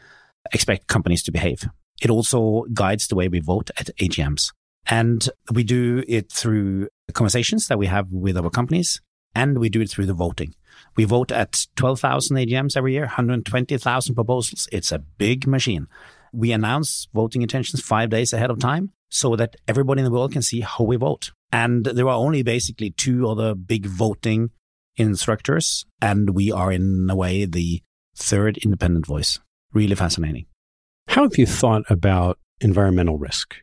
expect 0.52 0.86
companies 0.86 1.22
to 1.24 1.32
behave. 1.32 1.68
It 2.00 2.10
also 2.10 2.64
guides 2.72 3.08
the 3.08 3.16
way 3.16 3.28
we 3.28 3.40
vote 3.40 3.70
at 3.78 3.90
AGMs. 4.00 4.52
And 4.86 5.28
we 5.52 5.64
do 5.64 6.02
it 6.08 6.32
through 6.32 6.88
conversations 7.12 7.66
that 7.66 7.78
we 7.78 7.86
have 7.86 8.10
with 8.10 8.38
our 8.38 8.48
companies, 8.48 9.02
and 9.34 9.58
we 9.58 9.68
do 9.68 9.80
it 9.80 9.90
through 9.90 10.06
the 10.06 10.14
voting. 10.14 10.54
We 10.96 11.04
vote 11.04 11.32
at 11.32 11.66
12,000 11.76 12.36
AGMs 12.36 12.76
every 12.76 12.92
year, 12.92 13.02
120,000 13.02 14.14
proposals. 14.14 14.68
It's 14.72 14.92
a 14.92 14.98
big 14.98 15.46
machine. 15.46 15.86
We 16.32 16.52
announce 16.52 17.08
voting 17.14 17.42
intentions 17.42 17.82
five 17.82 18.10
days 18.10 18.32
ahead 18.32 18.50
of 18.50 18.58
time 18.58 18.92
so 19.10 19.36
that 19.36 19.56
everybody 19.66 20.00
in 20.00 20.04
the 20.04 20.10
world 20.10 20.32
can 20.32 20.42
see 20.42 20.60
how 20.60 20.84
we 20.84 20.96
vote. 20.96 21.32
And 21.50 21.84
there 21.84 22.08
are 22.08 22.16
only 22.16 22.42
basically 22.42 22.90
two 22.90 23.28
other 23.28 23.54
big 23.54 23.86
voting 23.86 24.50
instructors, 24.96 25.86
and 26.02 26.30
we 26.30 26.52
are 26.52 26.70
in 26.72 27.08
a 27.08 27.16
way 27.16 27.44
the 27.46 27.82
third 28.16 28.58
independent 28.58 29.06
voice. 29.06 29.38
Really 29.72 29.94
fascinating. 29.94 30.46
How 31.08 31.22
have 31.22 31.38
you 31.38 31.46
thought 31.46 31.84
about 31.88 32.38
environmental 32.60 33.18
risk? 33.18 33.56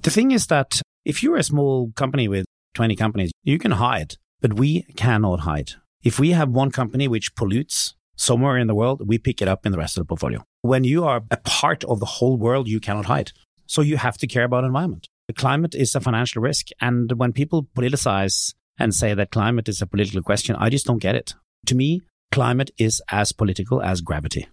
The 0.00 0.10
thing 0.10 0.30
is 0.30 0.46
that 0.48 0.80
if 1.04 1.22
you're 1.22 1.36
a 1.36 1.42
small 1.42 1.90
company 1.96 2.28
with 2.28 2.46
20 2.74 2.94
companies, 2.96 3.32
you 3.42 3.58
can 3.58 3.72
hide, 3.72 4.16
but 4.44 4.58
we 4.58 4.82
cannot 4.94 5.40
hide. 5.40 5.72
If 6.02 6.20
we 6.20 6.32
have 6.32 6.50
one 6.50 6.70
company 6.70 7.08
which 7.08 7.34
pollutes 7.34 7.94
somewhere 8.14 8.58
in 8.58 8.66
the 8.66 8.74
world, 8.74 9.08
we 9.08 9.16
pick 9.16 9.40
it 9.40 9.48
up 9.48 9.64
in 9.64 9.72
the 9.72 9.78
rest 9.78 9.96
of 9.96 10.02
the 10.02 10.04
portfolio. 10.04 10.44
When 10.60 10.84
you 10.84 11.06
are 11.06 11.22
a 11.30 11.38
part 11.38 11.82
of 11.84 11.98
the 11.98 12.04
whole 12.04 12.36
world, 12.36 12.68
you 12.68 12.78
cannot 12.78 13.06
hide. 13.06 13.32
So 13.64 13.80
you 13.80 13.96
have 13.96 14.18
to 14.18 14.26
care 14.26 14.44
about 14.44 14.64
environment. 14.64 15.08
The 15.28 15.32
climate 15.32 15.74
is 15.74 15.94
a 15.94 16.00
financial 16.00 16.42
risk. 16.42 16.66
And 16.78 17.10
when 17.12 17.32
people 17.32 17.68
politicize 17.74 18.52
and 18.78 18.94
say 18.94 19.14
that 19.14 19.30
climate 19.30 19.66
is 19.66 19.80
a 19.80 19.86
political 19.86 20.20
question, 20.20 20.56
I 20.56 20.68
just 20.68 20.84
don't 20.84 20.98
get 20.98 21.14
it. 21.14 21.32
To 21.68 21.74
me, 21.74 22.02
climate 22.30 22.70
is 22.76 23.00
as 23.10 23.32
political 23.32 23.80
as 23.80 24.02
gravity. 24.02 24.46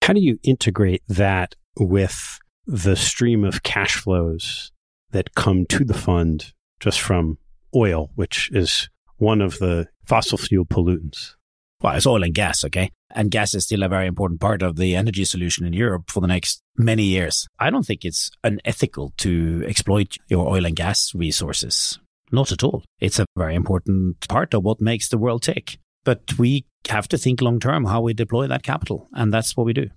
How 0.00 0.14
do 0.14 0.20
you 0.20 0.38
integrate 0.42 1.02
that 1.06 1.54
with 1.78 2.40
the 2.66 2.96
stream 2.96 3.44
of 3.44 3.62
cash 3.62 3.96
flows 3.96 4.72
that 5.10 5.34
come 5.34 5.66
to 5.66 5.84
the 5.84 5.92
fund 5.92 6.54
just 6.80 6.98
from 6.98 7.36
oil, 7.76 8.10
which 8.14 8.50
is 8.54 8.88
one 9.18 9.40
of 9.40 9.58
the 9.58 9.86
fossil 10.04 10.38
fuel 10.38 10.64
pollutants? 10.64 11.34
Well, 11.82 11.96
it's 11.96 12.06
oil 12.06 12.22
and 12.22 12.34
gas, 12.34 12.64
okay? 12.64 12.90
And 13.10 13.30
gas 13.30 13.54
is 13.54 13.64
still 13.64 13.82
a 13.82 13.88
very 13.88 14.06
important 14.06 14.40
part 14.40 14.62
of 14.62 14.76
the 14.76 14.96
energy 14.96 15.24
solution 15.24 15.66
in 15.66 15.72
Europe 15.72 16.10
for 16.10 16.20
the 16.20 16.26
next 16.26 16.62
many 16.76 17.04
years. 17.04 17.46
I 17.58 17.70
don't 17.70 17.84
think 17.84 18.04
it's 18.04 18.30
unethical 18.42 19.12
to 19.18 19.64
exploit 19.66 20.16
your 20.28 20.48
oil 20.48 20.64
and 20.64 20.74
gas 20.74 21.12
resources. 21.14 21.98
Not 22.32 22.52
at 22.52 22.64
all. 22.64 22.82
It's 23.00 23.18
a 23.18 23.26
very 23.36 23.54
important 23.54 24.26
part 24.28 24.54
of 24.54 24.64
what 24.64 24.80
makes 24.80 25.08
the 25.08 25.18
world 25.18 25.42
tick. 25.42 25.78
But 26.04 26.38
we 26.38 26.64
have 26.88 27.06
to 27.08 27.18
think 27.18 27.40
long 27.40 27.60
term 27.60 27.84
how 27.84 28.00
we 28.00 28.14
deploy 28.14 28.46
that 28.46 28.62
capital. 28.62 29.08
And 29.12 29.32
that's 29.32 29.56
what 29.56 29.66
we 29.66 29.72
do. 29.72 29.88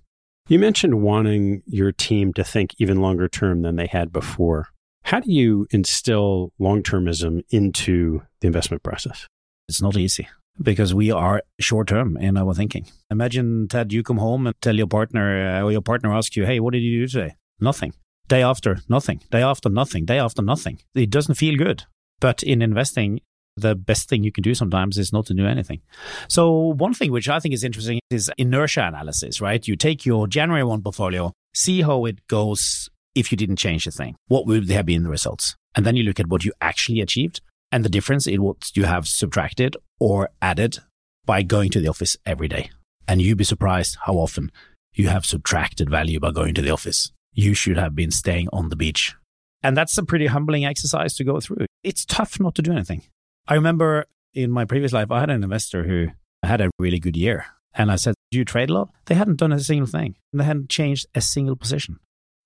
You 0.48 0.58
mentioned 0.58 1.02
wanting 1.02 1.62
your 1.66 1.92
team 1.92 2.32
to 2.34 2.44
think 2.44 2.74
even 2.78 3.00
longer 3.00 3.28
term 3.28 3.62
than 3.62 3.76
they 3.76 3.86
had 3.86 4.12
before. 4.12 4.68
How 5.08 5.20
do 5.20 5.32
you 5.32 5.66
instill 5.70 6.52
long 6.58 6.82
termism 6.82 7.42
into 7.48 8.20
the 8.42 8.46
investment 8.46 8.82
process? 8.82 9.26
It's 9.66 9.80
not 9.80 9.96
easy 9.96 10.28
because 10.60 10.92
we 10.92 11.10
are 11.10 11.42
short 11.58 11.88
term 11.88 12.18
in 12.18 12.36
our 12.36 12.52
thinking. 12.52 12.84
Imagine, 13.10 13.68
Ted, 13.68 13.90
you 13.90 14.02
come 14.02 14.18
home 14.18 14.46
and 14.46 14.54
tell 14.60 14.76
your 14.76 14.86
partner, 14.86 15.60
uh, 15.60 15.62
or 15.62 15.72
your 15.72 15.80
partner 15.80 16.12
asks 16.12 16.36
you, 16.36 16.44
Hey, 16.44 16.60
what 16.60 16.74
did 16.74 16.82
you 16.82 17.00
do 17.00 17.08
today? 17.08 17.36
Nothing. 17.58 17.94
Day 18.28 18.42
after, 18.42 18.80
nothing. 18.90 19.22
Day 19.30 19.40
after, 19.40 19.70
nothing. 19.70 20.04
Day 20.04 20.18
after, 20.18 20.42
nothing. 20.42 20.78
It 20.94 21.08
doesn't 21.08 21.36
feel 21.36 21.56
good. 21.56 21.84
But 22.20 22.42
in 22.42 22.60
investing, 22.60 23.22
the 23.56 23.74
best 23.74 24.10
thing 24.10 24.24
you 24.24 24.30
can 24.30 24.42
do 24.42 24.52
sometimes 24.52 24.98
is 24.98 25.10
not 25.10 25.24
to 25.26 25.34
do 25.34 25.46
anything. 25.46 25.80
So 26.28 26.52
one 26.52 26.92
thing 26.92 27.12
which 27.12 27.30
I 27.30 27.40
think 27.40 27.54
is 27.54 27.64
interesting 27.64 27.98
is 28.10 28.30
inertia 28.36 28.86
analysis, 28.86 29.40
right? 29.40 29.66
You 29.66 29.74
take 29.74 30.04
your 30.04 30.26
January 30.26 30.64
1 30.64 30.82
portfolio, 30.82 31.32
see 31.54 31.80
how 31.80 32.04
it 32.04 32.28
goes 32.28 32.90
if 33.18 33.32
you 33.32 33.36
didn't 33.36 33.56
change 33.56 33.86
a 33.86 33.90
thing. 33.90 34.16
What 34.28 34.46
would 34.46 34.70
have 34.70 34.86
been 34.86 35.02
the 35.02 35.10
results? 35.10 35.56
And 35.74 35.84
then 35.84 35.96
you 35.96 36.04
look 36.04 36.20
at 36.20 36.28
what 36.28 36.44
you 36.44 36.52
actually 36.60 37.00
achieved 37.00 37.40
and 37.72 37.84
the 37.84 37.88
difference 37.88 38.26
in 38.26 38.42
what 38.42 38.70
you 38.74 38.84
have 38.84 39.06
subtracted 39.08 39.76
or 39.98 40.30
added 40.40 40.78
by 41.26 41.42
going 41.42 41.70
to 41.70 41.80
the 41.80 41.88
office 41.88 42.16
every 42.24 42.48
day. 42.48 42.70
And 43.06 43.20
you'd 43.20 43.38
be 43.38 43.44
surprised 43.44 43.96
how 44.06 44.14
often 44.14 44.52
you 44.94 45.08
have 45.08 45.26
subtracted 45.26 45.90
value 45.90 46.20
by 46.20 46.30
going 46.30 46.54
to 46.54 46.62
the 46.62 46.70
office. 46.70 47.12
You 47.32 47.54
should 47.54 47.76
have 47.76 47.94
been 47.94 48.10
staying 48.10 48.48
on 48.52 48.68
the 48.68 48.76
beach. 48.76 49.14
And 49.62 49.76
that's 49.76 49.98
a 49.98 50.04
pretty 50.04 50.26
humbling 50.26 50.64
exercise 50.64 51.14
to 51.16 51.24
go 51.24 51.40
through. 51.40 51.66
It's 51.82 52.04
tough 52.04 52.38
not 52.38 52.54
to 52.56 52.62
do 52.62 52.72
anything. 52.72 53.02
I 53.46 53.54
remember 53.54 54.06
in 54.34 54.50
my 54.50 54.64
previous 54.64 54.92
life, 54.92 55.10
I 55.10 55.20
had 55.20 55.30
an 55.30 55.42
investor 55.42 55.84
who 55.84 56.08
had 56.42 56.60
a 56.60 56.70
really 56.78 57.00
good 57.00 57.16
year. 57.16 57.46
And 57.74 57.90
I 57.90 57.96
said, 57.96 58.14
Do 58.30 58.38
you 58.38 58.44
trade 58.44 58.70
a 58.70 58.74
lot? 58.74 58.90
They 59.06 59.14
hadn't 59.14 59.36
done 59.36 59.52
a 59.52 59.60
single 59.60 59.86
thing. 59.86 60.16
They 60.32 60.44
hadn't 60.44 60.70
changed 60.70 61.06
a 61.14 61.20
single 61.20 61.56
position. 61.56 61.98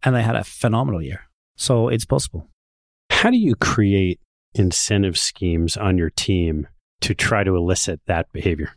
And 0.04 0.14
they 0.14 0.22
had 0.22 0.36
a 0.36 0.44
phenomenal 0.44 1.02
year. 1.02 1.28
So 1.56 1.88
it's 1.88 2.04
possible. 2.04 2.48
How 3.10 3.30
do 3.30 3.36
you 3.36 3.54
create 3.54 4.20
incentive 4.54 5.16
schemes 5.16 5.76
on 5.76 5.96
your 5.96 6.10
team 6.10 6.66
to 7.02 7.14
try 7.14 7.44
to 7.44 7.54
elicit 7.54 8.00
that 8.06 8.32
behavior? 8.32 8.72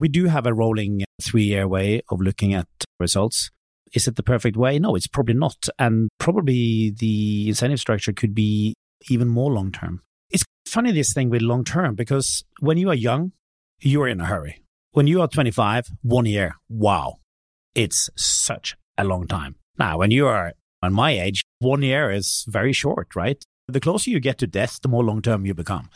We 0.00 0.08
do 0.08 0.26
have 0.26 0.46
a 0.46 0.54
rolling 0.54 1.04
three 1.20 1.44
year 1.44 1.66
way 1.66 2.02
of 2.10 2.20
looking 2.20 2.54
at 2.54 2.68
results. 3.00 3.50
Is 3.94 4.06
it 4.06 4.16
the 4.16 4.22
perfect 4.22 4.56
way? 4.56 4.78
No, 4.78 4.94
it's 4.94 5.06
probably 5.06 5.34
not. 5.34 5.68
And 5.78 6.08
probably 6.18 6.94
the 6.96 7.48
incentive 7.48 7.80
structure 7.80 8.12
could 8.12 8.34
be 8.34 8.74
even 9.08 9.28
more 9.28 9.50
long 9.52 9.72
term. 9.72 10.02
It's 10.30 10.44
funny, 10.66 10.92
this 10.92 11.12
thing 11.12 11.30
with 11.30 11.42
long 11.42 11.64
term, 11.64 11.94
because 11.94 12.44
when 12.60 12.76
you 12.76 12.90
are 12.90 12.94
young, 12.94 13.32
you're 13.80 14.08
in 14.08 14.20
a 14.20 14.26
hurry. 14.26 14.62
When 14.92 15.06
you 15.06 15.20
are 15.20 15.28
25, 15.28 15.88
one 16.02 16.26
year, 16.26 16.54
wow, 16.68 17.18
it's 17.74 18.10
such 18.16 18.76
a 18.96 19.04
long 19.04 19.26
time. 19.26 19.56
Now, 19.78 19.98
when 19.98 20.10
you 20.10 20.26
are 20.26 20.52
on 20.82 20.92
my 20.92 21.10
age, 21.10 21.44
one 21.58 21.82
year 21.82 22.10
is 22.10 22.44
very 22.48 22.72
short, 22.72 23.14
right? 23.16 23.42
The 23.66 23.80
closer 23.80 24.10
you 24.10 24.20
get 24.20 24.38
to 24.38 24.46
death, 24.46 24.80
the 24.82 24.88
more 24.88 25.04
long 25.04 25.22
term 25.22 25.44
you 25.44 25.54
become. 25.54 25.90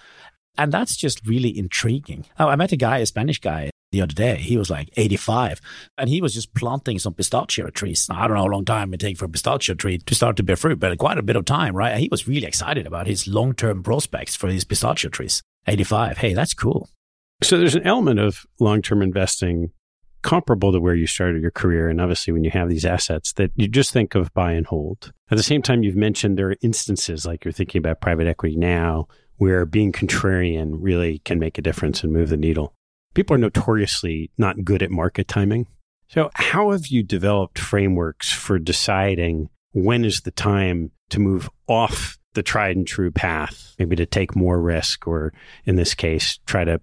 And 0.58 0.70
that's 0.70 0.96
just 0.96 1.26
really 1.26 1.56
intriguing. 1.56 2.26
Now, 2.38 2.50
I 2.50 2.56
met 2.56 2.72
a 2.72 2.76
guy, 2.76 2.98
a 2.98 3.06
Spanish 3.06 3.40
guy, 3.40 3.70
the 3.92 4.02
other 4.02 4.14
day. 4.14 4.36
He 4.36 4.56
was 4.56 4.70
like 4.70 4.90
85 4.96 5.60
and 5.96 6.10
he 6.10 6.20
was 6.20 6.34
just 6.34 6.54
planting 6.54 6.98
some 6.98 7.14
pistachio 7.14 7.68
trees. 7.70 8.08
I 8.10 8.26
don't 8.26 8.36
know 8.36 8.42
how 8.42 8.48
long 8.48 8.64
time 8.64 8.92
it 8.92 9.00
takes 9.00 9.20
for 9.20 9.26
a 9.26 9.28
pistachio 9.28 9.74
tree 9.74 9.98
to 9.98 10.14
start 10.14 10.36
to 10.36 10.42
bear 10.42 10.56
fruit, 10.56 10.80
but 10.80 10.96
quite 10.98 11.18
a 11.18 11.22
bit 11.22 11.36
of 11.36 11.44
time, 11.44 11.76
right? 11.76 11.98
He 11.98 12.08
was 12.10 12.26
really 12.26 12.46
excited 12.46 12.86
about 12.86 13.06
his 13.06 13.28
long 13.28 13.54
term 13.54 13.82
prospects 13.82 14.34
for 14.34 14.48
his 14.48 14.64
pistachio 14.64 15.10
trees. 15.10 15.42
85. 15.68 16.18
Hey, 16.18 16.34
that's 16.34 16.54
cool. 16.54 16.88
So 17.42 17.58
there's 17.58 17.76
an 17.76 17.86
element 17.86 18.18
of 18.18 18.44
long 18.58 18.82
term 18.82 19.02
investing 19.02 19.70
comparable 20.22 20.72
to 20.72 20.80
where 20.80 20.94
you 20.94 21.06
started 21.06 21.42
your 21.42 21.50
career. 21.50 21.88
And 21.88 22.00
obviously, 22.00 22.32
when 22.32 22.44
you 22.44 22.50
have 22.50 22.68
these 22.68 22.84
assets 22.84 23.32
that 23.34 23.50
you 23.56 23.68
just 23.68 23.92
think 23.92 24.14
of 24.14 24.32
buy 24.34 24.52
and 24.52 24.66
hold. 24.66 25.12
At 25.30 25.36
the 25.36 25.42
same 25.42 25.62
time, 25.62 25.82
you've 25.82 25.96
mentioned 25.96 26.36
there 26.36 26.50
are 26.50 26.56
instances 26.62 27.26
like 27.26 27.44
you're 27.44 27.52
thinking 27.52 27.78
about 27.78 28.00
private 28.00 28.26
equity 28.26 28.56
now 28.56 29.08
where 29.36 29.66
being 29.66 29.92
contrarian 29.92 30.76
really 30.78 31.18
can 31.20 31.38
make 31.38 31.58
a 31.58 31.62
difference 31.62 32.02
and 32.02 32.12
move 32.12 32.28
the 32.28 32.36
needle. 32.36 32.74
People 33.14 33.34
are 33.34 33.38
notoriously 33.38 34.30
not 34.38 34.64
good 34.64 34.82
at 34.82 34.90
market 34.90 35.28
timing. 35.28 35.66
So, 36.08 36.30
how 36.34 36.72
have 36.72 36.86
you 36.88 37.02
developed 37.02 37.58
frameworks 37.58 38.30
for 38.30 38.58
deciding 38.58 39.48
when 39.72 40.04
is 40.04 40.20
the 40.20 40.30
time 40.30 40.90
to 41.10 41.18
move 41.18 41.48
off 41.66 42.18
the 42.34 42.42
tried 42.42 42.76
and 42.76 42.86
true 42.86 43.10
path, 43.10 43.74
maybe 43.78 43.96
to 43.96 44.06
take 44.06 44.36
more 44.36 44.60
risk, 44.60 45.06
or 45.06 45.32
in 45.64 45.76
this 45.76 45.94
case, 45.94 46.38
try 46.46 46.64
to 46.64 46.80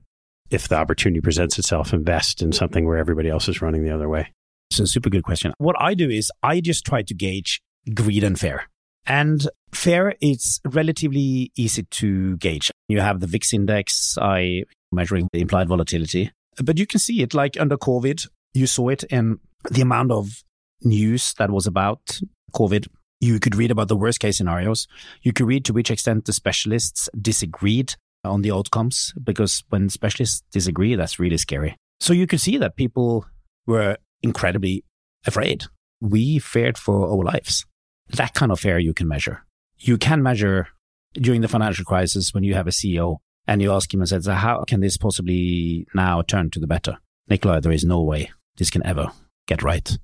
if 0.51 0.67
the 0.67 0.75
opportunity 0.75 1.21
presents 1.21 1.59
itself, 1.59 1.93
invest 1.93 2.41
in 2.41 2.51
something 2.51 2.85
where 2.85 2.97
everybody 2.97 3.29
else 3.29 3.47
is 3.47 3.61
running 3.61 3.83
the 3.83 3.93
other 3.93 4.09
way? 4.09 4.33
It's 4.71 4.79
a 4.79 4.87
super 4.87 5.09
good 5.09 5.23
question. 5.23 5.53
What 5.57 5.75
I 5.79 5.93
do 5.93 6.09
is 6.09 6.31
I 6.43 6.61
just 6.61 6.85
try 6.85 7.01
to 7.03 7.13
gauge 7.13 7.61
greed 7.93 8.23
and 8.23 8.39
fear. 8.39 8.63
And 9.05 9.47
fear 9.73 10.15
is 10.21 10.59
relatively 10.65 11.51
easy 11.55 11.83
to 11.83 12.37
gauge. 12.37 12.71
You 12.87 13.01
have 13.01 13.19
the 13.19 13.27
VIX 13.27 13.53
index, 13.53 14.17
I 14.21 14.63
measuring 14.91 15.27
the 15.33 15.41
implied 15.41 15.67
volatility, 15.67 16.31
but 16.63 16.77
you 16.77 16.85
can 16.85 16.99
see 16.99 17.21
it 17.21 17.33
like 17.33 17.59
under 17.59 17.77
COVID. 17.77 18.27
You 18.53 18.67
saw 18.67 18.89
it 18.89 19.03
in 19.05 19.39
the 19.71 19.81
amount 19.81 20.11
of 20.11 20.43
news 20.83 21.33
that 21.37 21.51
was 21.51 21.65
about 21.65 22.19
COVID. 22.53 22.87
You 23.19 23.39
could 23.39 23.55
read 23.55 23.71
about 23.71 23.87
the 23.87 23.97
worst 23.97 24.19
case 24.19 24.37
scenarios. 24.37 24.87
You 25.21 25.33
could 25.33 25.47
read 25.47 25.65
to 25.65 25.73
which 25.73 25.91
extent 25.91 26.25
the 26.25 26.33
specialists 26.33 27.09
disagreed 27.19 27.95
on 28.23 28.41
the 28.41 28.51
outcomes 28.51 29.13
because 29.23 29.63
when 29.69 29.89
specialists 29.89 30.43
disagree, 30.51 30.95
that's 30.95 31.19
really 31.19 31.37
scary. 31.37 31.75
So 31.99 32.13
you 32.13 32.27
could 32.27 32.41
see 32.41 32.57
that 32.57 32.75
people 32.75 33.25
were 33.65 33.97
incredibly 34.21 34.83
afraid. 35.25 35.65
We 36.01 36.39
feared 36.39 36.77
for 36.77 37.09
our 37.09 37.23
lives. 37.23 37.65
That 38.09 38.33
kind 38.33 38.51
of 38.51 38.59
fear 38.59 38.77
you 38.79 38.93
can 38.93 39.07
measure. 39.07 39.45
You 39.77 39.97
can 39.97 40.23
measure 40.23 40.67
during 41.13 41.41
the 41.41 41.47
financial 41.47 41.85
crisis 41.85 42.33
when 42.33 42.43
you 42.43 42.53
have 42.53 42.67
a 42.67 42.71
CEO 42.71 43.17
and 43.47 43.61
you 43.61 43.71
ask 43.71 43.93
him 43.93 44.01
and 44.01 44.09
says, 44.09 44.25
how 44.27 44.63
can 44.65 44.79
this 44.79 44.97
possibly 44.97 45.87
now 45.93 46.21
turn 46.21 46.49
to 46.51 46.59
the 46.59 46.67
better? 46.67 46.97
Nicolai, 47.29 47.59
there 47.59 47.71
is 47.71 47.83
no 47.83 48.01
way 48.01 48.31
this 48.57 48.69
can 48.69 48.85
ever 48.85 49.11
get 49.47 49.63
right. 49.63 49.97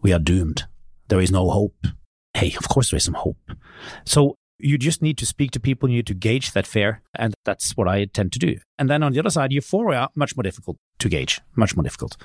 We 0.00 0.12
are 0.12 0.18
doomed. 0.18 0.64
There 1.08 1.20
is 1.20 1.30
no 1.30 1.50
hope. 1.50 1.86
Hey, 2.34 2.54
of 2.56 2.68
course 2.68 2.90
there 2.90 2.98
is 2.98 3.04
some 3.04 3.14
hope. 3.14 3.38
So 4.04 4.36
You 4.58 4.78
just 4.78 5.02
need 5.02 5.18
to 5.18 5.26
speak 5.26 5.50
to 5.52 5.60
people, 5.60 5.88
you 5.88 5.96
need 5.96 6.06
to 6.06 6.14
gauge 6.14 6.52
that 6.52 6.66
fear. 6.66 7.02
And 7.14 7.34
that's 7.44 7.76
what 7.76 7.88
I 7.88 8.04
tend 8.04 8.32
to 8.32 8.38
do. 8.38 8.58
And 8.78 8.88
then 8.88 9.02
on 9.02 9.12
the 9.12 9.18
other 9.18 9.30
side, 9.30 9.52
euphoria, 9.52 10.08
much 10.14 10.36
more 10.36 10.42
difficult 10.42 10.76
to 11.00 11.08
gauge, 11.08 11.40
much 11.56 11.76
more 11.76 11.82
difficult. 11.82 12.16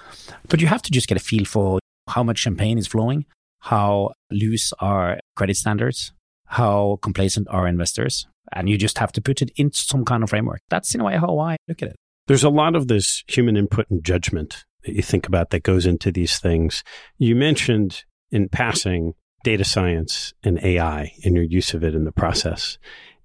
But 0.47 0.61
you 0.61 0.67
have 0.67 0.81
to 0.83 0.91
just 0.91 1.07
get 1.07 1.17
a 1.17 1.21
feel 1.21 1.45
for 1.45 1.79
how 2.07 2.23
much 2.23 2.39
champagne 2.39 2.77
is 2.77 2.87
flowing, 2.87 3.25
how 3.59 4.13
loose 4.31 4.73
are 4.79 5.19
credit 5.35 5.57
standards, 5.57 6.11
how 6.45 6.99
complacent 7.01 7.47
are 7.49 7.67
investors. 7.67 8.27
And 8.51 8.69
you 8.69 8.77
just 8.77 8.97
have 8.97 9.11
to 9.13 9.21
put 9.21 9.41
it 9.41 9.51
into 9.55 9.77
some 9.77 10.05
kind 10.05 10.23
of 10.23 10.29
framework. 10.29 10.61
That's 10.69 10.93
in 10.95 11.01
a 11.01 11.05
way 11.05 11.17
how 11.17 11.37
I 11.39 11.57
look 11.67 11.81
at 11.83 11.89
it. 11.89 11.95
There's 12.27 12.43
a 12.43 12.49
lot 12.49 12.75
of 12.75 12.87
this 12.87 13.23
human 13.27 13.57
input 13.57 13.89
and 13.89 14.03
judgment 14.03 14.65
that 14.85 14.95
you 14.95 15.01
think 15.01 15.27
about 15.27 15.49
that 15.49 15.63
goes 15.63 15.85
into 15.85 16.11
these 16.11 16.39
things. 16.39 16.83
You 17.17 17.35
mentioned 17.35 18.03
in 18.31 18.49
passing 18.49 19.13
data 19.43 19.63
science 19.63 20.33
and 20.43 20.63
AI 20.63 21.13
and 21.23 21.35
your 21.35 21.43
use 21.43 21.73
of 21.73 21.83
it 21.83 21.95
in 21.95 22.03
the 22.03 22.11
process. 22.11 22.77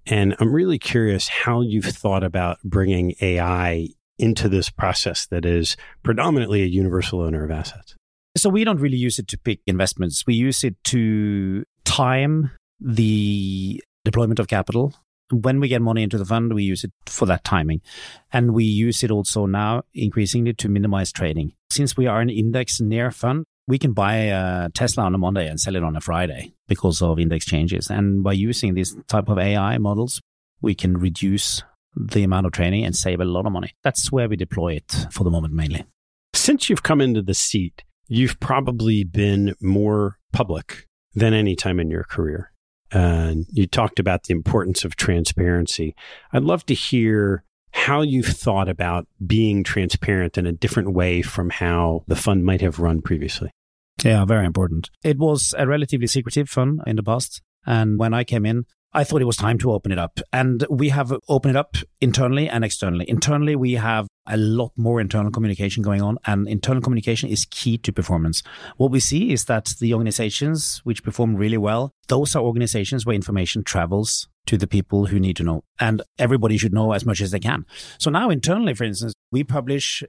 And 0.05 0.35
I'm 0.39 0.53
really 0.53 0.79
curious 0.79 1.27
how 1.27 1.61
you've 1.61 1.85
thought 1.85 2.23
about 2.23 2.57
bringing 2.63 3.15
AI 3.21 3.89
into 4.17 4.47
this 4.47 4.69
process 4.69 5.25
that 5.27 5.45
is 5.45 5.75
predominantly 6.03 6.61
a 6.61 6.67
universal 6.67 7.21
owner 7.21 7.43
of 7.43 7.51
assets. 7.51 7.95
So 8.37 8.49
we 8.49 8.63
don't 8.63 8.79
really 8.79 8.97
use 8.97 9.17
it 9.17 9.27
to 9.29 9.37
pick 9.37 9.59
investments. 9.65 10.23
We 10.27 10.35
use 10.35 10.63
it 10.63 10.75
to 10.85 11.63
time 11.85 12.51
the 12.79 13.81
deployment 14.03 14.39
of 14.39 14.47
capital. 14.47 14.93
When 15.31 15.59
we 15.59 15.67
get 15.67 15.81
money 15.81 16.03
into 16.03 16.17
the 16.17 16.25
fund, 16.25 16.53
we 16.53 16.63
use 16.63 16.83
it 16.83 16.91
for 17.07 17.25
that 17.25 17.43
timing. 17.43 17.81
And 18.31 18.53
we 18.53 18.63
use 18.63 19.03
it 19.03 19.09
also 19.09 19.45
now 19.47 19.83
increasingly 19.93 20.53
to 20.53 20.69
minimize 20.69 21.11
trading. 21.11 21.53
Since 21.71 21.97
we 21.97 22.07
are 22.07 22.21
an 22.21 22.29
index 22.29 22.79
near 22.79 23.09
fund, 23.09 23.45
we 23.67 23.79
can 23.79 23.93
buy 23.93 24.15
a 24.15 24.69
Tesla 24.69 25.03
on 25.03 25.15
a 25.15 25.17
Monday 25.17 25.47
and 25.47 25.59
sell 25.59 25.75
it 25.75 25.83
on 25.83 25.95
a 25.95 26.01
Friday 26.01 26.53
because 26.67 27.01
of 27.01 27.19
index 27.19 27.45
changes. 27.45 27.89
And 27.89 28.23
by 28.23 28.33
using 28.33 28.75
this 28.75 28.95
type 29.07 29.29
of 29.29 29.39
AI 29.39 29.77
models, 29.77 30.21
we 30.61 30.75
can 30.75 30.97
reduce 30.97 31.63
the 31.95 32.23
amount 32.23 32.45
of 32.45 32.51
training 32.51 32.85
and 32.85 32.95
save 32.95 33.19
a 33.19 33.25
lot 33.25 33.45
of 33.45 33.51
money. 33.51 33.71
That's 33.83 34.11
where 34.11 34.27
we 34.27 34.35
deploy 34.35 34.73
it 34.73 35.07
for 35.11 35.23
the 35.23 35.31
moment 35.31 35.53
mainly. 35.53 35.85
Since 36.33 36.69
you've 36.69 36.83
come 36.83 37.01
into 37.01 37.21
the 37.21 37.33
seat, 37.33 37.83
you've 38.07 38.39
probably 38.39 39.03
been 39.03 39.55
more 39.61 40.17
public 40.31 40.87
than 41.13 41.33
any 41.33 41.55
time 41.55 41.79
in 41.79 41.89
your 41.89 42.03
career. 42.03 42.51
And 42.91 43.45
you 43.51 43.65
talked 43.65 43.99
about 43.99 44.23
the 44.23 44.33
importance 44.33 44.85
of 44.85 44.95
transparency. 44.95 45.95
I'd 46.31 46.43
love 46.43 46.65
to 46.67 46.73
hear 46.73 47.43
how 47.75 48.01
you've 48.01 48.25
thought 48.25 48.69
about 48.69 49.05
being 49.27 49.61
transparent 49.61 50.37
in 50.37 50.47
a 50.47 50.53
different 50.53 50.93
way 50.93 51.21
from 51.21 51.49
how 51.49 52.05
the 52.07 52.15
fund 52.15 52.45
might 52.45 52.61
have 52.61 52.79
run 52.79 53.01
previously. 53.01 53.51
Yeah, 54.03 54.23
very 54.23 54.45
important. 54.45 54.89
It 55.03 55.17
was 55.17 55.53
a 55.57 55.67
relatively 55.67 56.07
secretive 56.07 56.47
fund 56.47 56.79
in 56.87 56.95
the 56.95 57.03
past. 57.03 57.41
And 57.65 57.99
when 57.99 58.13
I 58.13 58.23
came 58.23 58.45
in, 58.45 58.63
I 58.93 59.03
thought 59.03 59.21
it 59.21 59.25
was 59.25 59.35
time 59.35 59.57
to 59.59 59.73
open 59.73 59.91
it 59.91 59.99
up. 59.99 60.21
And 60.31 60.65
we 60.69 60.89
have 60.89 61.13
opened 61.27 61.55
it 61.55 61.59
up 61.59 61.75
internally 61.99 62.47
and 62.47 62.63
externally. 62.63 63.09
Internally, 63.09 63.57
we 63.57 63.73
have 63.73 64.07
a 64.27 64.37
lot 64.37 64.71
more 64.75 64.99
internal 64.99 65.31
communication 65.31 65.83
going 65.83 66.01
on, 66.01 66.17
and 66.25 66.47
internal 66.47 66.81
communication 66.81 67.29
is 67.29 67.45
key 67.45 67.77
to 67.79 67.93
performance. 67.93 68.43
What 68.77 68.91
we 68.91 68.99
see 68.99 69.31
is 69.31 69.45
that 69.45 69.75
the 69.79 69.93
organizations 69.93 70.81
which 70.83 71.03
perform 71.03 71.35
really 71.35 71.57
well, 71.57 71.91
those 72.07 72.35
are 72.35 72.43
organizations 72.43 73.05
where 73.05 73.15
information 73.15 73.63
travels 73.63 74.27
to 74.47 74.57
the 74.57 74.67
people 74.67 75.07
who 75.07 75.19
need 75.19 75.35
to 75.37 75.43
know. 75.43 75.63
And 75.79 76.01
everybody 76.19 76.57
should 76.57 76.73
know 76.73 76.91
as 76.93 77.05
much 77.05 77.21
as 77.21 77.31
they 77.31 77.39
can. 77.39 77.65
So 77.99 78.09
now 78.09 78.29
internally, 78.29 78.73
for 78.73 78.83
instance, 78.83 79.13
we 79.31 79.43
publish 79.43 80.03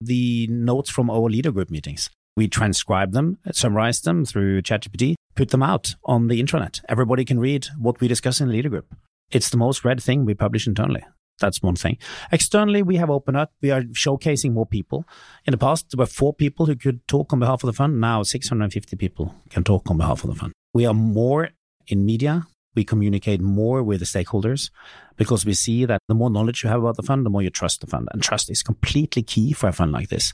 the 0.00 0.46
notes 0.48 0.90
from 0.90 1.10
our 1.10 1.30
leader 1.30 1.52
group 1.52 1.70
meetings. 1.70 2.10
We 2.36 2.48
transcribe 2.48 3.12
them, 3.12 3.38
summarize 3.52 4.00
them 4.00 4.24
through 4.24 4.62
ChatGPT, 4.62 5.14
put 5.36 5.50
them 5.50 5.62
out 5.62 5.94
on 6.04 6.28
the 6.28 6.42
intranet. 6.42 6.80
Everybody 6.88 7.24
can 7.24 7.38
read 7.38 7.68
what 7.78 8.00
we 8.00 8.08
discuss 8.08 8.40
in 8.40 8.48
the 8.48 8.54
leader 8.54 8.68
group. 8.68 8.92
It's 9.30 9.50
the 9.50 9.56
most 9.56 9.84
read 9.84 10.02
thing 10.02 10.24
we 10.24 10.34
publish 10.34 10.66
internally. 10.66 11.04
That's 11.40 11.62
one 11.62 11.76
thing. 11.76 11.98
Externally, 12.30 12.82
we 12.82 12.96
have 12.96 13.10
opened 13.10 13.36
up. 13.36 13.52
We 13.60 13.70
are 13.70 13.82
showcasing 13.82 14.52
more 14.52 14.66
people. 14.66 15.04
In 15.44 15.50
the 15.50 15.58
past, 15.58 15.90
there 15.90 15.98
were 15.98 16.06
four 16.06 16.32
people 16.32 16.66
who 16.66 16.76
could 16.76 17.06
talk 17.08 17.32
on 17.32 17.40
behalf 17.40 17.62
of 17.62 17.66
the 17.66 17.72
fund. 17.72 18.00
Now, 18.00 18.22
650 18.22 18.96
people 18.96 19.34
can 19.50 19.64
talk 19.64 19.90
on 19.90 19.96
behalf 19.96 20.22
of 20.22 20.30
the 20.30 20.36
fund. 20.36 20.52
We 20.72 20.86
are 20.86 20.94
more 20.94 21.50
in 21.88 22.06
media. 22.06 22.46
We 22.76 22.84
communicate 22.84 23.40
more 23.40 23.82
with 23.82 24.00
the 24.00 24.06
stakeholders 24.06 24.70
because 25.16 25.46
we 25.46 25.54
see 25.54 25.84
that 25.84 26.00
the 26.08 26.14
more 26.14 26.30
knowledge 26.30 26.64
you 26.64 26.70
have 26.70 26.80
about 26.80 26.96
the 26.96 27.04
fund, 27.04 27.24
the 27.24 27.30
more 27.30 27.42
you 27.42 27.50
trust 27.50 27.80
the 27.80 27.86
fund. 27.86 28.08
And 28.12 28.22
trust 28.22 28.50
is 28.50 28.62
completely 28.62 29.22
key 29.22 29.52
for 29.52 29.68
a 29.68 29.72
fund 29.72 29.92
like 29.92 30.08
this. 30.08 30.32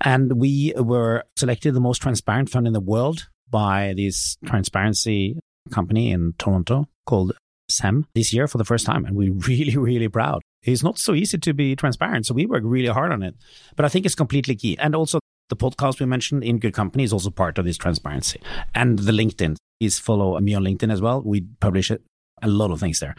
And 0.00 0.40
we 0.40 0.72
were 0.76 1.24
selected 1.36 1.74
the 1.74 1.80
most 1.80 2.02
transparent 2.02 2.50
fund 2.50 2.66
in 2.66 2.72
the 2.72 2.80
world 2.80 3.28
by 3.48 3.94
this 3.96 4.36
transparency 4.44 5.38
company 5.70 6.10
in 6.10 6.34
Toronto 6.38 6.88
called 7.06 7.32
SEM 7.68 8.06
this 8.14 8.32
year 8.32 8.46
for 8.46 8.58
the 8.58 8.64
first 8.64 8.86
time. 8.86 9.04
And 9.04 9.16
we're 9.16 9.32
really, 9.48 9.76
really 9.76 10.08
proud. 10.08 10.42
It's 10.62 10.82
not 10.82 10.98
so 10.98 11.14
easy 11.14 11.38
to 11.38 11.54
be 11.54 11.76
transparent. 11.76 12.26
So 12.26 12.34
we 12.34 12.46
work 12.46 12.62
really 12.64 12.88
hard 12.88 13.12
on 13.12 13.22
it. 13.22 13.36
But 13.76 13.84
I 13.84 13.88
think 13.88 14.06
it's 14.06 14.14
completely 14.14 14.56
key. 14.56 14.76
And 14.78 14.94
also 14.94 15.20
the 15.48 15.56
podcast 15.56 16.00
we 16.00 16.06
mentioned 16.06 16.42
in 16.42 16.58
Good 16.58 16.74
Company 16.74 17.04
is 17.04 17.12
also 17.12 17.30
part 17.30 17.58
of 17.58 17.64
this 17.64 17.76
transparency. 17.76 18.40
And 18.74 18.98
the 18.98 19.12
LinkedIn 19.12 19.56
is 19.80 19.98
follow 19.98 20.38
me 20.40 20.54
on 20.54 20.64
LinkedIn 20.64 20.92
as 20.92 21.00
well. 21.00 21.22
We 21.22 21.42
publish 21.60 21.90
a 21.90 22.48
lot 22.48 22.70
of 22.70 22.80
things 22.80 23.00
there. 23.00 23.14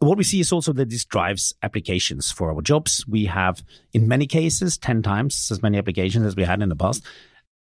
What 0.00 0.16
we 0.16 0.22
see 0.22 0.38
is 0.38 0.52
also 0.52 0.72
that 0.74 0.90
this 0.90 1.04
drives 1.04 1.52
applications 1.62 2.30
for 2.30 2.52
our 2.52 2.62
jobs. 2.62 3.04
We 3.08 3.24
have, 3.24 3.64
in 3.92 4.06
many 4.06 4.26
cases, 4.26 4.78
10 4.78 5.02
times 5.02 5.50
as 5.50 5.60
many 5.60 5.76
applications 5.76 6.24
as 6.24 6.36
we 6.36 6.44
had 6.44 6.62
in 6.62 6.68
the 6.68 6.76
past. 6.76 7.04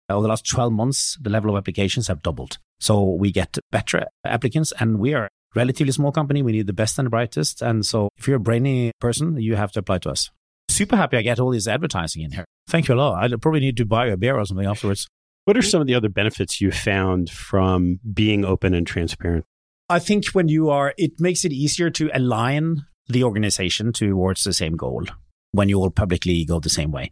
Over 0.08 0.22
the 0.22 0.28
last 0.28 0.47
12 0.47 0.72
months, 0.72 1.18
the 1.20 1.32
level 1.32 1.49
of 1.49 1.58
applications 1.58 2.08
have 2.10 2.22
doubled. 2.22 2.60
So 2.80 3.02
we 3.04 3.32
get 3.32 3.58
better 3.72 4.06
applicants 4.24 4.72
and 4.80 4.99
we 4.99 5.16
are 5.16 5.30
relatively 5.56 5.91
small 5.91 6.12
company. 6.12 6.41
We 6.41 6.52
need 6.52 6.68
the 6.68 6.74
best 6.74 6.97
and 6.99 7.06
the 7.06 7.10
brightest. 7.10 7.62
And 7.62 7.86
so 7.86 8.10
if 8.18 8.28
you're 8.28 8.38
a 8.38 8.39
brainy 8.39 8.91
person, 8.99 9.39
you 9.39 9.56
have 9.56 9.72
to 9.74 9.80
apply 9.80 9.99
to 9.99 10.12
us. 10.12 10.30
Super 10.70 10.95
happy 10.95 11.18
I 11.18 11.22
get 11.22 11.39
all 11.39 11.52
this 11.52 11.68
advertising 11.68 12.24
in 12.24 12.32
here. 12.32 12.45
Thank 12.68 12.88
you 12.88 12.95
a 12.95 12.97
lot. 12.97 13.22
I 13.22 13.36
probably 13.36 13.60
need 13.60 13.78
to 13.78 13.86
buy 13.86 14.08
a 14.08 14.18
beer 14.18 14.38
or 14.38 14.45
something 14.45 14.66
afterwards. 14.66 15.08
What 15.45 15.58
are 15.58 15.62
some 15.62 15.82
of 15.82 15.88
the 15.88 15.95
other 15.95 16.10
benefits 16.10 16.62
you 16.62 16.72
found 16.72 17.30
from 17.30 17.99
being 18.14 18.45
open 18.45 18.74
and 18.74 18.86
transparent? 18.86 19.43
I 19.89 19.99
think 19.99 20.28
when 20.28 20.47
you 20.47 20.70
are, 20.70 20.93
it 20.97 21.20
makes 21.20 21.43
it 21.43 21.52
easier 21.52 21.89
to 21.89 22.10
align 22.14 22.86
the 23.08 23.24
organization 23.24 23.91
towards 23.91 24.43
the 24.43 24.54
same 24.54 24.78
goal 24.78 25.06
when 25.52 25.68
you 25.68 25.80
all 25.80 25.89
publicly 25.89 26.45
go 26.45 26.60
the 26.60 26.70
same 26.70 26.91
way. 26.91 27.12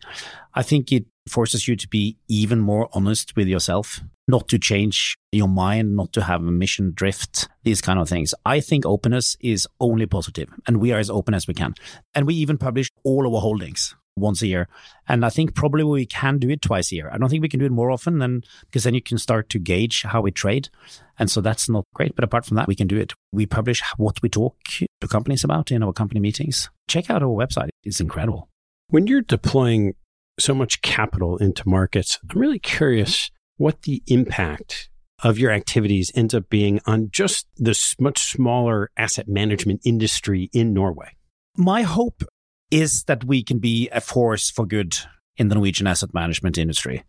I 0.53 0.63
think 0.63 0.91
it 0.93 1.05
forces 1.29 1.67
you 1.67 1.75
to 1.75 1.87
be 1.87 2.17
even 2.27 2.59
more 2.59 2.89
honest 2.93 3.35
with 3.35 3.47
yourself, 3.47 4.01
not 4.27 4.47
to 4.49 4.59
change 4.59 5.15
your 5.31 5.47
mind, 5.47 5.95
not 5.95 6.13
to 6.13 6.23
have 6.23 6.41
a 6.41 6.51
mission 6.51 6.91
drift, 6.93 7.47
these 7.63 7.81
kind 7.81 7.99
of 7.99 8.09
things. 8.09 8.33
I 8.45 8.59
think 8.59 8.85
openness 8.85 9.35
is 9.39 9.67
only 9.79 10.05
positive 10.05 10.49
and 10.67 10.77
we 10.77 10.91
are 10.91 10.99
as 10.99 11.09
open 11.09 11.33
as 11.33 11.47
we 11.47 11.53
can. 11.53 11.75
And 12.13 12.27
we 12.27 12.35
even 12.35 12.57
publish 12.57 12.89
all 13.03 13.33
our 13.33 13.41
holdings 13.41 13.95
once 14.19 14.41
a 14.41 14.47
year. 14.47 14.67
And 15.07 15.25
I 15.25 15.29
think 15.29 15.55
probably 15.55 15.83
we 15.83 16.05
can 16.05 16.37
do 16.37 16.49
it 16.49 16.61
twice 16.61 16.91
a 16.91 16.95
year. 16.95 17.09
I 17.11 17.17
don't 17.17 17.29
think 17.29 17.41
we 17.41 17.49
can 17.49 17.59
do 17.59 17.65
it 17.65 17.71
more 17.71 17.91
often 17.91 18.19
than 18.19 18.43
because 18.65 18.83
then 18.83 18.93
you 18.93 19.01
can 19.01 19.17
start 19.17 19.49
to 19.49 19.59
gauge 19.59 20.03
how 20.03 20.21
we 20.21 20.31
trade. 20.31 20.69
And 21.17 21.31
so 21.31 21.41
that's 21.41 21.69
not 21.69 21.85
great. 21.93 22.15
But 22.15 22.23
apart 22.23 22.45
from 22.45 22.55
that, 22.57 22.67
we 22.67 22.75
can 22.75 22.87
do 22.87 22.97
it. 22.97 23.13
We 23.31 23.45
publish 23.45 23.81
what 23.97 24.21
we 24.21 24.29
talk 24.29 24.55
to 25.01 25.07
companies 25.07 25.43
about 25.43 25.71
in 25.71 25.83
our 25.83 25.93
company 25.93 26.19
meetings. 26.19 26.69
Check 26.87 27.09
out 27.09 27.23
our 27.23 27.29
website. 27.29 27.69
It's 27.83 28.01
incredible. 28.01 28.49
When 28.87 29.07
you're 29.07 29.21
deploying 29.21 29.93
so 30.39 30.53
much 30.53 30.81
capital 30.81 31.37
into 31.37 31.67
markets. 31.67 32.19
I'm 32.29 32.39
really 32.39 32.59
curious 32.59 33.31
what 33.57 33.83
the 33.83 34.01
impact 34.07 34.89
of 35.21 35.37
your 35.37 35.51
activities 35.51 36.11
ends 36.15 36.33
up 36.33 36.49
being 36.49 36.79
on 36.85 37.09
just 37.11 37.47
this 37.57 37.95
much 37.99 38.19
smaller 38.19 38.89
asset 38.97 39.27
management 39.27 39.81
industry 39.83 40.49
in 40.53 40.73
Norway. 40.73 41.11
My 41.57 41.81
hope 41.81 42.23
is 42.71 43.03
that 43.03 43.23
we 43.25 43.43
can 43.43 43.59
be 43.59 43.89
a 43.91 43.99
force 43.99 44.49
for 44.49 44.65
good 44.65 44.97
in 45.37 45.49
the 45.49 45.55
Norwegian 45.55 45.87
asset 45.87 46.13
management 46.13 46.57
industry 46.57 47.03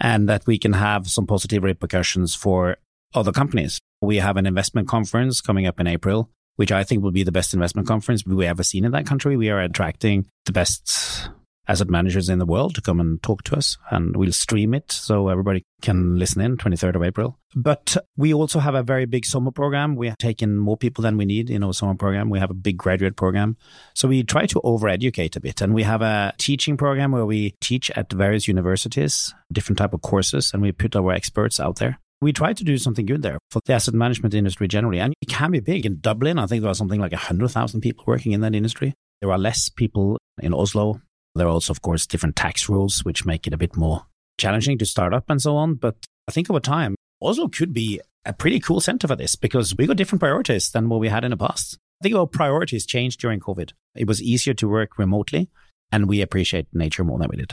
and 0.00 0.28
that 0.28 0.46
we 0.46 0.58
can 0.58 0.74
have 0.74 1.08
some 1.08 1.26
positive 1.26 1.62
repercussions 1.62 2.34
for 2.34 2.76
other 3.14 3.32
companies. 3.32 3.80
We 4.00 4.16
have 4.16 4.36
an 4.36 4.46
investment 4.46 4.88
conference 4.88 5.40
coming 5.40 5.66
up 5.66 5.80
in 5.80 5.86
April, 5.86 6.30
which 6.56 6.72
I 6.72 6.84
think 6.84 7.02
will 7.02 7.10
be 7.10 7.22
the 7.22 7.32
best 7.32 7.52
investment 7.52 7.88
conference 7.88 8.24
we 8.24 8.46
ever 8.46 8.62
seen 8.62 8.84
in 8.84 8.92
that 8.92 9.06
country. 9.06 9.36
We 9.36 9.50
are 9.50 9.60
attracting 9.60 10.26
the 10.46 10.52
best 10.52 11.30
asset 11.68 11.88
managers 11.88 12.28
in 12.28 12.38
the 12.38 12.46
world 12.46 12.74
to 12.74 12.80
come 12.80 13.00
and 13.00 13.22
talk 13.22 13.42
to 13.44 13.56
us 13.56 13.78
and 13.90 14.16
we'll 14.16 14.32
stream 14.32 14.74
it 14.74 14.90
so 14.90 15.28
everybody 15.28 15.62
can 15.82 16.18
listen 16.18 16.40
in 16.40 16.56
23rd 16.56 16.96
of 16.96 17.02
April. 17.02 17.38
But 17.54 17.96
we 18.16 18.34
also 18.34 18.58
have 18.58 18.74
a 18.74 18.82
very 18.82 19.06
big 19.06 19.24
summer 19.24 19.50
program. 19.50 19.96
We 19.96 20.08
have 20.08 20.18
taken 20.18 20.56
more 20.56 20.76
people 20.76 21.02
than 21.02 21.16
we 21.16 21.24
need 21.24 21.50
in 21.50 21.62
our 21.62 21.72
summer 21.72 21.94
program. 21.94 22.30
We 22.30 22.38
have 22.38 22.50
a 22.50 22.54
big 22.54 22.76
graduate 22.76 23.16
program. 23.16 23.56
So 23.94 24.08
we 24.08 24.22
try 24.22 24.46
to 24.46 24.60
over-educate 24.62 25.36
a 25.36 25.40
bit 25.40 25.60
and 25.60 25.74
we 25.74 25.82
have 25.84 26.02
a 26.02 26.32
teaching 26.38 26.76
program 26.76 27.12
where 27.12 27.26
we 27.26 27.54
teach 27.60 27.90
at 27.92 28.12
various 28.12 28.48
universities, 28.48 29.34
different 29.52 29.78
type 29.78 29.94
of 29.94 30.02
courses 30.02 30.50
and 30.52 30.62
we 30.62 30.72
put 30.72 30.96
our 30.96 31.12
experts 31.12 31.60
out 31.60 31.76
there. 31.76 31.98
We 32.20 32.32
try 32.32 32.52
to 32.52 32.64
do 32.64 32.76
something 32.76 33.06
good 33.06 33.22
there 33.22 33.38
for 33.50 33.60
the 33.64 33.72
asset 33.72 33.94
management 33.94 34.34
industry 34.34 34.68
generally. 34.68 35.00
And 35.00 35.14
it 35.22 35.28
can 35.28 35.52
be 35.52 35.60
big. 35.60 35.86
In 35.86 36.00
Dublin, 36.00 36.38
I 36.38 36.46
think 36.46 36.60
there 36.60 36.70
are 36.70 36.74
something 36.74 37.00
like 37.00 37.12
100,000 37.12 37.80
people 37.80 38.04
working 38.06 38.32
in 38.32 38.42
that 38.42 38.54
industry. 38.54 38.92
There 39.20 39.32
are 39.32 39.38
less 39.38 39.70
people 39.70 40.18
in 40.42 40.52
Oslo 40.52 41.00
there 41.34 41.46
are 41.46 41.50
also, 41.50 41.72
of 41.72 41.82
course, 41.82 42.06
different 42.06 42.36
tax 42.36 42.68
rules, 42.68 43.04
which 43.04 43.24
make 43.24 43.46
it 43.46 43.54
a 43.54 43.58
bit 43.58 43.76
more 43.76 44.06
challenging 44.38 44.78
to 44.78 44.86
start 44.86 45.14
up 45.14 45.24
and 45.28 45.40
so 45.40 45.56
on. 45.56 45.74
But 45.74 45.96
I 46.28 46.32
think 46.32 46.50
over 46.50 46.60
time, 46.60 46.96
Oslo 47.22 47.48
could 47.48 47.72
be 47.72 48.00
a 48.24 48.32
pretty 48.32 48.60
cool 48.60 48.80
center 48.80 49.06
for 49.06 49.16
this 49.16 49.36
because 49.36 49.76
we 49.76 49.86
got 49.86 49.96
different 49.96 50.20
priorities 50.20 50.70
than 50.70 50.88
what 50.88 51.00
we 51.00 51.08
had 51.08 51.24
in 51.24 51.30
the 51.30 51.36
past. 51.36 51.78
I 52.00 52.04
think 52.04 52.14
our 52.14 52.26
priorities 52.26 52.86
changed 52.86 53.20
during 53.20 53.40
COVID. 53.40 53.72
It 53.94 54.06
was 54.06 54.22
easier 54.22 54.54
to 54.54 54.68
work 54.68 54.98
remotely 54.98 55.48
and 55.92 56.08
we 56.08 56.22
appreciate 56.22 56.66
nature 56.72 57.04
more 57.04 57.18
than 57.18 57.28
we 57.28 57.36
did. 57.36 57.52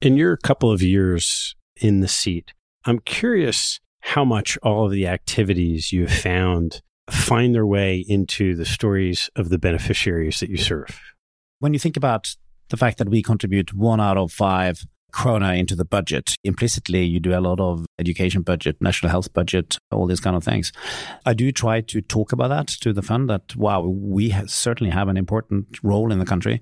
In 0.00 0.16
your 0.16 0.36
couple 0.36 0.70
of 0.70 0.82
years 0.82 1.54
in 1.76 2.00
the 2.00 2.08
seat, 2.08 2.52
I'm 2.84 2.98
curious 3.00 3.80
how 4.00 4.24
much 4.24 4.58
all 4.62 4.86
of 4.86 4.92
the 4.92 5.06
activities 5.06 5.92
you 5.92 6.02
have 6.06 6.16
found 6.16 6.82
find 7.10 7.54
their 7.54 7.66
way 7.66 8.04
into 8.08 8.54
the 8.54 8.64
stories 8.64 9.30
of 9.36 9.48
the 9.48 9.58
beneficiaries 9.58 10.40
that 10.40 10.50
you 10.50 10.56
serve. 10.56 11.00
When 11.58 11.72
you 11.72 11.78
think 11.78 11.96
about 11.96 12.34
the 12.68 12.76
fact 12.76 12.98
that 12.98 13.08
we 13.08 13.22
contribute 13.22 13.74
one 13.74 14.00
out 14.00 14.16
of 14.16 14.32
five 14.32 14.84
krona 15.12 15.58
into 15.58 15.76
the 15.76 15.84
budget. 15.84 16.34
Implicitly, 16.42 17.04
you 17.04 17.20
do 17.20 17.36
a 17.36 17.40
lot 17.40 17.60
of 17.60 17.86
education 17.98 18.42
budget, 18.42 18.76
national 18.80 19.10
health 19.10 19.32
budget, 19.32 19.76
all 19.90 20.06
these 20.06 20.20
kind 20.20 20.34
of 20.34 20.42
things. 20.42 20.72
I 21.26 21.34
do 21.34 21.52
try 21.52 21.82
to 21.82 22.00
talk 22.00 22.32
about 22.32 22.48
that 22.48 22.68
to 22.80 22.92
the 22.92 23.02
fund 23.02 23.28
that, 23.28 23.54
wow, 23.54 23.82
we 23.82 24.34
certainly 24.46 24.90
have 24.90 25.08
an 25.08 25.16
important 25.16 25.78
role 25.82 26.10
in 26.10 26.18
the 26.18 26.24
country. 26.24 26.60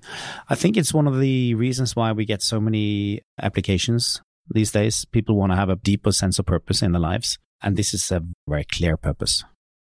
I 0.49 0.55
think 0.55 0.77
it's 0.77 0.93
one 0.93 1.07
of 1.07 1.19
the 1.19 1.55
reasons 1.55 1.95
why 1.95 2.11
we 2.11 2.25
get 2.25 2.41
so 2.41 2.59
many 2.59 3.21
applications 3.41 4.21
these 4.49 4.71
days. 4.71 5.05
People 5.05 5.37
want 5.37 5.53
to 5.53 5.55
have 5.55 5.69
a 5.69 5.77
deeper 5.77 6.11
sense 6.11 6.37
of 6.37 6.45
purpose 6.45 6.81
in 6.81 6.91
their 6.91 7.01
lives. 7.01 7.39
And 7.61 7.77
this 7.77 7.93
is 7.93 8.11
a 8.11 8.23
very 8.47 8.65
clear 8.65 8.97
purpose. 8.97 9.43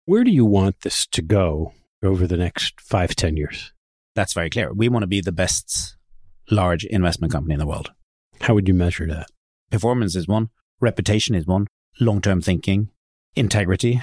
Where 0.04 0.24
do 0.24 0.30
you 0.30 0.44
want 0.44 0.80
this 0.80 1.06
to 1.06 1.22
go 1.22 1.72
over 2.02 2.26
the 2.26 2.36
next 2.36 2.80
five, 2.80 3.14
ten 3.14 3.36
years? 3.36 3.72
That's 4.14 4.34
very 4.34 4.50
clear. 4.50 4.72
We 4.72 4.88
want 4.88 5.02
to 5.02 5.08
be 5.08 5.20
the 5.20 5.32
best 5.32 5.96
large 6.50 6.84
investment 6.84 7.32
company 7.32 7.54
in 7.54 7.60
the 7.60 7.66
world. 7.66 7.92
How 8.40 8.54
would 8.54 8.68
you 8.68 8.74
measure 8.74 9.06
that? 9.06 9.28
Performance 9.70 10.16
is 10.16 10.28
one, 10.28 10.50
reputation 10.80 11.34
is 11.34 11.46
one, 11.46 11.66
long 12.00 12.20
term 12.20 12.40
thinking, 12.40 12.90
integrity, 13.34 14.02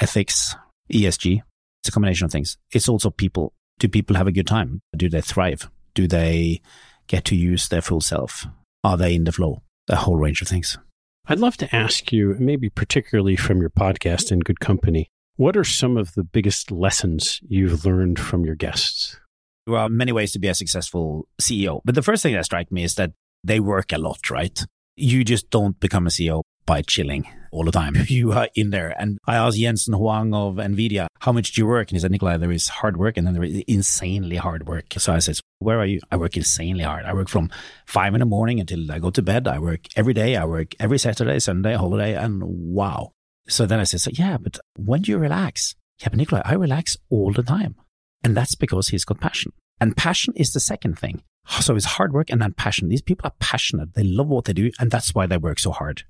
ethics, 0.00 0.54
ESG. 0.92 1.42
It's 1.82 1.88
a 1.88 1.92
combination 1.92 2.24
of 2.24 2.32
things. 2.32 2.56
It's 2.72 2.88
also 2.88 3.10
people. 3.10 3.52
Do 3.78 3.88
people 3.88 4.16
have 4.16 4.26
a 4.26 4.32
good 4.32 4.46
time? 4.46 4.80
Do 4.96 5.08
they 5.08 5.20
thrive? 5.20 5.70
Do 5.94 6.06
they 6.06 6.60
get 7.06 7.24
to 7.26 7.36
use 7.36 7.68
their 7.68 7.80
full 7.80 8.00
self? 8.00 8.46
Are 8.84 8.96
they 8.96 9.14
in 9.14 9.24
the 9.24 9.32
flow? 9.32 9.62
A 9.88 9.96
whole 9.96 10.16
range 10.16 10.42
of 10.42 10.48
things. 10.48 10.78
I'd 11.26 11.38
love 11.38 11.56
to 11.58 11.74
ask 11.74 12.12
you, 12.12 12.36
maybe 12.38 12.68
particularly 12.68 13.36
from 13.36 13.60
your 13.60 13.70
podcast 13.70 14.30
in 14.32 14.40
good 14.40 14.60
company, 14.60 15.08
what 15.40 15.56
are 15.56 15.64
some 15.64 15.96
of 15.96 16.12
the 16.12 16.22
biggest 16.22 16.70
lessons 16.70 17.40
you've 17.48 17.86
learned 17.86 18.20
from 18.20 18.44
your 18.44 18.54
guests? 18.54 19.18
There 19.66 19.74
are 19.74 19.88
many 19.88 20.12
ways 20.12 20.32
to 20.32 20.38
be 20.38 20.48
a 20.48 20.54
successful 20.54 21.26
CEO. 21.40 21.80
But 21.82 21.94
the 21.94 22.02
first 22.02 22.22
thing 22.22 22.34
that 22.34 22.44
strikes 22.44 22.70
me 22.70 22.84
is 22.84 22.96
that 22.96 23.12
they 23.42 23.58
work 23.58 23.90
a 23.90 23.96
lot, 23.96 24.28
right? 24.28 24.62
You 24.96 25.24
just 25.24 25.48
don't 25.48 25.80
become 25.80 26.06
a 26.06 26.10
CEO 26.10 26.42
by 26.66 26.82
chilling 26.82 27.26
all 27.52 27.64
the 27.64 27.72
time. 27.72 27.94
You 28.08 28.32
are 28.32 28.50
in 28.54 28.68
there. 28.68 28.94
And 29.00 29.16
I 29.26 29.36
asked 29.36 29.56
Jensen 29.56 29.94
Huang 29.94 30.34
of 30.34 30.56
NVIDIA, 30.56 31.06
how 31.20 31.32
much 31.32 31.52
do 31.52 31.62
you 31.62 31.66
work? 31.66 31.88
And 31.88 31.96
he 31.96 32.00
said, 32.00 32.10
Nicolai, 32.10 32.36
there 32.36 32.52
is 32.52 32.68
hard 32.68 32.98
work 32.98 33.16
and 33.16 33.26
then 33.26 33.32
there 33.32 33.44
is 33.44 33.64
insanely 33.66 34.36
hard 34.36 34.68
work. 34.68 34.92
So 34.98 35.14
I 35.14 35.20
said, 35.20 35.40
where 35.60 35.80
are 35.80 35.86
you? 35.86 36.00
I 36.12 36.16
work 36.16 36.36
insanely 36.36 36.84
hard. 36.84 37.06
I 37.06 37.14
work 37.14 37.30
from 37.30 37.48
five 37.86 38.12
in 38.12 38.20
the 38.20 38.26
morning 38.26 38.60
until 38.60 38.92
I 38.92 38.98
go 38.98 39.08
to 39.08 39.22
bed. 39.22 39.48
I 39.48 39.58
work 39.58 39.86
every 39.96 40.12
day. 40.12 40.36
I 40.36 40.44
work 40.44 40.74
every 40.78 40.98
Saturday, 40.98 41.38
Sunday, 41.38 41.76
holiday. 41.76 42.14
And 42.14 42.42
wow. 42.44 43.12
So 43.50 43.66
then 43.66 43.80
I 43.80 43.84
said, 43.84 44.00
so 44.00 44.10
yeah, 44.14 44.36
but 44.38 44.58
when 44.76 45.02
do 45.02 45.10
you 45.10 45.18
relax? 45.18 45.74
Yeah, 46.00 46.08
but 46.08 46.18
Nicolai, 46.18 46.42
I 46.44 46.54
relax 46.54 46.96
all 47.10 47.32
the 47.32 47.42
time. 47.42 47.74
And 48.22 48.36
that's 48.36 48.54
because 48.54 48.88
he's 48.88 49.04
got 49.04 49.20
passion. 49.20 49.52
And 49.80 49.96
passion 49.96 50.34
is 50.36 50.52
the 50.52 50.60
second 50.60 50.98
thing. 50.98 51.22
So 51.60 51.74
it's 51.74 51.84
hard 51.84 52.12
work 52.12 52.30
and 52.30 52.40
then 52.40 52.52
passion. 52.52 52.88
These 52.88 53.02
people 53.02 53.26
are 53.26 53.34
passionate. 53.40 53.94
They 53.94 54.04
love 54.04 54.28
what 54.28 54.44
they 54.44 54.52
do. 54.52 54.70
And 54.78 54.90
that's 54.90 55.14
why 55.14 55.26
they 55.26 55.36
work 55.36 55.58
so 55.58 55.72
hard. 55.72 56.04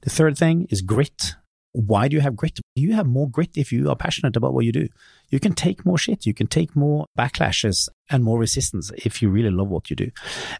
The 0.00 0.10
third 0.10 0.38
thing 0.38 0.66
is 0.70 0.80
grit. 0.80 1.34
Why 1.72 2.08
do 2.08 2.16
you 2.16 2.22
have 2.22 2.36
grit? 2.36 2.58
You 2.74 2.94
have 2.94 3.06
more 3.06 3.28
grit 3.28 3.50
if 3.56 3.70
you 3.70 3.90
are 3.90 3.96
passionate 3.96 4.36
about 4.36 4.54
what 4.54 4.64
you 4.64 4.72
do. 4.72 4.88
You 5.28 5.40
can 5.40 5.52
take 5.52 5.84
more 5.84 5.98
shit. 5.98 6.24
You 6.24 6.32
can 6.32 6.46
take 6.46 6.74
more 6.74 7.06
backlashes 7.18 7.88
and 8.08 8.24
more 8.24 8.38
resistance 8.38 8.90
if 8.96 9.20
you 9.20 9.28
really 9.28 9.50
love 9.50 9.68
what 9.68 9.90
you 9.90 9.96
do. 9.96 10.10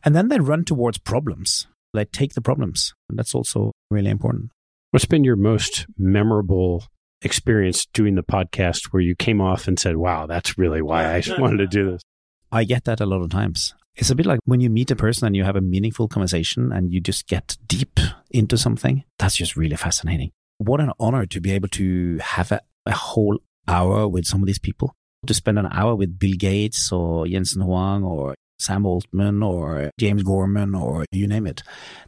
And 0.05 0.15
then 0.15 0.29
they 0.29 0.41
run 0.41 0.65
towards 0.65 0.99
problems. 0.99 1.67
They 1.95 2.05
take 2.05 2.35
the 2.35 2.43
problems. 2.43 2.93
And 3.09 3.19
that's 3.19 3.35
also 3.35 3.73
really 3.91 4.11
important. 4.11 4.51
What's 4.91 5.05
been 5.05 5.23
your 5.23 5.37
most 5.37 5.85
memorable 5.99 6.87
experience 7.21 7.85
doing 7.93 8.15
the 8.15 8.23
podcast 8.23 8.87
where 8.87 9.03
you 9.03 9.15
came 9.15 9.39
off 9.39 9.69
and 9.69 9.79
said, 9.79 9.99
wow, 9.99 10.25
that's 10.27 10.57
really 10.57 10.81
why 10.81 11.05
I 11.05 11.23
wanted 11.39 11.59
to 11.59 11.67
do 11.67 11.91
this? 11.91 12.01
I 12.51 12.65
get 12.65 12.85
that 12.85 12.99
a 12.99 13.05
lot 13.05 13.21
of 13.21 13.29
times. 13.29 13.75
It's 13.97 14.09
a 14.09 14.15
bit 14.15 14.25
like 14.25 14.41
when 14.47 14.63
you 14.63 14.71
meet 14.71 14.91
a 14.91 14.97
person 14.97 15.27
and 15.27 15.37
you 15.37 15.45
have 15.45 15.57
a 15.57 15.61
meaningful 15.61 16.09
conversation 16.09 16.73
and 16.73 16.91
you 16.91 17.03
just 17.03 17.27
get 17.27 17.59
deep 17.67 18.01
into 18.31 18.57
something. 18.57 19.05
That's 19.19 19.37
just 19.37 19.57
really 19.57 19.77
fascinating. 19.77 20.31
What 20.57 20.81
an 20.81 20.93
honor 20.99 21.27
to 21.27 21.39
be 21.39 21.53
able 21.53 21.69
to 21.69 22.17
have 22.23 22.51
a, 22.51 22.63
a 22.87 22.93
whole 22.93 23.41
hour 23.67 24.09
with 24.09 24.25
some 24.25 24.41
of 24.41 24.47
these 24.47 24.59
people, 24.59 24.95
to 25.27 25.35
spend 25.35 25.59
an 25.59 25.69
hour 25.71 25.97
with 25.97 26.19
Bill 26.19 26.35
Gates 26.39 26.91
or 26.91 27.27
Jensen 27.27 27.61
Huang 27.61 28.05
or 28.05 28.35
Sam 28.59 28.87
Altman 28.87 29.43
or 29.43 29.91
James 30.01 30.23
Gorman 30.23 30.75
or 30.75 31.05
you 31.13 31.27
name 31.27 31.47
it, 31.47 31.63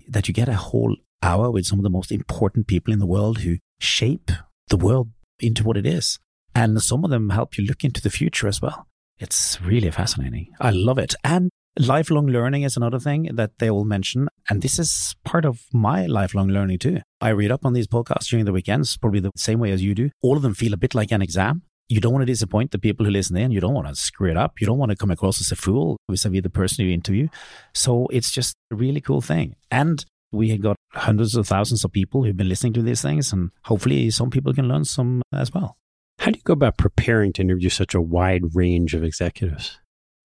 that 0.08 0.28
you 0.28 0.32
get 0.32 0.48
a 0.48 0.54
whole 0.54 0.96
hour 1.22 1.50
with 1.50 1.66
some 1.66 1.78
of 1.78 1.82
the 1.82 1.90
most 1.90 2.12
important 2.12 2.66
people 2.66 2.92
in 2.92 2.98
the 2.98 3.06
world 3.06 3.38
who 3.40 3.58
shape 3.78 4.30
the 4.68 4.76
world 4.76 5.10
into 5.38 5.64
what 5.64 5.76
it 5.76 5.86
is. 5.86 6.18
And 6.54 6.82
some 6.82 7.04
of 7.04 7.10
them 7.10 7.30
help 7.30 7.56
you 7.56 7.64
look 7.64 7.84
into 7.84 8.00
the 8.00 8.10
future 8.10 8.48
as 8.48 8.60
well. 8.60 8.86
It's 9.18 9.60
really 9.60 9.90
fascinating. 9.90 10.48
I 10.60 10.70
love 10.70 10.98
it. 10.98 11.14
And 11.22 11.50
Lifelong 11.78 12.26
learning 12.26 12.62
is 12.62 12.76
another 12.76 12.98
thing 12.98 13.30
that 13.34 13.58
they 13.58 13.70
all 13.70 13.84
mention. 13.84 14.28
And 14.48 14.60
this 14.60 14.78
is 14.78 15.14
part 15.24 15.44
of 15.44 15.62
my 15.72 16.06
lifelong 16.06 16.48
learning 16.48 16.80
too. 16.80 16.98
I 17.20 17.28
read 17.28 17.52
up 17.52 17.64
on 17.64 17.74
these 17.74 17.86
podcasts 17.86 18.28
during 18.28 18.44
the 18.44 18.52
weekends, 18.52 18.96
probably 18.96 19.20
the 19.20 19.30
same 19.36 19.60
way 19.60 19.70
as 19.70 19.82
you 19.82 19.94
do. 19.94 20.10
All 20.20 20.36
of 20.36 20.42
them 20.42 20.54
feel 20.54 20.74
a 20.74 20.76
bit 20.76 20.94
like 20.94 21.12
an 21.12 21.22
exam. 21.22 21.62
You 21.88 22.00
don't 22.00 22.12
want 22.12 22.22
to 22.22 22.32
disappoint 22.32 22.72
the 22.72 22.78
people 22.78 23.06
who 23.06 23.12
listen 23.12 23.36
in. 23.36 23.52
You 23.52 23.60
don't 23.60 23.74
want 23.74 23.86
to 23.88 23.94
screw 23.94 24.30
it 24.30 24.36
up. 24.36 24.60
You 24.60 24.66
don't 24.66 24.78
want 24.78 24.90
to 24.90 24.96
come 24.96 25.10
across 25.10 25.40
as 25.40 25.52
a 25.52 25.56
fool 25.56 25.96
vis-a-vis 26.10 26.42
the 26.42 26.50
person 26.50 26.84
you 26.84 26.92
interview. 26.92 27.28
So 27.72 28.08
it's 28.08 28.30
just 28.30 28.56
a 28.72 28.74
really 28.74 29.00
cool 29.00 29.20
thing. 29.20 29.54
And 29.70 30.04
we 30.32 30.50
have 30.50 30.60
got 30.60 30.76
hundreds 30.92 31.36
of 31.36 31.46
thousands 31.46 31.84
of 31.84 31.92
people 31.92 32.24
who've 32.24 32.36
been 32.36 32.48
listening 32.48 32.72
to 32.74 32.82
these 32.82 33.02
things 33.02 33.32
and 33.32 33.50
hopefully 33.64 34.10
some 34.10 34.30
people 34.30 34.52
can 34.52 34.68
learn 34.68 34.84
some 34.84 35.22
uh, 35.32 35.38
as 35.38 35.52
well. 35.52 35.76
How 36.18 36.30
do 36.30 36.38
you 36.38 36.42
go 36.42 36.52
about 36.52 36.76
preparing 36.76 37.32
to 37.34 37.42
interview 37.42 37.70
such 37.70 37.94
a 37.94 38.00
wide 38.00 38.54
range 38.54 38.94
of 38.94 39.02
executives? 39.02 39.78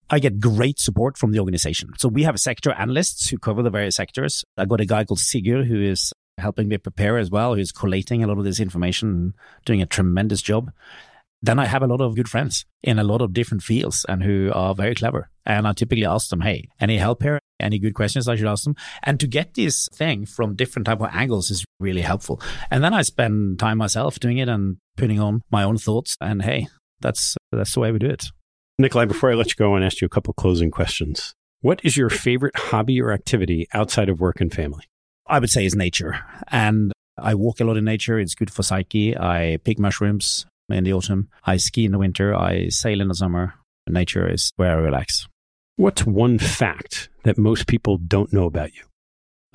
I 0.09 0.19
get 0.19 0.39
great 0.39 0.77
support 0.77 1.17
from 1.17 1.31
the 1.31 1.39
organization. 1.39 1.89
So 1.97 2.09
we 2.09 2.23
have 2.23 2.39
sector 2.39 2.71
analysts 2.73 3.29
who 3.29 3.37
cover 3.37 3.63
the 3.63 3.69
various 3.69 3.95
sectors. 3.95 4.43
I 4.57 4.65
got 4.65 4.81
a 4.81 4.85
guy 4.85 5.03
called 5.03 5.19
Sigurd 5.19 5.67
who 5.67 5.81
is 5.81 6.13
helping 6.37 6.67
me 6.67 6.77
prepare 6.77 7.17
as 7.17 7.31
well, 7.31 7.55
who's 7.55 7.71
collating 7.71 8.23
a 8.23 8.27
lot 8.27 8.37
of 8.37 8.43
this 8.43 8.59
information 8.59 9.09
and 9.09 9.33
doing 9.65 9.81
a 9.81 9.85
tremendous 9.85 10.41
job. 10.41 10.71
Then 11.41 11.59
I 11.59 11.65
have 11.65 11.83
a 11.83 11.87
lot 11.87 12.01
of 12.01 12.15
good 12.15 12.29
friends 12.29 12.65
in 12.81 12.97
a 12.97 13.03
lot 13.03 13.21
of 13.21 13.33
different 13.33 13.61
fields 13.61 14.05
and 14.09 14.23
who 14.23 14.51
are 14.53 14.73
very 14.73 14.95
clever. 14.95 15.29
And 15.45 15.67
I 15.67 15.73
typically 15.73 16.05
ask 16.05 16.29
them, 16.29 16.41
hey, 16.41 16.69
any 16.79 16.97
help 16.97 17.21
here? 17.21 17.39
Any 17.59 17.77
good 17.77 17.93
questions 17.93 18.27
I 18.27 18.35
should 18.35 18.47
ask 18.47 18.63
them? 18.63 18.75
And 19.03 19.19
to 19.19 19.27
get 19.27 19.53
this 19.53 19.87
thing 19.93 20.25
from 20.25 20.55
different 20.55 20.87
type 20.87 21.01
of 21.01 21.09
angles 21.11 21.51
is 21.51 21.63
really 21.79 22.01
helpful. 22.01 22.41
And 22.71 22.83
then 22.83 22.93
I 22.93 23.03
spend 23.03 23.59
time 23.59 23.77
myself 23.77 24.19
doing 24.19 24.39
it 24.39 24.49
and 24.49 24.77
putting 24.97 25.19
on 25.19 25.41
my 25.51 25.63
own 25.63 25.77
thoughts. 25.77 26.17
And 26.19 26.41
hey, 26.41 26.67
that's 26.99 27.35
that's 27.51 27.73
the 27.73 27.79
way 27.79 27.91
we 27.91 27.99
do 27.99 28.09
it. 28.09 28.25
Nicolai, 28.77 29.05
before 29.05 29.31
I 29.31 29.35
let 29.35 29.47
you 29.47 29.55
go, 29.55 29.67
I 29.67 29.69
want 29.69 29.81
to 29.83 29.85
ask 29.85 30.01
you 30.01 30.05
a 30.05 30.09
couple 30.09 30.33
closing 30.33 30.71
questions. 30.71 31.33
What 31.61 31.79
is 31.83 31.95
your 31.95 32.09
favorite 32.09 32.57
hobby 32.57 32.99
or 32.99 33.11
activity 33.11 33.67
outside 33.73 34.09
of 34.09 34.19
work 34.19 34.41
and 34.41 34.53
family? 34.53 34.83
I 35.27 35.39
would 35.39 35.49
say 35.49 35.65
is 35.65 35.75
nature. 35.75 36.19
And 36.49 36.91
I 37.17 37.35
walk 37.35 37.59
a 37.59 37.63
lot 37.63 37.77
in 37.77 37.85
nature. 37.85 38.19
It's 38.19 38.35
good 38.35 38.51
for 38.51 38.63
psyche. 38.63 39.17
I 39.17 39.59
pick 39.63 39.79
mushrooms 39.79 40.45
in 40.69 40.83
the 40.83 40.93
autumn. 40.93 41.29
I 41.43 41.57
ski 41.57 41.85
in 41.85 41.91
the 41.91 41.99
winter. 41.99 42.35
I 42.35 42.69
sail 42.69 43.01
in 43.01 43.07
the 43.07 43.15
summer. 43.15 43.55
Nature 43.87 44.31
is 44.31 44.51
where 44.55 44.71
I 44.71 44.81
relax. 44.81 45.27
What's 45.75 46.05
one 46.05 46.39
fact 46.39 47.09
that 47.23 47.37
most 47.37 47.67
people 47.67 47.97
don't 47.97 48.33
know 48.33 48.45
about 48.45 48.73
you? 48.73 48.83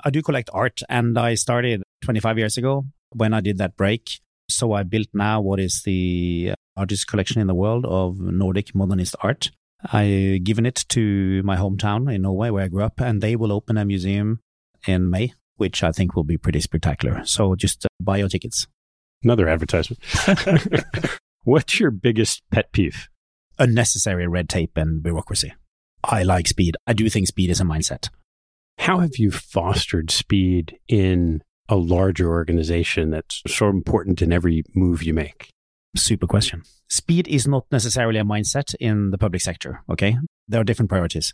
I 0.03 0.09
do 0.09 0.21
collect 0.21 0.49
art 0.53 0.81
and 0.89 1.17
I 1.17 1.35
started 1.35 1.83
25 2.03 2.37
years 2.37 2.57
ago 2.57 2.85
when 3.13 3.33
I 3.33 3.41
did 3.41 3.57
that 3.57 3.75
break. 3.75 4.19
So 4.49 4.73
I 4.73 4.83
built 4.83 5.07
now 5.13 5.41
what 5.41 5.59
is 5.59 5.83
the 5.83 6.53
largest 6.77 7.07
collection 7.07 7.41
in 7.41 7.47
the 7.47 7.55
world 7.55 7.85
of 7.85 8.19
Nordic 8.19 8.73
modernist 8.73 9.15
art. 9.21 9.51
I've 9.91 10.43
given 10.43 10.65
it 10.65 10.85
to 10.89 11.41
my 11.43 11.57
hometown 11.57 12.13
in 12.13 12.21
Norway 12.21 12.49
where 12.49 12.63
I 12.65 12.67
grew 12.67 12.83
up 12.83 12.99
and 12.99 13.21
they 13.21 13.35
will 13.35 13.51
open 13.51 13.77
a 13.77 13.85
museum 13.85 14.39
in 14.87 15.09
May, 15.09 15.33
which 15.57 15.83
I 15.83 15.91
think 15.91 16.15
will 16.15 16.23
be 16.23 16.37
pretty 16.37 16.61
spectacular. 16.61 17.25
So 17.25 17.55
just 17.55 17.85
uh, 17.85 17.89
buy 17.99 18.17
your 18.17 18.29
tickets. 18.29 18.67
Another 19.23 19.47
advertisement. 19.47 19.99
What's 21.43 21.79
your 21.79 21.91
biggest 21.91 22.43
pet 22.51 22.71
peeve? 22.71 23.07
Unnecessary 23.59 24.27
red 24.27 24.49
tape 24.49 24.77
and 24.77 25.03
bureaucracy. 25.03 25.53
I 26.03 26.23
like 26.23 26.47
speed. 26.47 26.75
I 26.87 26.93
do 26.93 27.09
think 27.09 27.27
speed 27.27 27.49
is 27.49 27.61
a 27.61 27.63
mindset. 27.63 28.09
How 28.79 28.99
have 28.99 29.17
you 29.17 29.29
fostered 29.31 30.09
speed 30.09 30.79
in 30.87 31.43
a 31.69 31.75
larger 31.75 32.29
organization 32.29 33.11
that's 33.11 33.43
so 33.47 33.69
important 33.69 34.21
in 34.21 34.33
every 34.33 34.63
move 34.73 35.03
you 35.03 35.13
make? 35.13 35.49
Super 35.95 36.25
question. 36.25 36.63
Speed 36.89 37.27
is 37.27 37.47
not 37.47 37.65
necessarily 37.71 38.19
a 38.19 38.23
mindset 38.23 38.73
in 38.79 39.11
the 39.11 39.17
public 39.17 39.41
sector. 39.41 39.83
Okay. 39.89 40.17
There 40.47 40.61
are 40.61 40.65
different 40.65 40.89
priorities. 40.89 41.33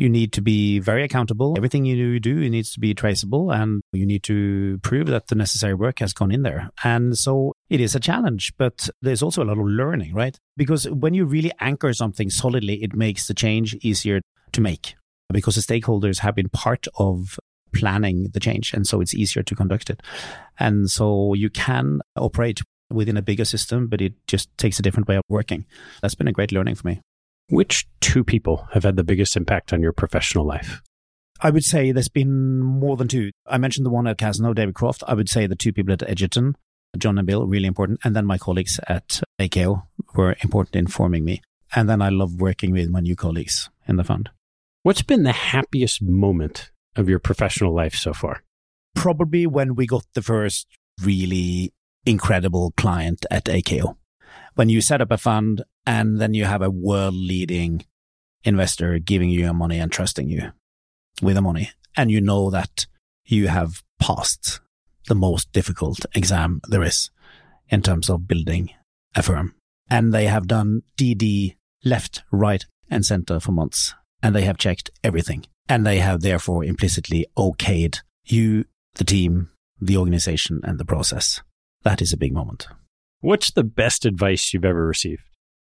You 0.00 0.08
need 0.08 0.32
to 0.32 0.40
be 0.40 0.78
very 0.78 1.04
accountable. 1.04 1.52
Everything 1.58 1.84
you 1.84 2.18
do 2.20 2.40
it 2.40 2.48
needs 2.48 2.72
to 2.72 2.80
be 2.80 2.94
traceable 2.94 3.50
and 3.50 3.82
you 3.92 4.06
need 4.06 4.22
to 4.22 4.78
prove 4.78 5.08
that 5.08 5.26
the 5.26 5.34
necessary 5.34 5.74
work 5.74 5.98
has 5.98 6.14
gone 6.14 6.32
in 6.32 6.42
there. 6.42 6.70
And 6.82 7.18
so 7.18 7.52
it 7.68 7.82
is 7.82 7.94
a 7.94 8.00
challenge, 8.00 8.54
but 8.56 8.88
there's 9.02 9.22
also 9.22 9.42
a 9.42 9.44
lot 9.44 9.58
of 9.58 9.66
learning, 9.66 10.14
right? 10.14 10.38
Because 10.56 10.88
when 10.88 11.12
you 11.12 11.26
really 11.26 11.52
anchor 11.60 11.92
something 11.92 12.30
solidly, 12.30 12.82
it 12.82 12.94
makes 12.94 13.26
the 13.26 13.34
change 13.34 13.74
easier 13.82 14.22
to 14.52 14.60
make 14.62 14.94
because 15.30 15.56
the 15.56 15.60
stakeholders 15.60 16.20
have 16.20 16.34
been 16.34 16.48
part 16.48 16.86
of 16.96 17.38
planning 17.74 18.28
the 18.32 18.40
change. 18.40 18.72
And 18.72 18.86
so 18.86 19.02
it's 19.02 19.14
easier 19.14 19.42
to 19.42 19.54
conduct 19.54 19.90
it. 19.90 20.00
And 20.58 20.90
so 20.90 21.34
you 21.34 21.50
can 21.50 22.00
operate 22.16 22.62
within 22.88 23.18
a 23.18 23.22
bigger 23.22 23.44
system, 23.44 23.86
but 23.86 24.00
it 24.00 24.14
just 24.26 24.48
takes 24.56 24.78
a 24.78 24.82
different 24.82 25.08
way 25.08 25.16
of 25.16 25.24
working. 25.28 25.66
That's 26.00 26.14
been 26.14 26.26
a 26.26 26.32
great 26.32 26.52
learning 26.52 26.76
for 26.76 26.88
me. 26.88 27.02
Which 27.50 27.88
two 28.00 28.22
people 28.22 28.68
have 28.72 28.84
had 28.84 28.94
the 28.94 29.04
biggest 29.04 29.36
impact 29.36 29.72
on 29.72 29.82
your 29.82 29.92
professional 29.92 30.46
life? 30.46 30.80
I 31.40 31.50
would 31.50 31.64
say 31.64 31.90
there's 31.90 32.08
been 32.08 32.60
more 32.60 32.96
than 32.96 33.08
two. 33.08 33.32
I 33.46 33.58
mentioned 33.58 33.84
the 33.84 33.90
one 33.90 34.06
at 34.06 34.18
Cazenove, 34.18 34.54
David 34.54 34.76
Croft. 34.76 35.02
I 35.08 35.14
would 35.14 35.28
say 35.28 35.46
the 35.46 35.56
two 35.56 35.72
people 35.72 35.92
at 35.92 36.08
Egerton, 36.08 36.54
John 36.96 37.18
and 37.18 37.26
Bill, 37.26 37.46
really 37.46 37.66
important. 37.66 38.00
And 38.04 38.14
then 38.14 38.24
my 38.24 38.38
colleagues 38.38 38.78
at 38.88 39.20
AKO 39.40 39.82
were 40.14 40.36
important 40.42 40.76
in 40.76 40.86
forming 40.86 41.24
me. 41.24 41.42
And 41.74 41.88
then 41.88 42.00
I 42.00 42.08
love 42.08 42.40
working 42.40 42.72
with 42.72 42.88
my 42.88 43.00
new 43.00 43.16
colleagues 43.16 43.68
in 43.88 43.96
the 43.96 44.04
fund. 44.04 44.30
What's 44.82 45.02
been 45.02 45.24
the 45.24 45.32
happiest 45.32 46.00
moment 46.00 46.70
of 46.94 47.08
your 47.08 47.18
professional 47.18 47.74
life 47.74 47.94
so 47.94 48.12
far? 48.12 48.44
Probably 48.94 49.46
when 49.46 49.74
we 49.74 49.86
got 49.86 50.04
the 50.14 50.22
first 50.22 50.68
really 51.02 51.72
incredible 52.06 52.72
client 52.76 53.26
at 53.30 53.44
AKO 53.44 53.96
when 54.54 54.68
you 54.68 54.80
set 54.80 55.00
up 55.00 55.10
a 55.10 55.18
fund 55.18 55.62
and 55.86 56.20
then 56.20 56.34
you 56.34 56.44
have 56.44 56.62
a 56.62 56.70
world 56.70 57.14
leading 57.14 57.84
investor 58.44 58.98
giving 58.98 59.30
you 59.30 59.40
your 59.40 59.54
money 59.54 59.78
and 59.78 59.92
trusting 59.92 60.28
you 60.28 60.52
with 61.22 61.34
the 61.34 61.42
money, 61.42 61.70
and 61.96 62.10
you 62.10 62.20
know 62.20 62.50
that 62.50 62.86
you 63.24 63.48
have 63.48 63.82
passed 63.98 64.60
the 65.06 65.14
most 65.14 65.52
difficult 65.52 66.06
exam 66.14 66.60
there 66.68 66.82
is 66.82 67.10
in 67.68 67.82
terms 67.82 68.08
of 68.08 68.26
building 68.26 68.70
a 69.14 69.22
firm. 69.22 69.54
And 69.88 70.12
they 70.12 70.26
have 70.26 70.46
done 70.46 70.82
DD 70.96 71.56
left, 71.84 72.22
right, 72.30 72.64
and 72.88 73.04
center 73.04 73.40
for 73.40 73.52
months, 73.52 73.94
and 74.22 74.34
they 74.34 74.42
have 74.42 74.58
checked 74.58 74.90
everything. 75.02 75.46
And 75.68 75.86
they 75.86 75.98
have 75.98 76.20
therefore 76.20 76.64
implicitly 76.64 77.26
okayed 77.36 78.00
you, 78.24 78.64
the 78.94 79.04
team, 79.04 79.50
the 79.80 79.96
organization, 79.96 80.60
and 80.64 80.78
the 80.78 80.84
process. 80.84 81.42
That 81.82 82.02
is 82.02 82.12
a 82.12 82.16
big 82.16 82.32
moment. 82.32 82.68
What's 83.20 83.50
the 83.50 83.64
best 83.64 84.04
advice 84.04 84.52
you've 84.52 84.64
ever 84.64 84.86
received? 84.86 85.22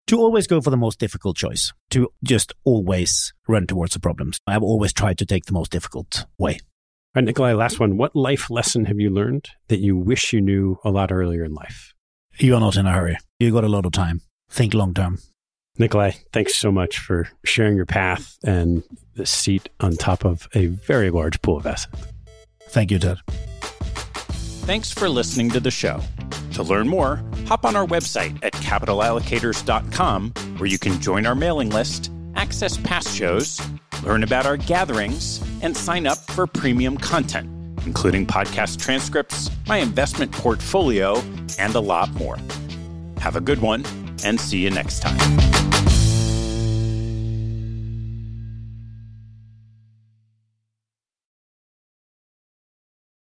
To 0.08 0.20
always 0.20 0.45
go 0.45 0.62
for 0.62 0.70
the 0.70 0.78
most 0.78 0.99
difficult 0.99 1.36
choice, 1.36 1.74
to 1.89 2.10
just 2.24 2.53
always 2.64 3.34
run 3.47 3.66
towards 3.66 3.93
the 3.95 3.99
problems. 3.99 4.39
I've 4.45 4.62
always 4.62 4.93
tried 4.93 5.18
to 5.18 5.26
take 5.26 5.45
the 5.45 5.53
most 5.53 5.72
difficult 5.72 6.26
way. 6.38 6.53
All 6.53 7.22
right, 7.22 7.26
Nicolai, 7.26 7.53
last 7.53 7.80
one. 7.80 7.97
What 7.97 8.16
life 8.16 8.51
lesson 8.51 8.86
have 8.86 8.99
you 8.99 9.10
learned 9.10 9.49
that 9.68 9.80
you 9.80 9.97
wish 9.97 10.32
you 10.32 10.41
knew 10.41 10.78
a 10.84 10.91
lot 10.91 11.12
earlier 11.12 11.43
in 11.43 11.56
life? 11.56 11.95
You 12.38 12.53
are 12.53 12.60
not 12.60 12.76
in 12.76 12.86
a 12.86 12.91
hurry. 12.91 13.18
You 13.39 13.51
got 13.51 13.64
a 13.64 13.70
lot 13.70 13.88
of 13.88 13.93
time. 13.93 14.22
Think 14.47 14.76
long 14.76 14.93
term. 14.93 15.18
Nicolai, 15.80 16.12
thanks 16.32 16.56
so 16.56 16.72
much 16.72 16.99
for 16.99 17.28
sharing 17.43 17.76
your 17.76 17.88
path 17.88 18.38
and 18.45 18.84
the 19.16 19.26
seat 19.26 19.70
on 19.80 19.93
top 19.93 20.24
of 20.24 20.47
a 20.53 20.68
very 20.68 21.10
large 21.10 21.41
pool 21.41 21.58
of 21.58 21.66
assets. 21.66 22.06
Thank 22.70 22.91
you, 22.91 22.99
Ted. 22.99 23.18
Thanks 24.66 24.91
for 24.91 25.07
listening 25.07 25.51
to 25.51 25.59
the 25.59 25.70
show. 25.70 26.01
To 26.53 26.63
learn 26.63 26.88
more, 26.88 27.24
hop 27.45 27.66
on 27.66 27.76
our 27.76 27.86
website 27.86 28.43
at 28.43 28.51
capitalallocators.com, 28.53 30.32
where 30.57 30.68
you 30.68 30.80
can 30.80 30.99
join 30.99 31.28
our 31.28 31.36
mailing 31.36 31.70
list, 31.70 32.09
access 32.36 32.76
past 32.78 33.16
shows, 33.16 33.61
learn 34.01 34.24
about 34.24 34.47
our 34.47 34.57
gatherings, 34.57 35.39
and 35.61 35.78
sign 35.78 36.07
up 36.07 36.18
for 36.18 36.47
premium 36.47 36.97
content, 36.97 37.47
including 37.86 38.26
podcast 38.26 38.80
transcripts, 38.80 39.51
my 39.68 39.78
investment 39.78 40.32
portfolio, 40.32 41.22
and 41.59 41.76
a 41.76 41.80
lot 41.80 42.11
more. 42.16 42.39
Have 43.20 43.36
a 43.36 43.41
good 43.41 43.61
one, 43.61 43.86
and 44.24 44.41
see 44.41 44.57
you 44.57 44.72
next 44.72 45.01
time. 45.01 45.95